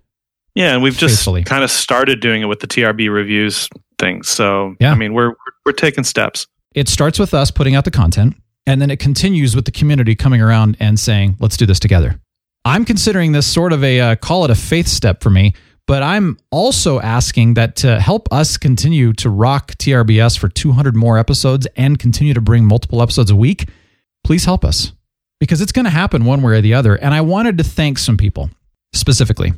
Yeah, 0.55 0.73
and 0.73 0.83
we've 0.83 0.97
just 0.97 1.17
Faithfully. 1.17 1.45
kind 1.45 1.63
of 1.65 1.71
started 1.71 2.21
doing 2.21 2.43
it 2.43 2.47
with 2.47 2.61
the 2.61 2.67
TRB 2.67 3.13
reviews 3.13 3.69
thing. 3.99 4.23
So 4.23 4.75
Yeah. 4.81 4.93
I 4.93 4.95
mean, 4.95 5.13
we're 5.13 5.35
we're 5.67 5.73
taking 5.73 6.05
steps. 6.05 6.47
It 6.75 6.89
starts 6.89 7.19
with 7.19 7.35
us 7.35 7.51
putting 7.51 7.75
out 7.75 7.85
the 7.85 7.91
content, 7.91 8.37
and 8.67 8.81
then 8.81 8.91
it 8.91 8.99
continues 8.99 9.55
with 9.55 9.67
the 9.67 9.71
community 9.71 10.14
coming 10.14 10.41
around 10.41 10.77
and 10.81 10.99
saying, 10.99 11.37
"Let's 11.41 11.59
do 11.59 11.67
this 11.67 11.81
together." 11.81 12.19
I'm 12.64 12.85
considering 12.85 13.33
this 13.33 13.47
sort 13.47 13.73
of 13.73 13.85
a 13.85 14.01
uh, 14.01 14.17
call 14.17 14.45
it 14.45 14.51
a 14.51 14.55
faith 14.55 14.89
step 14.89 15.23
for 15.23 15.31
me, 15.31 15.53
but 15.87 16.03
I'm 16.03 16.39
also 16.51 17.01
asking 17.01 17.55
that 17.55 17.77
to 17.77 18.01
help 18.01 18.33
us 18.33 18.57
continue 18.57 19.12
to 19.14 19.31
rock 19.31 19.73
TRBS 19.73 20.39
for 20.39 20.49
200 20.49 20.97
more 20.97 21.19
episodes 21.19 21.67
and 21.77 21.99
continue 21.99 22.35
to 22.35 22.41
bring 22.41 22.64
multiple 22.64 23.03
episodes 23.03 23.31
a 23.31 23.37
week. 23.37 23.69
Please 24.25 24.45
help 24.45 24.64
us 24.64 24.93
because 25.39 25.61
it's 25.61 25.73
going 25.73 25.85
to 25.85 25.91
happen 25.91 26.25
one 26.25 26.43
way 26.43 26.55
or 26.55 26.61
the 26.61 26.75
other. 26.75 26.97
And 26.97 27.14
I 27.14 27.21
wanted 27.21 27.59
to 27.59 27.64
thank 27.64 27.99
some 27.99 28.17
people 28.17 28.51
specifically. 28.93 29.53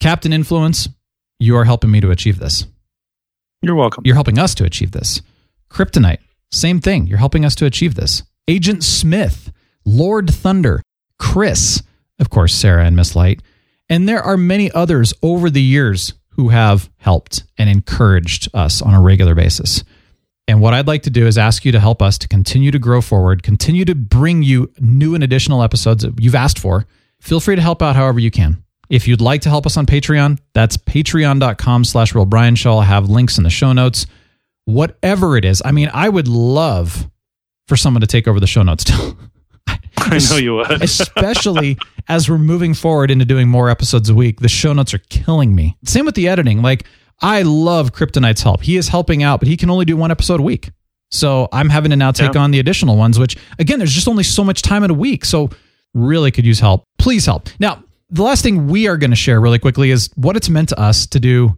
Captain 0.00 0.32
Influence, 0.32 0.88
you 1.38 1.56
are 1.56 1.64
helping 1.64 1.90
me 1.90 2.00
to 2.00 2.10
achieve 2.10 2.38
this. 2.38 2.66
You're 3.62 3.74
welcome. 3.74 4.02
You're 4.06 4.14
helping 4.14 4.38
us 4.38 4.54
to 4.56 4.64
achieve 4.64 4.92
this. 4.92 5.20
Kryptonite, 5.70 6.20
same 6.50 6.80
thing. 6.80 7.06
You're 7.06 7.18
helping 7.18 7.44
us 7.44 7.54
to 7.56 7.66
achieve 7.66 7.94
this. 7.94 8.22
Agent 8.48 8.82
Smith, 8.82 9.52
Lord 9.84 10.30
Thunder, 10.30 10.82
Chris, 11.18 11.82
of 12.18 12.30
course, 12.30 12.54
Sarah 12.54 12.86
and 12.86 12.96
Miss 12.96 13.14
Light. 13.14 13.42
And 13.88 14.08
there 14.08 14.22
are 14.22 14.36
many 14.36 14.70
others 14.72 15.12
over 15.22 15.50
the 15.50 15.62
years 15.62 16.14
who 16.30 16.48
have 16.48 16.88
helped 16.96 17.44
and 17.58 17.68
encouraged 17.68 18.48
us 18.54 18.80
on 18.80 18.94
a 18.94 19.00
regular 19.00 19.34
basis. 19.34 19.84
And 20.48 20.60
what 20.60 20.72
I'd 20.72 20.86
like 20.86 21.02
to 21.02 21.10
do 21.10 21.26
is 21.26 21.36
ask 21.36 21.64
you 21.64 21.72
to 21.72 21.80
help 21.80 22.00
us 22.00 22.16
to 22.18 22.28
continue 22.28 22.70
to 22.70 22.78
grow 22.78 23.00
forward, 23.00 23.42
continue 23.42 23.84
to 23.84 23.94
bring 23.94 24.42
you 24.42 24.72
new 24.80 25.14
and 25.14 25.22
additional 25.22 25.62
episodes 25.62 26.02
that 26.02 26.18
you've 26.18 26.34
asked 26.34 26.58
for. 26.58 26.86
Feel 27.20 27.40
free 27.40 27.56
to 27.56 27.62
help 27.62 27.82
out 27.82 27.94
however 27.94 28.18
you 28.18 28.30
can. 28.30 28.64
If 28.90 29.06
you'd 29.08 29.20
like 29.20 29.42
to 29.42 29.48
help 29.48 29.66
us 29.66 29.76
on 29.76 29.86
Patreon, 29.86 30.38
that's 30.52 30.76
patreon.com 30.76 31.84
slash 31.84 32.14
real 32.14 32.24
Brian 32.26 32.56
Show. 32.56 32.72
I'll 32.72 32.80
have 32.82 33.08
links 33.08 33.38
in 33.38 33.44
the 33.44 33.50
show 33.50 33.72
notes. 33.72 34.06
Whatever 34.66 35.36
it 35.36 35.44
is. 35.44 35.62
I 35.64 35.72
mean, 35.72 35.90
I 35.94 36.08
would 36.08 36.28
love 36.28 37.08
for 37.68 37.76
someone 37.76 38.00
to 38.00 38.06
take 38.06 38.26
over 38.28 38.40
the 38.40 38.46
show 38.46 38.62
notes 38.62 38.84
too. 38.90 39.16
I 39.96 40.18
know 40.30 40.36
you 40.36 40.54
would. 40.56 40.70
especially 40.82 41.78
as 42.08 42.28
we're 42.28 42.38
moving 42.38 42.74
forward 42.74 43.10
into 43.10 43.24
doing 43.24 43.48
more 43.48 43.70
episodes 43.70 44.08
a 44.10 44.14
week. 44.14 44.40
The 44.40 44.48
show 44.48 44.72
notes 44.72 44.92
are 44.92 44.98
killing 45.10 45.54
me. 45.54 45.76
Same 45.84 46.04
with 46.04 46.14
the 46.16 46.26
editing. 46.28 46.62
Like, 46.62 46.84
I 47.22 47.42
love 47.42 47.92
Kryptonite's 47.92 48.42
help. 48.42 48.62
He 48.62 48.76
is 48.76 48.88
helping 48.88 49.22
out, 49.22 49.40
but 49.40 49.46
he 49.48 49.56
can 49.56 49.70
only 49.70 49.84
do 49.84 49.96
one 49.96 50.10
episode 50.10 50.40
a 50.40 50.42
week. 50.42 50.70
So 51.12 51.48
I'm 51.52 51.68
having 51.68 51.90
to 51.90 51.96
now 51.96 52.12
take 52.12 52.34
Yeah. 52.34 52.40
on 52.42 52.50
the 52.50 52.58
additional 52.60 52.96
ones, 52.96 53.18
which 53.18 53.36
again, 53.58 53.78
there's 53.78 53.92
just 53.92 54.08
only 54.08 54.24
so 54.24 54.42
much 54.42 54.62
time 54.62 54.82
in 54.84 54.90
a 54.90 54.94
week. 54.94 55.24
So 55.24 55.50
really 55.94 56.30
could 56.30 56.46
use 56.46 56.60
help. 56.60 56.84
Please 56.98 57.26
help. 57.26 57.48
Now, 57.60 57.82
the 58.10 58.22
last 58.22 58.42
thing 58.42 58.66
we 58.66 58.88
are 58.88 58.96
going 58.96 59.10
to 59.10 59.16
share 59.16 59.40
really 59.40 59.58
quickly 59.58 59.90
is 59.90 60.10
what 60.16 60.36
it's 60.36 60.48
meant 60.48 60.70
to 60.70 60.80
us 60.80 61.06
to 61.08 61.20
do 61.20 61.56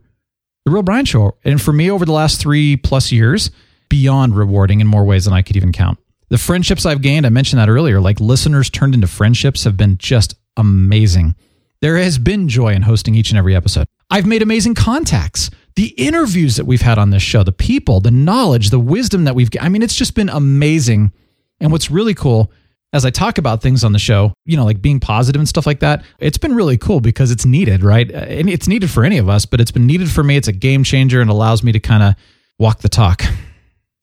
the 0.65 0.71
Real 0.71 0.83
Brian 0.83 1.05
Show. 1.05 1.37
And 1.45 1.61
for 1.61 1.73
me, 1.73 1.91
over 1.91 2.05
the 2.05 2.13
last 2.13 2.41
three 2.41 2.77
plus 2.77 3.11
years, 3.11 3.51
beyond 3.89 4.37
rewarding 4.37 4.81
in 4.81 4.87
more 4.87 5.05
ways 5.05 5.25
than 5.25 5.35
I 5.35 5.43
could 5.43 5.57
even 5.57 5.73
count. 5.73 5.99
The 6.29 6.39
friendships 6.39 6.87
I've 6.87 7.03
gained, 7.03 7.27
I 7.27 7.31
mentioned 7.31 7.61
that 7.61 7.69
earlier, 7.69 8.01
like 8.01 8.21
listeners 8.21 8.71
turned 8.71 8.95
into 8.95 9.07
friendships 9.07 9.65
have 9.65 9.77
been 9.77 9.99
just 9.99 10.35
amazing. 10.57 11.35
There 11.83 11.99
has 11.99 12.17
been 12.17 12.49
joy 12.49 12.73
in 12.73 12.83
hosting 12.83 13.15
each 13.15 13.31
and 13.31 13.39
every 13.39 13.55
episode. 13.55 13.87
I've 14.09 14.27
made 14.27 14.41
amazing 14.41 14.75
contacts. 14.75 15.51
The 15.75 15.89
interviews 15.89 16.57
that 16.57 16.65
we've 16.65 16.81
had 16.81 16.99
on 16.99 17.11
this 17.11 17.23
show, 17.23 17.43
the 17.43 17.53
people, 17.53 18.01
the 18.01 18.11
knowledge, 18.11 18.71
the 18.71 18.79
wisdom 18.79 19.25
that 19.25 19.35
we've, 19.35 19.51
I 19.61 19.69
mean, 19.69 19.83
it's 19.83 19.95
just 19.95 20.15
been 20.15 20.29
amazing. 20.29 21.13
And 21.61 21.73
what's 21.73 21.91
really 21.91 22.15
cool, 22.15 22.51
as 22.93 23.05
I 23.05 23.11
talk 23.11 23.38
about 23.38 23.62
things 23.62 23.84
on 23.84 23.93
the 23.93 23.99
show, 23.99 24.34
you 24.45 24.57
know, 24.57 24.64
like 24.64 24.82
being 24.82 25.01
positive 25.01 25.40
and 25.40 25.49
stuff 25.49 25.66
like 25.66 25.80
that, 25.80 26.05
it's 26.18 26.38
been 26.38 26.55
really 26.55 26.76
cool 26.76 27.01
because 27.01 27.30
it's 27.30 27.47
needed, 27.47 27.82
right? 27.82 28.12
Uh, 28.12 28.18
and 28.18 28.51
it's 28.51 28.68
needed 28.68 28.90
for 28.90 29.05
any 29.05 29.18
of 29.18 29.28
us, 29.28 29.47
but 29.47 29.61
it's 29.61 29.70
been 29.70 29.86
needed 29.86 30.11
for 30.11 30.22
me. 30.22 30.36
It's 30.36 30.49
a 30.49 30.53
game 30.53 30.84
changer 30.84 31.20
and 31.20 31.30
allows 31.30 31.62
me 31.62 31.72
to 31.72 31.80
kind 31.80 32.03
of 32.03 32.14
walk 32.59 32.80
the 32.80 32.88
talk. 32.88 33.22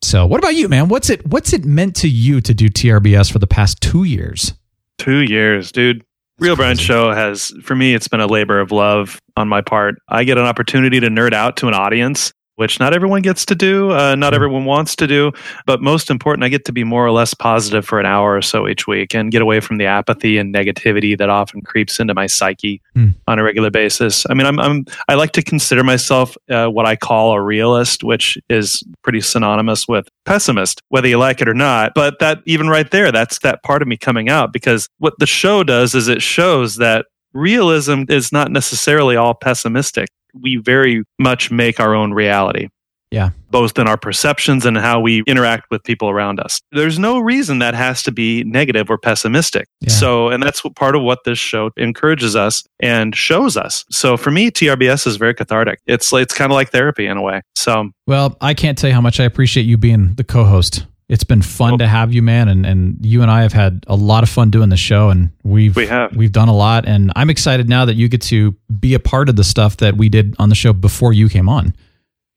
So, 0.01 0.25
what 0.25 0.39
about 0.39 0.55
you, 0.55 0.69
man? 0.69 0.87
What's 0.87 1.09
it 1.09 1.27
what's 1.27 1.51
it 1.51 1.65
meant 1.65 1.93
to 1.97 2.07
you 2.07 2.39
to 2.39 2.53
do 2.53 2.69
TRBS 2.69 3.29
for 3.29 3.37
the 3.37 3.45
past 3.45 3.81
2 3.81 4.05
years? 4.05 4.53
Two 4.97 5.19
years, 5.19 5.73
dude. 5.73 6.05
Real 6.39 6.55
Brian 6.55 6.77
Show 6.77 7.11
has, 7.11 7.51
for 7.61 7.75
me, 7.75 7.93
it's 7.93 8.07
been 8.07 8.21
a 8.21 8.25
labor 8.25 8.61
of 8.61 8.71
love 8.71 9.21
on 9.35 9.49
my 9.49 9.59
part. 9.59 9.95
I 10.07 10.23
get 10.23 10.37
an 10.37 10.45
opportunity 10.45 11.01
to 11.01 11.07
nerd 11.07 11.33
out 11.33 11.57
to 11.57 11.67
an 11.67 11.73
audience 11.73 12.31
which 12.59 12.79
not 12.79 12.93
everyone 12.93 13.21
gets 13.21 13.45
to 13.45 13.55
do, 13.55 13.91
uh, 13.91 14.15
not 14.15 14.33
everyone 14.33 14.65
wants 14.65 14.95
to 14.97 15.07
do. 15.07 15.31
But 15.65 15.81
most 15.81 16.09
important, 16.09 16.43
I 16.43 16.49
get 16.49 16.65
to 16.65 16.73
be 16.73 16.83
more 16.83 17.05
or 17.05 17.11
less 17.11 17.33
positive 17.33 17.85
for 17.85 17.99
an 17.99 18.05
hour 18.05 18.35
or 18.35 18.41
so 18.41 18.67
each 18.67 18.85
week 18.85 19.15
and 19.15 19.31
get 19.31 19.41
away 19.41 19.61
from 19.61 19.77
the 19.77 19.85
apathy 19.85 20.37
and 20.37 20.53
negativity 20.53 21.17
that 21.17 21.29
often 21.29 21.61
creeps 21.61 21.99
into 21.99 22.13
my 22.13 22.27
psyche 22.27 22.81
Hmm. 22.95 23.09
on 23.27 23.39
a 23.39 23.43
regular 23.43 23.69
basis. 23.71 24.25
I 24.29 24.33
mean, 24.33 24.45
I'm, 24.45 24.59
I'm 24.59 24.85
I 25.07 25.13
like 25.15 25.31
to 25.33 25.41
consider 25.41 25.83
myself 25.83 26.35
uh, 26.49 26.67
what 26.67 26.85
I 26.85 26.95
call 26.95 27.31
a 27.31 27.41
realist, 27.41 28.03
which 28.03 28.37
is 28.49 28.83
pretty 29.03 29.21
synonymous 29.21 29.87
with 29.87 30.09
pessimist, 30.25 30.81
whether 30.89 31.07
you 31.07 31.17
like 31.17 31.39
it 31.41 31.47
or 31.47 31.53
not. 31.53 31.93
But 31.95 32.19
that 32.19 32.39
even 32.45 32.67
right 32.67 32.89
there, 32.91 33.11
that's 33.11 33.39
that 33.39 33.63
part 33.63 33.81
of 33.81 33.87
me 33.87 33.95
coming 33.95 34.27
out 34.27 34.51
because 34.51 34.89
what 34.97 35.13
the 35.19 35.25
show 35.25 35.63
does 35.63 35.95
is 35.95 36.07
it 36.07 36.21
shows 36.21 36.75
that 36.77 37.05
realism 37.33 38.03
is 38.09 38.31
not 38.31 38.51
necessarily 38.51 39.15
all 39.15 39.33
pessimistic. 39.33 40.09
We 40.33 40.57
very 40.57 41.03
much 41.17 41.51
make 41.51 41.79
our 41.79 41.93
own 41.95 42.13
reality 42.13 42.67
Yeah. 43.11 43.29
both 43.49 43.79
in 43.79 43.87
our 43.87 43.97
perceptions 43.97 44.65
and 44.65 44.77
how 44.77 44.99
we 44.99 45.23
interact 45.25 45.65
with 45.71 45.83
people 45.83 46.09
around 46.09 46.39
us. 46.39 46.61
There's 46.71 46.99
no 46.99 47.17
reason 47.19 47.57
that 47.59 47.73
has 47.73 48.03
to 48.03 48.11
be 48.11 48.43
negative 48.43 48.89
or 48.91 48.97
pessimistic. 48.99 49.65
So, 49.87 50.29
and 50.29 50.43
that's 50.43 50.63
what 50.63 50.75
part 50.75 50.95
of 50.95 51.01
what 51.01 51.23
this 51.25 51.39
show 51.39 51.71
encourages 51.77 52.35
us 52.35 52.63
and 52.79 53.15
shows 53.15 53.57
us. 53.57 53.85
So 53.89 54.15
for 54.17 54.29
me, 54.29 54.51
TRBS 54.51 55.07
is 55.07 55.15
very 55.15 55.33
cathartic. 55.33 55.79
It's 55.87 56.13
it's 56.13 56.33
kind 56.35 56.51
of 56.51 56.55
like 56.55 56.69
therapy 56.69 57.07
in 57.07 57.17
a 57.17 57.21
way. 57.23 57.41
So 57.55 57.89
Well, 58.05 58.37
I 58.41 58.53
can't 58.53 58.77
tell 58.77 58.89
you 58.89 58.93
how 58.93 59.01
much 59.01 59.19
I 59.19 59.23
appreciate 59.23 59.63
you 59.65 59.77
being 59.77 60.13
the 60.13 60.23
co-host. 60.23 60.85
It's 61.09 61.23
been 61.23 61.41
fun 61.41 61.79
to 61.79 61.87
have 61.87 62.13
you, 62.13 62.21
man, 62.21 62.47
and 62.49 62.65
and 62.65 63.03
you 63.03 63.23
and 63.23 63.31
I 63.31 63.41
have 63.41 63.51
had 63.53 63.83
a 63.87 63.95
lot 63.95 64.21
of 64.23 64.29
fun 64.29 64.51
doing 64.51 64.69
the 64.69 64.77
show, 64.77 65.09
and 65.09 65.31
we've 65.43 65.75
We 65.75 65.87
have. 65.87 66.15
we've 66.15 66.31
done 66.31 66.49
a 66.49 66.55
lot, 66.55 66.85
and 66.87 67.11
I'm 67.15 67.29
excited 67.31 67.67
now 67.67 67.85
that 67.85 67.95
you 67.95 68.07
get 68.07 68.21
to 68.23 68.55
be 68.79 68.93
a 68.93 68.99
part 68.99 69.27
of 69.27 69.35
the 69.35 69.43
stuff 69.43 69.77
that 69.77 69.97
we 69.97 70.07
did 70.09 70.35
on 70.37 70.49
the 70.49 70.55
show 70.55 70.71
before 70.71 71.11
you 71.13 71.27
came 71.27 71.49
on. 71.49 71.73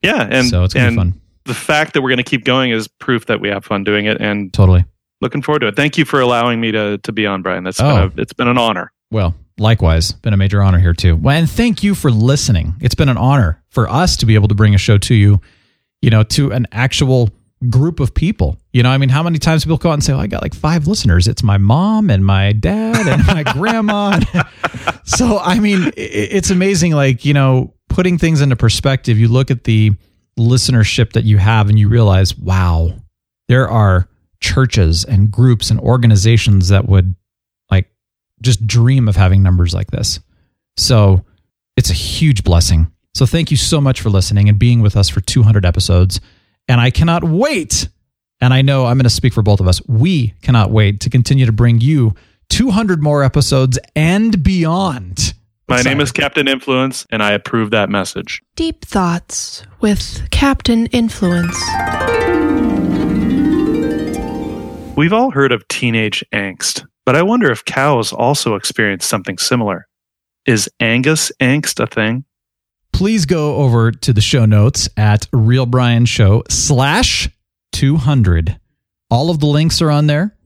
yeah, 0.02 0.26
and 0.30 0.48
So 0.48 0.64
it's 0.64 0.72
gonna 0.74 0.90
be 0.90 0.96
fun. 0.96 1.14
the 1.44 1.54
fact 1.54 1.92
that 1.92 2.00
we're 2.02 2.08
going 2.08 2.16
to 2.18 2.22
keep 2.24 2.44
going 2.44 2.70
is 2.70 2.88
proof 2.88 3.26
that 3.26 3.40
we 3.40 3.48
have 3.50 3.64
fun 3.64 3.84
doing 3.84 4.06
it, 4.06 4.20
and 4.20 4.50
Totally. 4.54 4.84
looking 5.20 5.42
forward 5.42 5.60
to 5.60 5.66
it. 5.68 5.76
Thank 5.76 5.98
you 5.98 6.04
for 6.06 6.20
allowing 6.20 6.58
me 6.60 6.72
to 6.72 6.96
to 6.98 7.12
be 7.12 7.26
on, 7.26 7.42
Brian. 7.42 7.64
That's 7.64 7.78
Oh. 7.80 8.10
it's 8.16 8.32
been 8.32 8.48
an 8.48 8.56
honor. 8.58 8.90
Well, 9.10 9.34
likewise, 9.58 10.12
been 10.12 10.32
a 10.32 10.38
major 10.38 10.62
honor 10.62 10.78
here 10.78 10.94
too. 10.94 11.16
Well, 11.16 11.36
and 11.36 11.50
thank 11.50 11.82
you 11.82 11.94
for 11.94 12.10
listening. 12.10 12.74
It's 12.80 12.94
been 12.94 13.10
an 13.10 13.18
honor 13.18 13.62
for 13.68 13.86
us 13.90 14.16
to 14.16 14.24
be 14.26 14.34
able 14.34 14.48
to 14.48 14.54
bring 14.54 14.74
a 14.74 14.78
show 14.78 14.96
to 14.96 15.14
you, 15.14 15.40
you 16.00 16.08
know, 16.08 16.22
to 16.22 16.52
an 16.52 16.66
actual 16.72 17.28
group 17.68 18.00
of 18.00 18.14
people. 18.14 18.58
You 18.72 18.82
know, 18.82 18.90
I 18.90 18.98
mean, 18.98 19.08
how 19.08 19.22
many 19.22 19.38
times 19.38 19.64
people 19.64 19.78
go 19.78 19.90
out 19.90 19.94
and 19.94 20.04
say, 20.04 20.12
oh, 20.12 20.18
I 20.18 20.26
got 20.26 20.42
like 20.42 20.54
five 20.54 20.86
listeners. 20.86 21.28
It's 21.28 21.42
my 21.42 21.58
mom 21.58 22.10
and 22.10 22.24
my 22.24 22.52
dad 22.52 23.06
and 23.06 23.26
my 23.26 23.42
grandma. 23.42 24.18
so, 25.04 25.38
I 25.38 25.58
mean, 25.58 25.92
it's 25.96 26.50
amazing. 26.50 26.92
Like, 26.92 27.24
you 27.24 27.34
know, 27.34 27.74
putting 27.88 28.18
things 28.18 28.40
into 28.40 28.56
perspective, 28.56 29.18
you 29.18 29.28
look 29.28 29.50
at 29.50 29.64
the 29.64 29.92
listenership 30.38 31.12
that 31.12 31.24
you 31.24 31.38
have 31.38 31.68
and 31.68 31.78
you 31.78 31.88
realize, 31.88 32.36
wow, 32.36 32.90
there 33.48 33.68
are 33.68 34.08
churches 34.40 35.04
and 35.04 35.30
groups 35.30 35.70
and 35.70 35.78
organizations 35.78 36.68
that 36.68 36.88
would 36.88 37.14
like 37.70 37.88
just 38.40 38.66
dream 38.66 39.08
of 39.08 39.16
having 39.16 39.42
numbers 39.42 39.74
like 39.74 39.90
this. 39.90 40.20
So 40.76 41.24
it's 41.76 41.90
a 41.90 41.94
huge 41.94 42.44
blessing. 42.44 42.90
So 43.14 43.26
thank 43.26 43.50
you 43.50 43.56
so 43.56 43.80
much 43.80 44.00
for 44.00 44.10
listening 44.10 44.48
and 44.48 44.58
being 44.58 44.80
with 44.80 44.96
us 44.96 45.08
for 45.08 45.20
200 45.20 45.64
episodes. 45.64 46.20
And 46.68 46.80
I 46.80 46.90
cannot 46.90 47.24
wait. 47.24 47.88
And 48.40 48.52
I 48.52 48.62
know 48.62 48.86
I'm 48.86 48.96
going 48.96 49.04
to 49.04 49.10
speak 49.10 49.32
for 49.32 49.42
both 49.42 49.60
of 49.60 49.68
us. 49.68 49.80
We 49.86 50.34
cannot 50.42 50.70
wait 50.70 51.00
to 51.00 51.10
continue 51.10 51.46
to 51.46 51.52
bring 51.52 51.80
you 51.80 52.14
200 52.48 53.02
more 53.02 53.22
episodes 53.22 53.78
and 53.94 54.42
beyond. 54.42 55.34
My 55.68 55.80
name 55.80 56.00
is 56.00 56.12
Captain 56.12 56.48
Influence, 56.48 57.06
and 57.10 57.22
I 57.22 57.32
approve 57.32 57.70
that 57.70 57.88
message. 57.88 58.42
Deep 58.56 58.84
Thoughts 58.84 59.62
with 59.80 60.28
Captain 60.30 60.86
Influence. 60.86 61.56
We've 64.96 65.12
all 65.12 65.30
heard 65.30 65.52
of 65.52 65.66
teenage 65.68 66.22
angst, 66.34 66.84
but 67.06 67.16
I 67.16 67.22
wonder 67.22 67.50
if 67.50 67.64
cows 67.64 68.12
also 68.12 68.54
experience 68.56 69.06
something 69.06 69.38
similar. 69.38 69.86
Is 70.44 70.68
Angus 70.80 71.32
angst 71.40 71.82
a 71.82 71.86
thing? 71.86 72.24
Please 72.92 73.26
go 73.26 73.56
over 73.56 73.90
to 73.90 74.12
the 74.12 74.20
show 74.20 74.44
notes 74.44 74.88
at 74.96 75.26
Real 75.32 75.66
Brian 75.66 76.04
Show 76.04 76.42
slash 76.48 77.28
200. 77.72 78.58
All 79.10 79.30
of 79.30 79.40
the 79.40 79.46
links 79.46 79.82
are 79.82 79.90
on 79.90 80.06
there. 80.06 80.36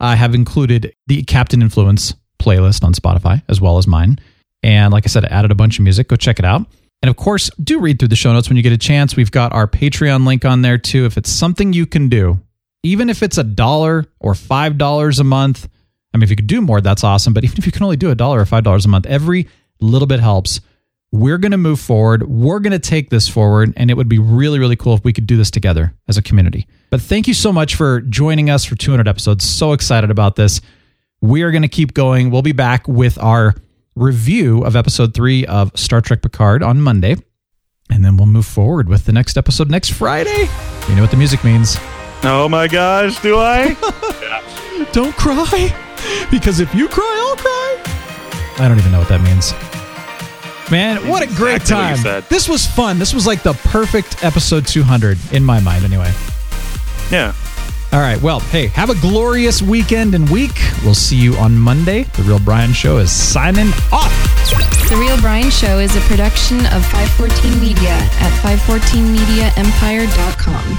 I 0.00 0.16
have 0.16 0.34
included 0.34 0.94
the 1.06 1.22
Captain 1.24 1.62
Influence 1.62 2.14
playlist 2.38 2.84
on 2.84 2.92
Spotify 2.92 3.42
as 3.48 3.60
well 3.60 3.78
as 3.78 3.86
mine. 3.86 4.18
And 4.62 4.92
like 4.92 5.06
I 5.06 5.08
said, 5.08 5.24
I 5.24 5.28
added 5.28 5.50
a 5.50 5.54
bunch 5.54 5.78
of 5.78 5.84
music. 5.84 6.08
Go 6.08 6.16
check 6.16 6.38
it 6.38 6.44
out. 6.44 6.66
And 7.02 7.10
of 7.10 7.16
course, 7.16 7.50
do 7.62 7.80
read 7.80 7.98
through 7.98 8.08
the 8.08 8.16
show 8.16 8.32
notes 8.32 8.48
when 8.48 8.56
you 8.56 8.62
get 8.62 8.72
a 8.72 8.78
chance. 8.78 9.14
We've 9.14 9.30
got 9.30 9.52
our 9.52 9.66
Patreon 9.66 10.26
link 10.26 10.44
on 10.44 10.62
there 10.62 10.78
too. 10.78 11.04
If 11.04 11.18
it's 11.18 11.30
something 11.30 11.72
you 11.72 11.84
can 11.86 12.08
do, 12.08 12.40
even 12.82 13.10
if 13.10 13.22
it's 13.22 13.38
a 13.38 13.44
dollar 13.44 14.06
or 14.20 14.34
five 14.34 14.78
dollars 14.78 15.18
a 15.18 15.24
month, 15.24 15.68
I 16.12 16.16
mean, 16.16 16.22
if 16.22 16.30
you 16.30 16.36
could 16.36 16.46
do 16.46 16.62
more, 16.62 16.80
that's 16.80 17.04
awesome. 17.04 17.34
But 17.34 17.44
even 17.44 17.58
if 17.58 17.66
you 17.66 17.72
can 17.72 17.82
only 17.82 17.96
do 17.96 18.10
a 18.10 18.14
dollar 18.14 18.40
or 18.40 18.46
five 18.46 18.64
dollars 18.64 18.86
a 18.86 18.88
month, 18.88 19.06
every 19.06 19.48
little 19.80 20.06
bit 20.06 20.20
helps. 20.20 20.60
We're 21.14 21.38
going 21.38 21.52
to 21.52 21.58
move 21.58 21.78
forward. 21.78 22.28
We're 22.28 22.58
going 22.58 22.72
to 22.72 22.80
take 22.80 23.08
this 23.08 23.28
forward. 23.28 23.72
And 23.76 23.88
it 23.88 23.94
would 23.94 24.08
be 24.08 24.18
really, 24.18 24.58
really 24.58 24.74
cool 24.74 24.94
if 24.94 25.04
we 25.04 25.12
could 25.12 25.28
do 25.28 25.36
this 25.36 25.48
together 25.48 25.94
as 26.08 26.18
a 26.18 26.22
community. 26.22 26.66
But 26.90 27.02
thank 27.02 27.28
you 27.28 27.34
so 27.34 27.52
much 27.52 27.76
for 27.76 28.00
joining 28.00 28.50
us 28.50 28.64
for 28.64 28.74
200 28.74 29.06
episodes. 29.06 29.48
So 29.48 29.74
excited 29.74 30.10
about 30.10 30.34
this. 30.34 30.60
We 31.20 31.42
are 31.42 31.52
going 31.52 31.62
to 31.62 31.68
keep 31.68 31.94
going. 31.94 32.32
We'll 32.32 32.42
be 32.42 32.50
back 32.50 32.88
with 32.88 33.16
our 33.18 33.54
review 33.94 34.64
of 34.64 34.74
episode 34.74 35.14
three 35.14 35.46
of 35.46 35.70
Star 35.78 36.00
Trek 36.00 36.20
Picard 36.20 36.64
on 36.64 36.80
Monday. 36.80 37.14
And 37.88 38.04
then 38.04 38.16
we'll 38.16 38.26
move 38.26 38.46
forward 38.46 38.88
with 38.88 39.04
the 39.04 39.12
next 39.12 39.36
episode 39.38 39.70
next 39.70 39.90
Friday. 39.90 40.48
You 40.88 40.96
know 40.96 41.02
what 41.02 41.12
the 41.12 41.16
music 41.16 41.44
means. 41.44 41.76
Oh 42.24 42.48
my 42.50 42.66
gosh, 42.66 43.22
do 43.22 43.36
I? 43.38 43.76
Don't 44.92 45.14
cry. 45.14 46.26
Because 46.28 46.58
if 46.58 46.74
you 46.74 46.88
cry, 46.88 47.24
I'll 47.28 47.36
cry. 47.36 48.64
I 48.64 48.68
don't 48.68 48.78
even 48.78 48.90
know 48.90 48.98
what 48.98 49.08
that 49.08 49.20
means. 49.20 49.52
Man, 50.70 51.06
what 51.08 51.22
a 51.22 51.26
great 51.26 51.60
Exactly 51.62 51.76
time. 51.76 51.96
said. 52.22 52.28
This 52.30 52.48
was 52.48 52.66
fun. 52.66 52.98
This 52.98 53.12
was 53.14 53.26
like 53.26 53.42
the 53.42 53.52
perfect 53.52 54.24
episode 54.24 54.66
200 54.66 55.18
in 55.32 55.44
my 55.44 55.60
mind, 55.60 55.84
anyway. 55.84 56.10
Yeah. 57.10 57.34
All 57.92 58.00
right. 58.00 58.20
Well, 58.20 58.40
hey, 58.40 58.66
have 58.68 58.88
a 58.90 58.94
glorious 58.96 59.60
weekend 59.62 60.14
and 60.14 60.28
week. 60.30 60.58
We'll 60.82 60.94
see 60.94 61.16
you 61.16 61.34
on 61.36 61.56
Monday. 61.56 62.04
The 62.04 62.22
Real 62.22 62.40
Brian 62.40 62.72
Show 62.72 62.96
is 62.98 63.10
signing 63.12 63.68
off. 63.92 64.10
The 64.88 64.96
Real 64.96 65.20
Brian 65.20 65.50
Show 65.50 65.78
is 65.78 65.94
a 65.96 66.00
production 66.00 66.58
of 66.66 66.84
514 66.86 67.60
Media 67.60 67.90
at 67.92 68.32
514mediaempire.com. 68.42 70.78